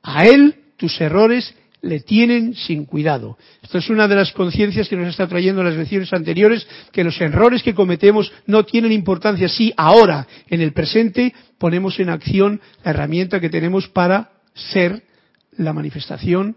A 0.03 0.25
él 0.25 0.55
tus 0.75 0.99
errores 0.99 1.53
le 1.81 1.99
tienen 1.99 2.55
sin 2.55 2.85
cuidado. 2.85 3.37
Esto 3.61 3.77
es 3.77 3.89
una 3.89 4.07
de 4.07 4.15
las 4.15 4.31
conciencias 4.31 4.89
que 4.89 4.95
nos 4.95 5.09
está 5.09 5.27
trayendo 5.27 5.63
las 5.63 5.75
lecciones 5.75 6.11
anteriores, 6.11 6.67
que 6.91 7.03
los 7.03 7.19
errores 7.21 7.63
que 7.63 7.75
cometemos 7.75 8.31
no 8.45 8.65
tienen 8.65 8.91
importancia 8.91 9.47
si 9.47 9.73
ahora, 9.77 10.27
en 10.49 10.61
el 10.61 10.73
presente, 10.73 11.33
ponemos 11.57 11.99
en 11.99 12.09
acción 12.09 12.61
la 12.83 12.91
herramienta 12.91 13.39
que 13.39 13.49
tenemos 13.49 13.87
para 13.87 14.31
ser 14.53 15.03
la 15.57 15.73
manifestación 15.73 16.55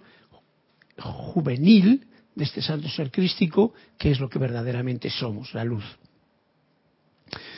juvenil 0.99 2.07
de 2.35 2.45
este 2.45 2.63
santo 2.63 2.89
ser 2.89 3.11
crístico, 3.11 3.75
que 3.99 4.11
es 4.11 4.21
lo 4.21 4.29
que 4.29 4.39
verdaderamente 4.39 5.11
somos, 5.11 5.53
la 5.55 5.65
luz. 5.65 5.85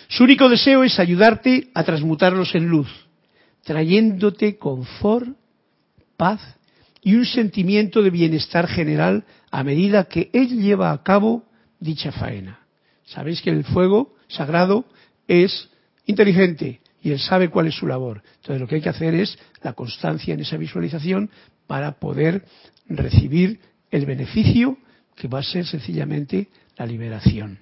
Su 0.09 0.25
único 0.25 0.49
deseo 0.49 0.85
es 0.85 0.99
ayudarte 0.99 1.71
a 1.75 1.85
transmutarlos 1.85 2.55
en 2.55 2.67
luz, 2.67 2.89
trayéndote 3.65 4.57
confort, 4.59 5.29
paz 6.17 6.41
y 7.03 7.17
un 7.17 7.27
sentimiento 7.27 8.01
de 8.03 8.11
bienestar 8.11 8.69
general 8.69 9.25
a 9.51 9.65
medida 9.65 10.05
que 10.05 10.31
él 10.33 10.61
lleva 10.61 10.93
a 10.93 11.03
cabo 11.03 11.45
dicha 11.81 12.13
faena. 12.13 12.61
Sabéis 13.05 13.43
que 13.43 13.51
el 13.51 13.65
fuego 13.65 14.15
sagrado 14.29 14.85
es 15.27 15.69
inteligente 16.07 16.81
y 17.03 17.11
él 17.11 17.19
sabe 17.19 17.51
cuál 17.51 17.67
es 17.67 17.75
su 17.75 17.87
labor. 17.87 18.23
Entonces 18.37 18.61
lo 18.61 18.69
que 18.69 18.77
hay 18.77 18.81
que 18.81 18.89
hacer 18.89 19.15
es 19.15 19.37
la 19.63 19.73
constancia 19.73 20.33
en 20.33 20.41
esa 20.41 20.57
visualización 20.57 21.31
para 21.67 21.99
poder 21.99 22.45
recibir 22.89 23.61
el 23.91 24.07
beneficio 24.07 24.79
que 25.17 25.29
va 25.29 25.41
a 25.41 25.45
ser 25.45 25.67
sencillamente 25.67 26.49
la 26.77 26.87
liberación. 26.87 27.59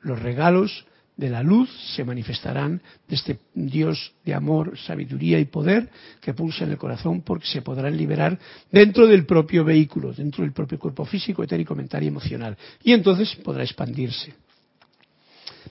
Los 0.00 0.20
regalos 0.20 0.86
de 1.16 1.30
la 1.30 1.42
luz 1.42 1.70
se 1.94 2.04
manifestarán 2.04 2.82
de 3.06 3.14
este 3.14 3.38
Dios 3.54 4.12
de 4.24 4.34
amor, 4.34 4.76
sabiduría 4.78 5.38
y 5.38 5.44
poder 5.44 5.88
que 6.20 6.34
pulsa 6.34 6.64
en 6.64 6.72
el 6.72 6.78
corazón 6.78 7.22
porque 7.22 7.46
se 7.46 7.62
podrán 7.62 7.96
liberar 7.96 8.38
dentro 8.70 9.06
del 9.06 9.24
propio 9.24 9.64
vehículo, 9.64 10.12
dentro 10.12 10.42
del 10.42 10.52
propio 10.52 10.78
cuerpo 10.78 11.04
físico, 11.04 11.44
etérico, 11.44 11.74
mental 11.74 12.02
y 12.02 12.08
emocional. 12.08 12.56
Y 12.82 12.92
entonces 12.92 13.34
podrá 13.36 13.62
expandirse. 13.62 14.34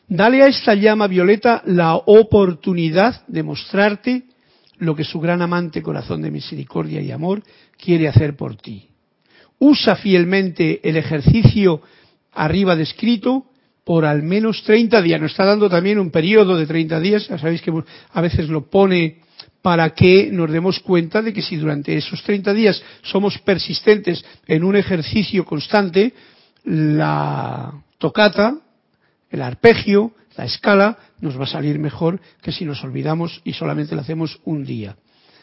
Dale 0.08 0.44
a 0.44 0.48
esta 0.48 0.76
llama 0.76 1.08
violeta 1.08 1.62
la 1.66 1.96
oportunidad 1.96 3.26
de 3.28 3.44
mostrarte 3.44 4.24
lo 4.78 4.96
que 4.96 5.04
su 5.04 5.20
gran 5.20 5.42
amante 5.42 5.82
corazón 5.82 6.22
de 6.22 6.32
misericordia 6.32 7.02
y 7.02 7.12
amor 7.12 7.44
quiere 7.78 8.08
hacer 8.08 8.36
por 8.36 8.56
ti. 8.56 8.90
Usa 9.60 9.96
fielmente 9.96 10.88
el 10.88 10.98
ejercicio 10.98 11.82
arriba 12.34 12.76
descrito 12.76 13.46
por 13.84 14.06
al 14.06 14.24
menos 14.24 14.64
30 14.64 15.02
días. 15.02 15.22
Nos 15.22 15.32
está 15.32 15.46
dando 15.46 15.70
también 15.70 16.00
un 16.00 16.12
periodo 16.12 16.58
de 16.58 16.66
30 16.66 17.00
días. 17.00 17.28
Ya 17.28 17.38
sabéis 17.38 17.62
que 17.62 17.72
a 18.12 18.22
veces 18.22 18.50
lo 18.50 18.70
pone 18.70 19.22
para 19.62 19.90
que 19.92 20.30
nos 20.32 20.52
demos 20.52 20.80
cuenta 20.80 21.22
de 21.22 21.34
que 21.34 21.42
si 21.42 21.56
durante 21.56 21.96
esos 21.96 22.22
30 22.24 22.54
días 22.54 22.84
somos 23.02 23.40
persistentes 23.40 24.24
en 24.46 24.64
un 24.64 24.76
ejercicio 24.76 25.46
constante, 25.46 26.14
la 26.66 27.74
tocata, 27.98 28.58
el 29.30 29.42
arpegio, 29.42 30.12
la 30.36 30.46
escala, 30.46 30.98
nos 31.20 31.40
va 31.40 31.44
a 31.44 31.48
salir 31.48 31.80
mejor 31.80 32.20
que 32.42 32.52
si 32.52 32.66
nos 32.66 32.84
olvidamos 32.84 33.42
y 33.44 33.54
solamente 33.54 33.96
lo 33.96 34.02
hacemos 34.02 34.40
un 34.46 34.66
día 34.66 34.98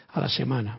a 0.08 0.20
la 0.20 0.28
semana. 0.28 0.78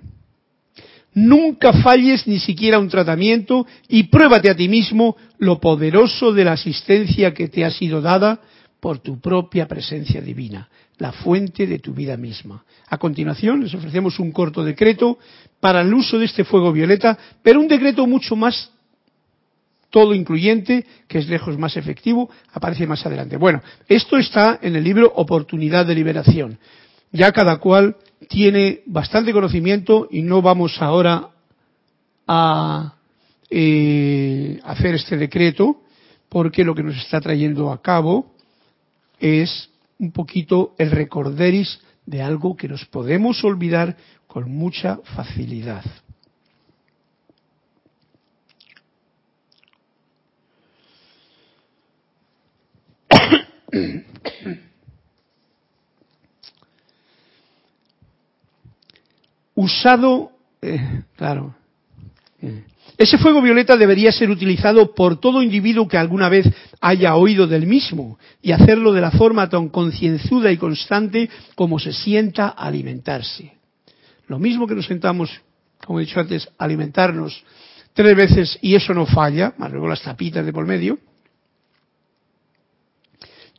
Nunca 1.14 1.74
falles 1.74 2.26
ni 2.26 2.39
siquiera 2.39 2.80
un 2.80 2.88
tratamiento 2.88 3.68
y 3.89 4.03
pruébate 4.03 4.49
a 4.49 4.55
ti 4.55 4.70
mismo 4.70 5.18
lo 5.39 5.59
poderoso 5.59 6.32
de 6.32 6.45
la 6.45 6.53
asistencia 6.53 7.34
que 7.34 7.49
te 7.49 7.66
ha 7.66 7.72
sido 7.72 8.01
dada 8.01 8.39
por 8.80 8.99
tu 8.99 9.20
propia 9.20 9.68
presencia 9.68 10.22
divina, 10.22 10.70
la 10.97 11.12
fuente 11.12 11.68
de 11.68 11.80
tu 11.80 11.93
vida 11.93 12.18
misma. 12.18 12.64
A 12.88 12.97
continuación 12.97 13.62
les 13.62 13.74
ofrecemos 13.74 14.20
un 14.20 14.32
corto 14.32 14.64
decreto 14.64 15.20
para 15.59 15.82
el 15.82 15.93
uso 15.93 16.18
de 16.18 16.26
este 16.26 16.45
fuego 16.45 16.72
violeta, 16.72 17.18
pero 17.43 17.59
un 17.59 17.68
decreto 17.68 18.07
mucho 18.07 18.36
más 18.36 18.72
todo 19.91 20.16
incluyente, 20.16 20.86
que 21.07 21.20
es 21.20 21.28
lejos 21.28 21.57
más 21.57 21.78
efectivo, 21.78 22.30
aparece 22.53 22.88
más 22.88 23.05
adelante. 23.05 23.38
Bueno, 23.38 23.62
esto 23.88 24.18
está 24.18 24.57
en 24.62 24.76
el 24.78 24.84
libro 24.84 25.12
Oportunidad 25.16 25.86
de 25.86 25.95
Liberación. 25.95 26.57
Ya 27.12 27.34
cada 27.34 27.57
cual 27.57 27.97
tiene 28.28 28.82
bastante 28.86 29.34
conocimiento 29.34 30.08
y 30.10 30.22
no 30.22 30.42
vamos 30.42 30.82
ahora 30.82 31.30
a 32.28 32.96
eh, 33.50 34.60
hacer 34.64 34.96
este 34.96 35.18
decreto 35.18 35.82
porque 36.30 36.64
lo 36.64 36.74
que 36.74 36.84
nos 36.84 36.98
está 36.98 37.20
trayendo 37.20 37.72
a 37.72 37.82
cabo 37.82 38.34
es 39.20 39.70
un 40.00 40.12
poquito 40.12 40.74
el 40.78 40.92
recorderis 40.92 41.80
de 42.06 42.22
algo 42.22 42.56
que 42.56 42.68
nos 42.68 42.86
podemos 42.86 43.44
olvidar 43.44 43.98
con 44.28 44.50
mucha 44.52 44.98
facilidad. 45.16 45.84
Usado, 59.56 60.32
eh, 60.62 61.04
claro, 61.16 61.56
eh, 62.41 62.64
ese 62.97 63.18
fuego 63.18 63.41
violeta 63.41 63.78
debería 63.78 64.12
ser 64.12 64.30
utilizado 64.30 64.93
por 64.93 65.20
todo 65.20 65.41
individuo 65.41 65.88
que 65.88 65.97
alguna 65.97 66.30
vez 66.30 66.47
haya 66.82 67.16
oído 67.16 67.47
del 67.47 67.66
mismo 67.66 68.20
y 68.41 68.52
hacerlo 68.52 68.91
de 68.93 69.02
la 69.02 69.12
forma 69.12 69.49
tan 69.49 69.70
concienzuda 69.70 70.52
y 70.52 70.58
constante 70.58 71.30
como 71.56 71.80
se 71.80 71.93
sienta 71.93 72.49
alimentarse. 72.49 73.54
Lo 74.28 74.39
mismo 74.39 74.68
que 74.68 74.76
nos 74.76 74.86
sentamos, 74.86 75.32
como 75.86 75.99
he 75.99 76.06
dicho 76.06 76.20
antes, 76.20 76.47
alimentarnos 76.58 77.43
tres 77.93 78.16
veces 78.16 78.60
y 78.62 78.76
eso 78.76 78.93
no 78.93 79.06
falla, 79.06 79.54
más 79.58 79.72
luego 79.72 79.88
las 79.88 80.02
tapitas 80.02 80.45
de 80.45 80.54
por 80.54 80.66
medio, 80.66 80.99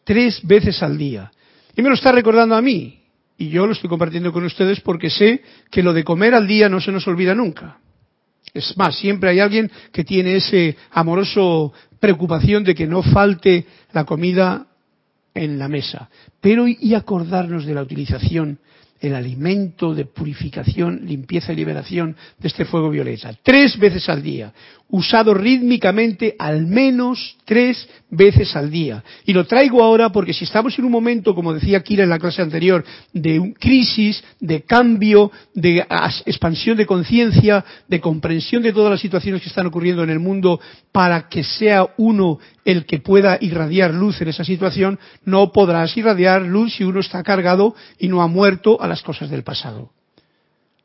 tres 0.05 0.41
veces 0.45 0.83
al 0.83 0.97
día. 0.97 1.31
Y 1.77 1.83
me 1.83 1.89
lo 1.89 1.95
está 1.95 2.13
recordando 2.13 2.55
a 2.55 2.63
mí, 2.63 3.02
y 3.43 3.49
yo 3.49 3.67
lo 3.67 3.73
estoy 3.73 3.91
compartiendo 3.91 4.33
con 4.33 4.45
ustedes 4.45 4.81
porque 4.83 5.11
sé 5.11 5.43
que 5.69 5.83
lo 5.83 5.93
de 5.93 6.05
comer 6.05 6.33
al 6.33 6.47
día 6.47 6.69
no 6.69 6.81
se 6.81 6.93
nos 6.93 7.09
olvida 7.09 7.35
nunca. 7.35 7.77
Es 8.55 8.77
más, 8.77 8.97
siempre 8.97 9.31
hay 9.31 9.41
alguien 9.41 9.69
que 9.91 10.05
tiene 10.05 10.37
ese 10.37 10.77
amoroso 10.93 11.73
preocupación 11.99 12.63
de 12.63 12.73
que 12.73 12.87
no 12.87 13.03
falte 13.03 13.67
la 13.93 14.05
comida 14.05 14.69
en 15.35 15.59
la 15.59 15.67
mesa. 15.67 16.09
Pero 16.41 16.69
y 16.69 16.95
acordarnos 16.95 17.67
de 17.67 17.75
la 17.75 17.83
utilización 17.83 18.61
el 19.03 19.17
alimento 19.17 19.95
de 19.95 20.07
purificación, 20.07 21.01
limpieza 21.05 21.53
y 21.53 21.57
liberación 21.57 22.17
de 22.39 22.49
este 22.49 22.65
fuego 22.65 22.89
violeta. 22.89 23.35
Tres 23.43 23.77
veces 23.77 24.09
al 24.09 24.23
día, 24.23 24.53
usado 24.91 25.35
rítmicamente 25.35 26.37
al 26.39 26.67
menos 26.67 27.37
tres 27.45 27.89
veces 28.11 28.55
al 28.55 28.71
día. 28.71 29.03
Y 29.25 29.33
lo 29.33 29.45
traigo 29.45 29.83
ahora 29.83 30.11
porque 30.11 30.33
si 30.33 30.45
estamos 30.45 30.79
en 30.79 30.85
un 30.85 30.93
momento, 30.93 31.35
como 31.35 31.53
decía 31.53 31.83
Kira 31.83 32.05
en 32.05 32.11
la 32.11 32.19
clase 32.19 32.43
anterior, 32.43 32.85
de 33.13 33.55
crisis, 33.59 34.23
de 34.39 34.63
cambio, 34.63 35.33
de 35.55 35.85
expansión 36.27 36.77
de 36.77 36.87
conciencia, 36.87 37.65
de 37.89 38.01
comprensión 38.01 38.63
de 38.63 38.73
todas 38.73 38.93
las 38.93 39.01
situaciones 39.01 39.43
que 39.43 39.49
están 39.49 39.67
ocurriendo 39.67 40.05
en 40.05 40.11
el 40.11 40.21
mundo, 40.21 40.61
para 40.93 41.29
que 41.29 41.43
sea 41.43 41.89
uno 41.97 42.39
el 42.65 42.85
que 42.85 43.01
pueda 43.01 43.39
irradiar 43.41 43.93
luz 43.93 44.21
en 44.21 44.29
esa 44.29 44.45
situación, 44.45 44.99
no 45.25 45.51
podrás 45.53 45.97
irradiar 45.97 46.43
luz 46.43 46.77
si 46.77 46.85
uno 46.85 47.01
está 47.01 47.23
cargado 47.23 47.75
y 47.99 48.09
no 48.09 48.23
ha 48.23 48.29
muerto 48.29 48.81
las 48.93 49.03
cosas 49.03 49.31
del 49.31 49.43
pasado. 49.43 49.91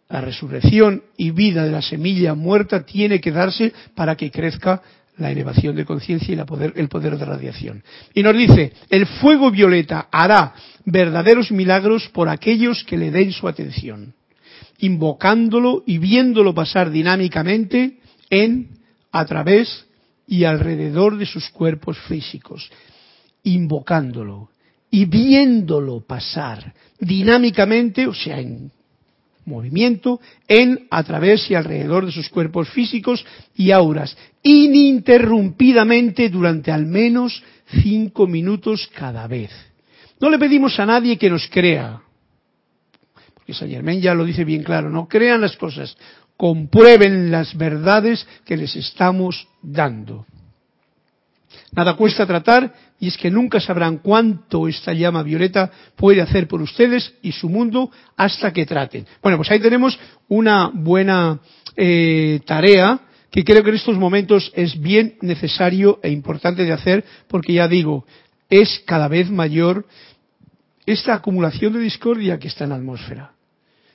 La 0.07 0.21
resurrección 0.21 1.03
y 1.17 1.31
vida 1.31 1.65
de 1.65 1.71
la 1.71 1.81
semilla 1.81 2.35
muerta 2.35 2.85
tiene 2.85 3.19
que 3.19 3.33
darse 3.33 3.73
para 3.95 4.15
que 4.15 4.31
crezca 4.31 4.81
la 5.17 5.29
elevación 5.29 5.75
de 5.75 5.83
conciencia 5.83 6.33
y 6.33 6.39
el 6.79 6.87
poder 6.87 7.17
de 7.17 7.25
radiación. 7.25 7.83
Y 8.13 8.23
nos 8.23 8.37
dice, 8.37 8.71
el 8.89 9.05
fuego 9.05 9.51
violeta 9.51 10.07
hará 10.09 10.53
verdaderos 10.85 11.51
milagros 11.51 12.07
por 12.13 12.29
aquellos 12.29 12.85
que 12.85 12.95
le 12.95 13.11
den 13.11 13.33
su 13.33 13.45
atención, 13.45 14.13
invocándolo 14.77 15.83
y 15.85 15.97
viéndolo 15.97 16.53
pasar 16.53 16.91
dinámicamente 16.91 17.97
en, 18.29 18.69
a 19.11 19.25
través 19.25 19.85
y 20.27 20.45
alrededor 20.45 21.17
de 21.17 21.25
sus 21.25 21.49
cuerpos 21.49 21.97
físicos, 22.07 22.71
invocándolo 23.43 24.49
y 24.89 25.05
viéndolo 25.05 26.01
pasar 26.01 26.73
dinámicamente, 26.99 28.07
o 28.07 28.13
sea, 28.13 28.39
en 28.39 28.71
movimiento 29.47 30.19
en, 30.47 30.87
a 30.91 31.03
través 31.03 31.49
y 31.49 31.55
alrededor 31.55 32.05
de 32.05 32.11
sus 32.11 32.29
cuerpos 32.29 32.69
físicos 32.69 33.25
y 33.55 33.71
auras, 33.71 34.15
ininterrumpidamente 34.43 36.29
durante 36.29 36.71
al 36.71 36.85
menos 36.85 37.41
cinco 37.81 38.27
minutos 38.27 38.89
cada 38.93 39.25
vez. 39.27 39.51
No 40.19 40.29
le 40.29 40.37
pedimos 40.37 40.79
a 40.79 40.85
nadie 40.85 41.17
que 41.17 41.29
nos 41.29 41.47
crea, 41.47 42.01
porque 43.33 43.53
Saint 43.53 43.73
Germain 43.73 44.01
ya 44.01 44.13
lo 44.13 44.25
dice 44.25 44.43
bien 44.43 44.63
claro, 44.63 44.89
no 44.89 45.07
crean 45.07 45.41
las 45.41 45.55
cosas, 45.55 45.97
comprueben 46.35 47.31
las 47.31 47.55
verdades 47.55 48.27
que 48.45 48.57
les 48.57 48.75
estamos 48.75 49.47
dando. 49.61 50.25
Nada 51.71 51.95
cuesta 51.95 52.25
tratar 52.25 52.73
y 52.99 53.07
es 53.07 53.17
que 53.17 53.29
nunca 53.29 53.59
sabrán 53.59 53.97
cuánto 53.97 54.67
esta 54.67 54.93
llama 54.93 55.23
violeta 55.23 55.71
puede 55.95 56.21
hacer 56.21 56.47
por 56.47 56.61
ustedes 56.61 57.13
y 57.21 57.31
su 57.31 57.49
mundo 57.49 57.91
hasta 58.15 58.51
que 58.51 58.65
traten. 58.65 59.05
Bueno, 59.21 59.37
pues 59.37 59.51
ahí 59.51 59.59
tenemos 59.59 59.99
una 60.27 60.71
buena 60.73 61.39
eh, 61.75 62.39
tarea 62.45 62.99
que 63.29 63.43
creo 63.43 63.63
que 63.63 63.69
en 63.69 63.75
estos 63.75 63.97
momentos 63.97 64.51
es 64.55 64.79
bien 64.79 65.15
necesario 65.21 65.99
e 66.01 66.09
importante 66.09 66.63
de 66.63 66.73
hacer 66.73 67.05
porque 67.27 67.53
ya 67.53 67.67
digo, 67.67 68.05
es 68.49 68.81
cada 68.85 69.07
vez 69.07 69.29
mayor 69.29 69.85
esta 70.85 71.13
acumulación 71.13 71.73
de 71.73 71.79
discordia 71.79 72.39
que 72.39 72.47
está 72.47 72.63
en 72.63 72.71
la 72.71 72.77
atmósfera, 72.77 73.33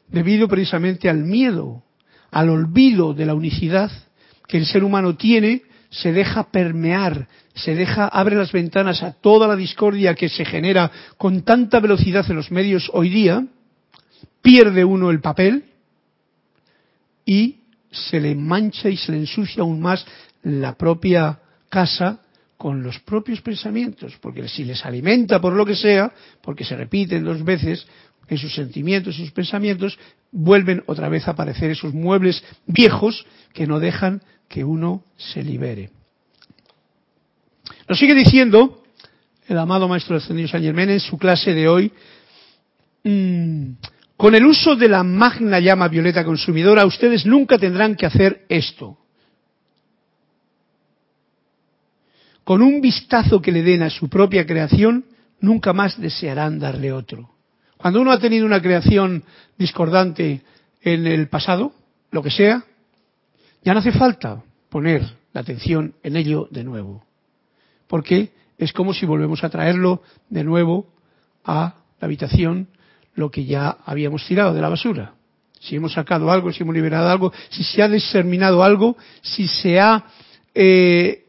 debido 0.08 0.46
precisamente 0.46 1.08
al 1.08 1.24
miedo, 1.24 1.82
al 2.30 2.50
olvido 2.50 3.14
de 3.14 3.26
la 3.26 3.34
unicidad 3.34 3.90
que 4.46 4.58
el 4.58 4.66
ser 4.66 4.84
humano 4.84 5.16
tiene 5.16 5.62
se 5.92 6.10
deja 6.10 6.50
permear, 6.50 7.28
se 7.54 7.74
deja, 7.74 8.08
abre 8.08 8.34
las 8.34 8.50
ventanas 8.50 9.02
a 9.02 9.12
toda 9.12 9.46
la 9.46 9.56
discordia 9.56 10.14
que 10.14 10.30
se 10.30 10.44
genera 10.44 10.90
con 11.18 11.42
tanta 11.42 11.80
velocidad 11.80 12.24
en 12.30 12.36
los 12.36 12.50
medios 12.50 12.90
hoy 12.94 13.10
día, 13.10 13.46
pierde 14.40 14.84
uno 14.84 15.10
el 15.10 15.20
papel 15.20 15.64
y 17.26 17.58
se 17.90 18.20
le 18.20 18.34
mancha 18.34 18.88
y 18.88 18.96
se 18.96 19.12
le 19.12 19.18
ensucia 19.18 19.62
aún 19.62 19.80
más 19.80 20.04
la 20.42 20.76
propia 20.76 21.38
casa 21.68 22.20
con 22.56 22.82
los 22.82 22.98
propios 23.00 23.42
pensamientos, 23.42 24.16
porque 24.20 24.48
si 24.48 24.64
les 24.64 24.86
alimenta 24.86 25.42
por 25.42 25.52
lo 25.52 25.66
que 25.66 25.76
sea, 25.76 26.10
porque 26.40 26.64
se 26.64 26.74
repiten 26.74 27.22
dos 27.22 27.44
veces 27.44 27.86
en 28.28 28.38
sus 28.38 28.54
sentimientos 28.54 29.18
y 29.18 29.22
sus 29.22 29.32
pensamientos, 29.32 29.98
vuelven 30.30 30.82
otra 30.86 31.10
vez 31.10 31.28
a 31.28 31.32
aparecer 31.32 31.70
esos 31.70 31.92
muebles 31.92 32.42
viejos 32.66 33.26
que 33.52 33.66
no 33.66 33.78
dejan 33.78 34.22
que 34.52 34.62
uno 34.62 35.04
se 35.16 35.42
libere. 35.42 35.88
Nos 37.88 37.98
sigue 37.98 38.14
diciendo 38.14 38.82
el 39.48 39.58
amado 39.58 39.88
Maestro 39.88 40.16
Ascendido 40.16 40.46
San 40.46 40.62
Germán 40.62 40.90
en 40.90 41.00
su 41.00 41.16
clase 41.16 41.54
de 41.54 41.66
hoy, 41.66 41.90
mm, 43.02 43.70
con 44.14 44.34
el 44.34 44.44
uso 44.44 44.76
de 44.76 44.90
la 44.90 45.02
magna 45.02 45.58
llama 45.58 45.88
violeta 45.88 46.22
consumidora, 46.22 46.84
ustedes 46.84 47.24
nunca 47.24 47.56
tendrán 47.56 47.96
que 47.96 48.04
hacer 48.04 48.44
esto. 48.50 48.98
Con 52.44 52.60
un 52.60 52.82
vistazo 52.82 53.40
que 53.40 53.52
le 53.52 53.62
den 53.62 53.82
a 53.82 53.90
su 53.90 54.10
propia 54.10 54.44
creación, 54.44 55.06
nunca 55.40 55.72
más 55.72 55.98
desearán 55.98 56.58
darle 56.58 56.92
otro. 56.92 57.30
Cuando 57.78 58.02
uno 58.02 58.12
ha 58.12 58.20
tenido 58.20 58.44
una 58.44 58.60
creación 58.60 59.24
discordante 59.56 60.42
en 60.82 61.06
el 61.06 61.28
pasado, 61.28 61.72
lo 62.10 62.22
que 62.22 62.30
sea, 62.30 62.64
ya 63.64 63.72
no 63.72 63.80
hace 63.80 63.92
falta 63.92 64.42
poner 64.68 65.02
la 65.32 65.40
atención 65.40 65.94
en 66.02 66.16
ello 66.16 66.48
de 66.50 66.64
nuevo, 66.64 67.04
porque 67.86 68.32
es 68.58 68.72
como 68.72 68.94
si 68.94 69.06
volvemos 69.06 69.44
a 69.44 69.50
traerlo 69.50 70.02
de 70.28 70.44
nuevo 70.44 70.86
a 71.44 71.74
la 72.00 72.06
habitación 72.06 72.68
lo 73.14 73.30
que 73.30 73.44
ya 73.44 73.76
habíamos 73.84 74.26
tirado 74.26 74.54
de 74.54 74.60
la 74.60 74.68
basura. 74.68 75.14
Si 75.60 75.76
hemos 75.76 75.92
sacado 75.92 76.30
algo, 76.30 76.52
si 76.52 76.62
hemos 76.62 76.74
liberado 76.74 77.08
algo, 77.08 77.32
si 77.50 77.62
se 77.62 77.82
ha 77.82 77.88
determinado 77.88 78.64
algo, 78.64 78.96
si 79.20 79.46
se 79.46 79.78
ha 79.78 80.04
eh, 80.54 81.26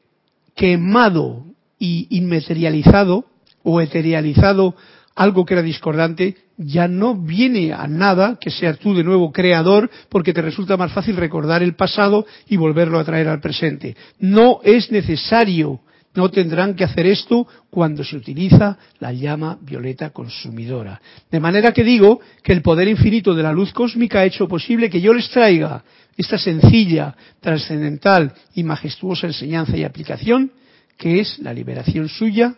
quemado 0.55 1.45
y 1.77 2.07
inmaterializado 2.17 3.25
o 3.63 3.79
eterializado 3.81 4.75
algo 5.15 5.45
que 5.45 5.53
era 5.53 5.61
discordante, 5.61 6.37
ya 6.57 6.87
no 6.87 7.15
viene 7.15 7.73
a 7.73 7.87
nada 7.87 8.37
que 8.39 8.49
sea 8.49 8.73
tú 8.73 8.93
de 8.93 9.03
nuevo 9.03 9.31
creador 9.31 9.89
porque 10.09 10.33
te 10.33 10.41
resulta 10.41 10.77
más 10.77 10.91
fácil 10.91 11.15
recordar 11.15 11.63
el 11.63 11.75
pasado 11.75 12.25
y 12.47 12.57
volverlo 12.57 12.99
a 12.99 13.03
traer 13.03 13.27
al 13.27 13.41
presente. 13.41 13.95
No 14.19 14.59
es 14.63 14.91
necesario, 14.91 15.81
no 16.13 16.29
tendrán 16.29 16.75
que 16.75 16.83
hacer 16.83 17.07
esto 17.07 17.47
cuando 17.69 18.03
se 18.03 18.15
utiliza 18.15 18.77
la 18.99 19.11
llama 19.11 19.57
violeta 19.61 20.11
consumidora. 20.11 21.01
De 21.31 21.39
manera 21.39 21.71
que 21.71 21.83
digo 21.83 22.19
que 22.43 22.53
el 22.53 22.61
poder 22.61 22.87
infinito 22.87 23.33
de 23.33 23.43
la 23.43 23.51
luz 23.51 23.73
cósmica 23.73 24.19
ha 24.19 24.25
hecho 24.25 24.47
posible 24.47 24.89
que 24.89 25.01
yo 25.01 25.13
les 25.13 25.29
traiga 25.29 25.83
esta 26.15 26.37
sencilla, 26.37 27.15
trascendental 27.41 28.33
y 28.53 28.63
majestuosa 28.63 29.27
enseñanza 29.27 29.75
y 29.75 29.83
aplicación 29.83 30.51
que 30.97 31.19
es 31.19 31.39
la 31.39 31.53
liberación 31.53 32.07
suya 32.07 32.55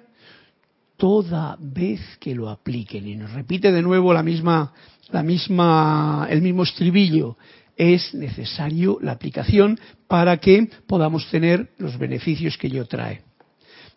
toda 0.98 1.58
vez 1.60 2.00
que 2.20 2.36
lo 2.36 2.50
apliquen. 2.50 3.08
Y 3.08 3.16
nos 3.16 3.32
repite 3.32 3.72
de 3.72 3.82
nuevo 3.82 4.14
la 4.14 4.24
misma, 4.24 4.74
la 5.12 5.24
misma, 5.24 6.28
el 6.30 6.42
mismo 6.42 6.64
estribillo. 6.64 7.38
Es 7.78 8.14
necesario 8.14 8.98
la 9.02 9.12
aplicación 9.14 9.80
para 10.08 10.38
que 10.38 10.70
podamos 10.88 11.30
tener 11.30 11.70
los 11.78 11.98
beneficios 11.98 12.58
que 12.58 12.68
ello 12.68 12.86
trae. 12.86 13.22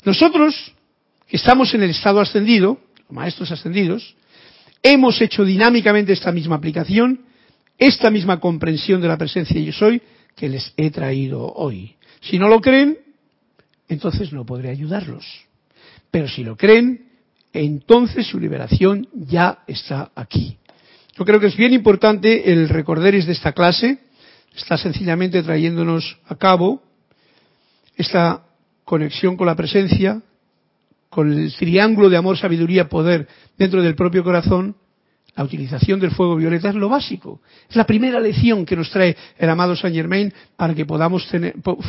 Nosotros, 0.04 0.72
que 1.28 1.36
estamos 1.36 1.72
en 1.74 1.82
el 1.82 1.90
estado 1.90 2.20
ascendido, 2.20 2.78
maestros 3.10 3.52
ascendidos, 3.52 4.16
hemos 4.82 5.20
hecho 5.20 5.44
dinámicamente 5.44 6.12
esta 6.12 6.32
misma 6.32 6.56
aplicación, 6.56 7.20
esta 7.78 8.10
misma 8.10 8.40
comprensión 8.40 9.00
de 9.00 9.08
la 9.08 9.16
presencia 9.16 9.60
yo 9.60 9.72
soy, 9.72 10.02
que 10.34 10.48
les 10.48 10.72
he 10.76 10.90
traído 10.90 11.52
hoy. 11.54 11.96
Si 12.20 12.38
no 12.38 12.48
lo 12.48 12.60
creen, 12.60 12.98
entonces 13.88 14.32
no 14.32 14.44
podré 14.44 14.70
ayudarlos. 14.70 15.47
Pero 16.10 16.28
si 16.28 16.44
lo 16.44 16.56
creen, 16.56 17.08
entonces 17.52 18.26
su 18.26 18.38
liberación 18.38 19.08
ya 19.12 19.60
está 19.66 20.10
aquí. 20.14 20.58
Yo 21.16 21.24
creo 21.24 21.40
que 21.40 21.46
es 21.46 21.56
bien 21.56 21.72
importante 21.72 22.52
el 22.52 22.68
recorderis 22.68 23.26
de 23.26 23.32
esta 23.32 23.52
clase, 23.52 23.98
está 24.56 24.76
sencillamente 24.76 25.42
trayéndonos 25.42 26.18
a 26.26 26.36
cabo 26.36 26.82
esta 27.96 28.44
conexión 28.84 29.36
con 29.36 29.46
la 29.46 29.56
presencia, 29.56 30.22
con 31.10 31.32
el 31.32 31.52
triángulo 31.54 32.08
de 32.08 32.16
amor, 32.16 32.38
sabiduría, 32.38 32.88
poder 32.88 33.26
dentro 33.56 33.82
del 33.82 33.94
propio 33.94 34.22
corazón, 34.22 34.76
la 35.38 35.44
utilización 35.44 36.00
del 36.00 36.10
fuego 36.10 36.34
violeta 36.36 36.68
es 36.70 36.74
lo 36.74 36.88
básico. 36.88 37.40
Es 37.70 37.76
la 37.76 37.86
primera 37.86 38.18
lección 38.18 38.66
que 38.66 38.74
nos 38.74 38.90
trae 38.90 39.16
el 39.38 39.48
amado 39.48 39.76
Saint 39.76 39.94
Germain 39.94 40.32
para 40.56 40.74
que 40.74 40.84
podamos 40.84 41.28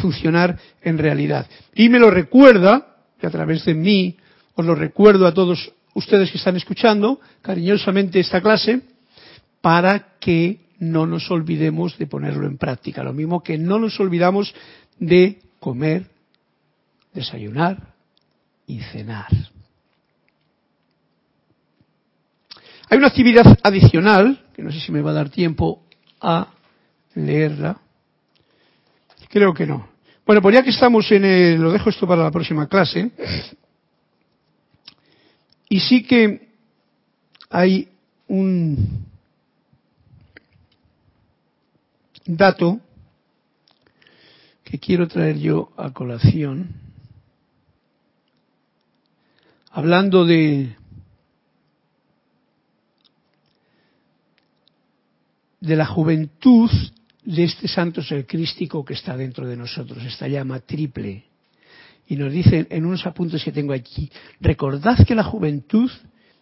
funcionar 0.02 0.56
en 0.84 0.98
realidad. 1.00 1.48
Y 1.74 1.90
me 1.90 1.98
lo 1.98 2.12
recuerda 2.12 2.89
que 3.20 3.28
a 3.28 3.30
través 3.30 3.66
de 3.66 3.74
mí 3.74 4.18
os 4.56 4.66
lo 4.66 4.76
recuerdo 4.76 5.28
a 5.28 5.34
todos 5.34 5.72
ustedes 5.94 6.32
que 6.32 6.38
están 6.38 6.56
escuchando 6.56 7.20
cariñosamente 7.42 8.20
esta 8.20 8.42
clase 8.42 8.82
para 9.62 10.18
que 10.20 10.60
no 10.80 11.06
nos 11.06 11.30
olvidemos 11.30 11.98
de 11.98 12.08
ponerlo 12.08 12.48
en 12.48 12.58
práctica. 12.58 13.04
Lo 13.04 13.14
mismo 13.14 13.44
que 13.44 13.58
no 13.58 13.80
nos 13.80 14.00
olvidamos 14.00 14.54
de 14.98 15.40
comer, 15.60 16.08
desayunar 17.14 17.94
y 18.66 18.80
cenar. 18.80 19.28
Hay 22.90 22.98
una 22.98 23.08
actividad 23.08 23.60
adicional, 23.62 24.46
que 24.56 24.64
no 24.64 24.72
sé 24.72 24.80
si 24.80 24.92
me 24.92 25.02
va 25.02 25.12
a 25.12 25.16
dar 25.16 25.30
tiempo 25.30 25.84
a 26.22 26.48
leerla. 27.14 27.80
Creo 29.30 29.54
que 29.54 29.68
no. 29.68 29.90
Bueno, 30.30 30.44
pues 30.44 30.54
ya 30.54 30.62
que 30.62 30.70
estamos 30.70 31.12
en 31.12 31.26
el, 31.26 31.60
lo 31.60 31.72
dejo 31.72 31.90
esto 31.90 32.06
para 32.06 32.22
la 32.22 32.30
próxima 32.30 32.68
clase. 32.68 33.10
Y 35.68 35.80
sí 35.80 36.04
que 36.04 36.50
hay 37.50 37.90
un 38.28 39.08
dato 42.28 42.80
que 44.64 44.78
quiero 44.78 45.08
traer 45.08 45.40
yo 45.40 45.72
a 45.76 45.92
colación, 45.94 46.76
hablando 49.72 50.26
de 50.26 50.76
de 55.60 55.76
la 55.76 55.88
juventud 55.88 56.70
de 57.24 57.44
este 57.44 57.68
santo 57.68 58.02
ser 58.02 58.26
crístico 58.26 58.84
que 58.84 58.94
está 58.94 59.16
dentro 59.18 59.48
de 59.48 59.58
nosotros, 59.58 60.04
esta 60.04 60.28
llama 60.28 60.60
triple. 60.60 61.26
Y 62.08 62.16
nos 62.16 62.32
dicen 62.32 62.68
en 62.70 62.86
unos 62.86 63.06
apuntes 63.06 63.44
que 63.44 63.52
tengo 63.52 63.74
aquí, 63.74 64.10
recordad 64.40 65.06
que 65.06 65.16
la 65.16 65.24
juventud 65.24 65.92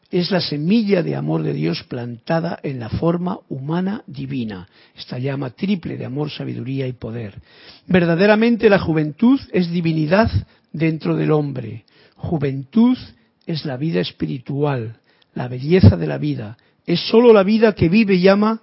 es 0.09 0.31
la 0.31 0.39
semilla 0.39 1.03
de 1.03 1.15
amor 1.15 1.43
de 1.43 1.53
Dios 1.53 1.83
plantada 1.83 2.59
en 2.63 2.79
la 2.79 2.89
forma 2.89 3.39
humana 3.49 4.03
divina, 4.07 4.67
esta 4.95 5.19
llama 5.19 5.49
triple 5.49 5.97
de 5.97 6.05
amor, 6.05 6.31
sabiduría 6.31 6.87
y 6.87 6.93
poder. 6.93 7.41
Verdaderamente 7.87 8.69
la 8.69 8.79
juventud 8.79 9.39
es 9.51 9.69
divinidad 9.69 10.31
dentro 10.71 11.15
del 11.15 11.31
hombre. 11.31 11.83
Juventud 12.15 12.97
es 13.45 13.65
la 13.65 13.75
vida 13.75 13.99
espiritual, 13.99 14.97
la 15.33 15.47
belleza 15.47 15.97
de 15.97 16.07
la 16.07 16.17
vida. 16.17 16.57
Es 16.85 17.01
sólo 17.01 17.33
la 17.33 17.43
vida 17.43 17.73
que 17.73 17.89
vive 17.89 18.15
y 18.15 18.27
ama 18.29 18.61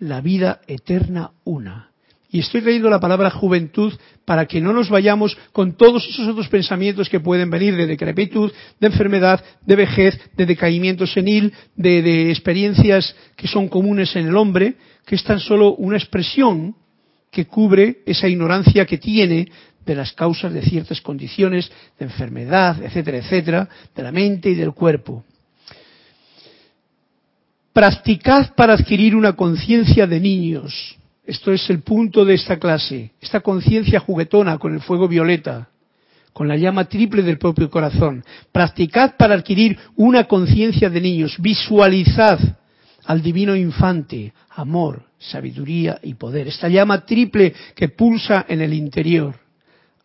la 0.00 0.20
vida 0.20 0.60
eterna 0.66 1.30
una. 1.44 1.90
Y 2.32 2.40
estoy 2.40 2.62
trayendo 2.62 2.88
la 2.88 3.00
palabra 3.00 3.30
juventud 3.30 3.92
para 4.24 4.46
que 4.46 4.60
no 4.60 4.72
nos 4.72 4.88
vayamos 4.88 5.36
con 5.52 5.76
todos 5.76 6.06
esos 6.08 6.28
otros 6.28 6.48
pensamientos 6.48 7.08
que 7.08 7.18
pueden 7.18 7.50
venir 7.50 7.74
de 7.76 7.86
decrepitud, 7.86 8.52
de 8.78 8.86
enfermedad, 8.86 9.44
de 9.66 9.76
vejez, 9.76 10.20
de 10.36 10.46
decaimiento 10.46 11.06
senil, 11.06 11.52
de, 11.74 12.02
de 12.02 12.30
experiencias 12.30 13.16
que 13.34 13.48
son 13.48 13.68
comunes 13.68 14.14
en 14.14 14.28
el 14.28 14.36
hombre, 14.36 14.74
que 15.04 15.16
es 15.16 15.24
tan 15.24 15.40
solo 15.40 15.74
una 15.74 15.96
expresión 15.96 16.76
que 17.32 17.46
cubre 17.46 17.98
esa 18.06 18.28
ignorancia 18.28 18.86
que 18.86 18.98
tiene 18.98 19.48
de 19.84 19.94
las 19.94 20.12
causas 20.12 20.52
de 20.52 20.62
ciertas 20.62 21.00
condiciones 21.00 21.70
de 21.98 22.04
enfermedad, 22.04 22.82
etcétera, 22.82 23.18
etcétera, 23.18 23.68
de 23.94 24.02
la 24.02 24.12
mente 24.12 24.50
y 24.50 24.54
del 24.54 24.72
cuerpo. 24.72 25.24
Practicad 27.72 28.54
para 28.56 28.74
adquirir 28.74 29.14
una 29.14 29.34
conciencia 29.34 30.06
de 30.06 30.18
niños. 30.18 30.96
Esto 31.24 31.52
es 31.52 31.70
el 31.70 31.82
punto 31.82 32.24
de 32.24 32.34
esta 32.34 32.58
clase. 32.58 33.12
Esta 33.20 33.40
conciencia 33.40 34.00
juguetona 34.00 34.58
con 34.58 34.74
el 34.74 34.80
fuego 34.80 35.06
violeta, 35.06 35.68
con 36.32 36.48
la 36.48 36.56
llama 36.56 36.86
triple 36.86 37.22
del 37.22 37.38
propio 37.38 37.70
corazón. 37.70 38.24
Practicad 38.50 39.16
para 39.16 39.34
adquirir 39.34 39.78
una 39.94 40.24
conciencia 40.24 40.90
de 40.90 41.00
niños. 41.00 41.36
Visualizad 41.38 42.40
al 43.04 43.22
divino 43.22 43.54
infante, 43.54 44.32
amor, 44.50 45.04
sabiduría 45.18 46.00
y 46.02 46.14
poder. 46.14 46.48
Esta 46.48 46.68
llama 46.68 47.06
triple 47.06 47.54
que 47.76 47.88
pulsa 47.88 48.46
en 48.48 48.62
el 48.62 48.74
interior. 48.74 49.38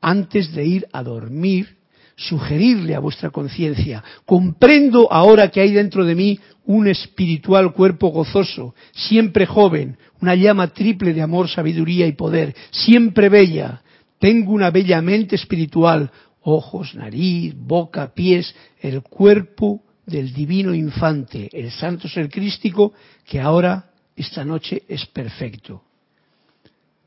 Antes 0.02 0.54
de 0.54 0.66
ir 0.66 0.88
a 0.94 1.02
dormir, 1.02 1.78
sugerirle 2.16 2.96
a 2.96 3.00
vuestra 3.00 3.30
conciencia, 3.30 4.04
comprendo 4.26 5.12
ahora 5.12 5.50
que 5.50 5.62
hay 5.62 5.72
dentro 5.72 6.06
de 6.06 6.16
mí 6.16 6.40
un 6.66 6.88
espiritual 6.88 7.74
cuerpo 7.74 8.08
gozoso, 8.10 8.74
siempre 8.92 9.46
joven, 9.46 9.98
una 10.22 10.36
llama 10.36 10.68
triple 10.68 11.14
de 11.14 11.22
amor, 11.22 11.50
sabiduría 11.50 12.08
y 12.08 12.14
poder, 12.14 12.56
siempre 12.72 13.30
bella. 13.30 13.82
Tengo 14.20 14.52
una 14.52 14.72
bella 14.72 15.02
mente 15.02 15.36
espiritual, 15.36 16.12
ojos, 16.42 16.96
nariz, 16.96 17.54
boca, 17.56 18.14
pies, 18.14 18.56
el 18.80 19.02
cuerpo 19.02 19.84
del 20.06 20.34
divino 20.34 20.74
infante, 20.74 21.50
el 21.52 21.72
santo 21.72 22.08
ser 22.08 22.30
crístico, 22.30 22.94
que 23.26 23.40
ahora, 23.40 23.92
esta 24.16 24.46
noche, 24.46 24.84
es 24.88 25.06
perfecto. 25.08 25.84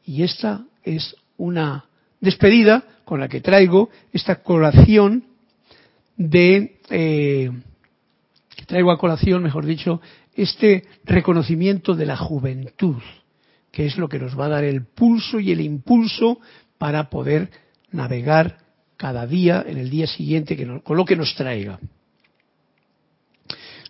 Y 0.04 0.22
esta 0.22 0.64
es 0.82 1.14
una 1.36 1.84
despedida 2.20 2.84
con 3.04 3.20
la 3.20 3.28
que 3.28 3.40
traigo 3.40 3.90
esta 4.12 4.42
colación 4.42 5.24
de 6.16 6.78
eh, 6.90 7.50
traigo 8.66 8.90
a 8.90 8.98
colación, 8.98 9.42
mejor 9.42 9.64
dicho, 9.66 10.00
este 10.34 10.84
reconocimiento 11.04 11.94
de 11.94 12.06
la 12.06 12.16
juventud, 12.16 13.02
que 13.70 13.86
es 13.86 13.96
lo 13.98 14.08
que 14.08 14.18
nos 14.18 14.38
va 14.38 14.46
a 14.46 14.50
dar 14.50 14.64
el 14.64 14.84
pulso 14.86 15.40
y 15.40 15.52
el 15.52 15.60
impulso 15.60 16.40
para 16.78 17.10
poder 17.10 17.50
navegar 17.90 18.58
cada 18.96 19.26
día 19.26 19.64
en 19.66 19.78
el 19.78 19.90
día 19.90 20.06
siguiente 20.06 20.56
con 20.82 20.96
lo 20.96 21.04
que 21.04 21.16
nos 21.16 21.34
traiga. 21.34 21.78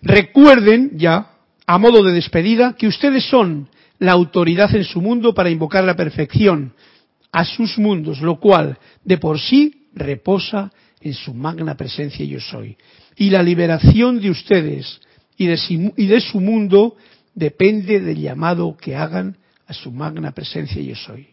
Recuerden 0.03 0.93
ya, 0.97 1.33
a 1.67 1.79
modo 1.79 2.03
de 2.03 2.13
despedida, 2.13 2.75
que 2.75 2.87
ustedes 2.87 3.25
son 3.25 3.69
la 3.99 4.13
autoridad 4.13 4.75
en 4.77 4.85
su 4.85 5.01
mundo 5.01 5.35
para 5.35 5.51
invocar 5.51 5.85
la 5.85 5.97
perfección 5.97 6.73
a 7.33 7.45
sus 7.45 7.79
mundos, 7.79 8.21
lo 8.21 8.39
cual 8.39 8.79
de 9.05 9.19
por 9.19 9.41
sí 9.41 9.89
reposa 9.95 10.71
en 11.01 11.15
su 11.15 11.35
magna 11.35 11.77
presencia 11.77 12.25
yo 12.25 12.41
soy 12.41 12.77
y 13.19 13.31
la 13.31 13.43
liberación 13.43 14.21
de 14.21 14.31
ustedes 14.31 15.01
y 15.37 15.47
de, 15.47 16.21
su 16.21 16.41
mundo 16.41 16.97
depende 17.35 18.01
del 18.01 18.21
llamado 18.21 18.77
que 18.81 18.97
hagan 18.97 19.37
a 19.67 19.75
su 19.75 19.91
magna 19.91 20.31
presencia 20.31 20.81
yo 20.81 20.95
soy. 20.95 21.29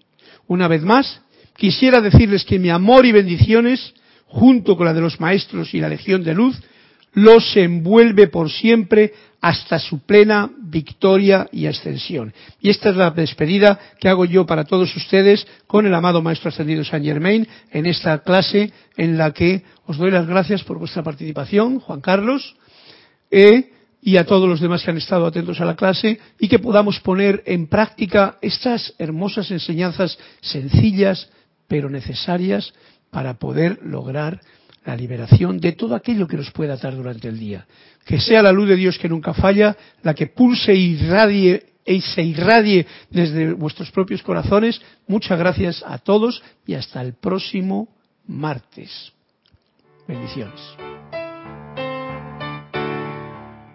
Una 0.48 0.68
vez 0.68 0.82
más, 0.82 1.22
quisiera 1.56 2.02
decirles 2.02 2.44
que 2.44 2.60
mi 2.60 2.70
amor 2.70 3.06
y 3.06 3.12
bendiciones, 3.12 3.94
junto 4.26 4.76
con 4.76 4.88
la 4.88 4.94
de 4.94 5.02
los 5.02 5.20
maestros 5.20 5.74
y 5.74 5.80
la 5.80 5.90
legión 5.90 6.24
de 6.24 6.34
luz, 6.34 6.60
los 7.16 7.56
envuelve 7.58 8.28
por 8.28 8.52
siempre 8.52 9.14
hasta 9.42 9.80
su 9.80 10.00
plena 10.00 10.50
victoria 10.58 11.48
y 11.52 11.68
ascensión. 11.68 12.34
Y 12.60 12.70
esta 12.70 12.90
es 12.90 12.96
la 12.96 13.12
despedida 13.12 13.80
que 14.00 14.10
hago 14.10 14.26
yo 14.26 14.46
para 14.46 14.66
todos 14.66 14.96
ustedes 14.96 15.46
con 15.68 15.86
el 15.86 15.94
amado 15.94 16.22
Maestro 16.22 16.50
Ascendido 16.50 16.84
Saint 16.84 17.06
Germain 17.06 17.48
en 17.72 17.86
esta 17.86 18.20
clase 18.20 18.72
en 18.98 19.18
la 19.18 19.32
que 19.32 19.64
os 19.86 19.98
doy 19.98 20.12
las 20.12 20.28
gracias 20.28 20.64
por 20.64 20.78
vuestra 20.78 21.04
participación, 21.04 21.80
Juan 21.80 22.02
Carlos, 22.02 22.56
eh, 23.32 23.72
y 24.02 24.18
a 24.18 24.26
todos 24.26 24.48
los 24.48 24.60
demás 24.60 24.84
que 24.84 24.92
han 24.92 24.98
estado 24.98 25.26
atentos 25.26 25.62
a 25.62 25.66
la 25.66 25.76
clase 25.76 26.20
y 26.40 26.48
que 26.48 26.60
podamos 26.60 27.00
poner 27.00 27.44
en 27.46 27.68
práctica 27.68 28.38
estas 28.42 28.94
hermosas 28.98 29.50
enseñanzas 29.52 30.18
sencillas 30.42 31.30
pero 31.68 31.90
necesarias 31.90 32.74
para 33.10 33.36
poder 33.36 33.80
lograr 33.84 34.42
la 34.86 34.96
liberación 34.96 35.60
de 35.60 35.74
todo 35.74 35.96
aquello 35.96 36.28
que 36.28 36.38
nos 36.38 36.52
pueda 36.52 36.76
atar 36.76 36.96
durante 36.96 37.28
el 37.28 37.40
día. 37.40 37.66
Que 38.06 38.20
sea 38.20 38.42
la 38.42 38.52
luz 38.52 38.70
de 38.70 38.76
Dios 38.76 38.98
que 39.00 39.10
nunca 39.10 39.34
falla, 39.34 39.76
la 40.04 40.14
que 40.14 40.28
pulse 40.28 40.74
y 40.74 40.96
se 40.96 42.22
irradie 42.24 42.86
desde 43.10 43.54
vuestros 43.54 43.92
propios 43.92 44.22
corazones. 44.22 44.80
Muchas 45.08 45.38
gracias 45.38 45.84
a 45.86 45.98
todos 45.98 46.42
y 46.68 46.76
hasta 46.76 47.02
el 47.02 47.14
próximo 47.14 47.90
martes. 48.28 49.12
Bendiciones. 50.08 50.62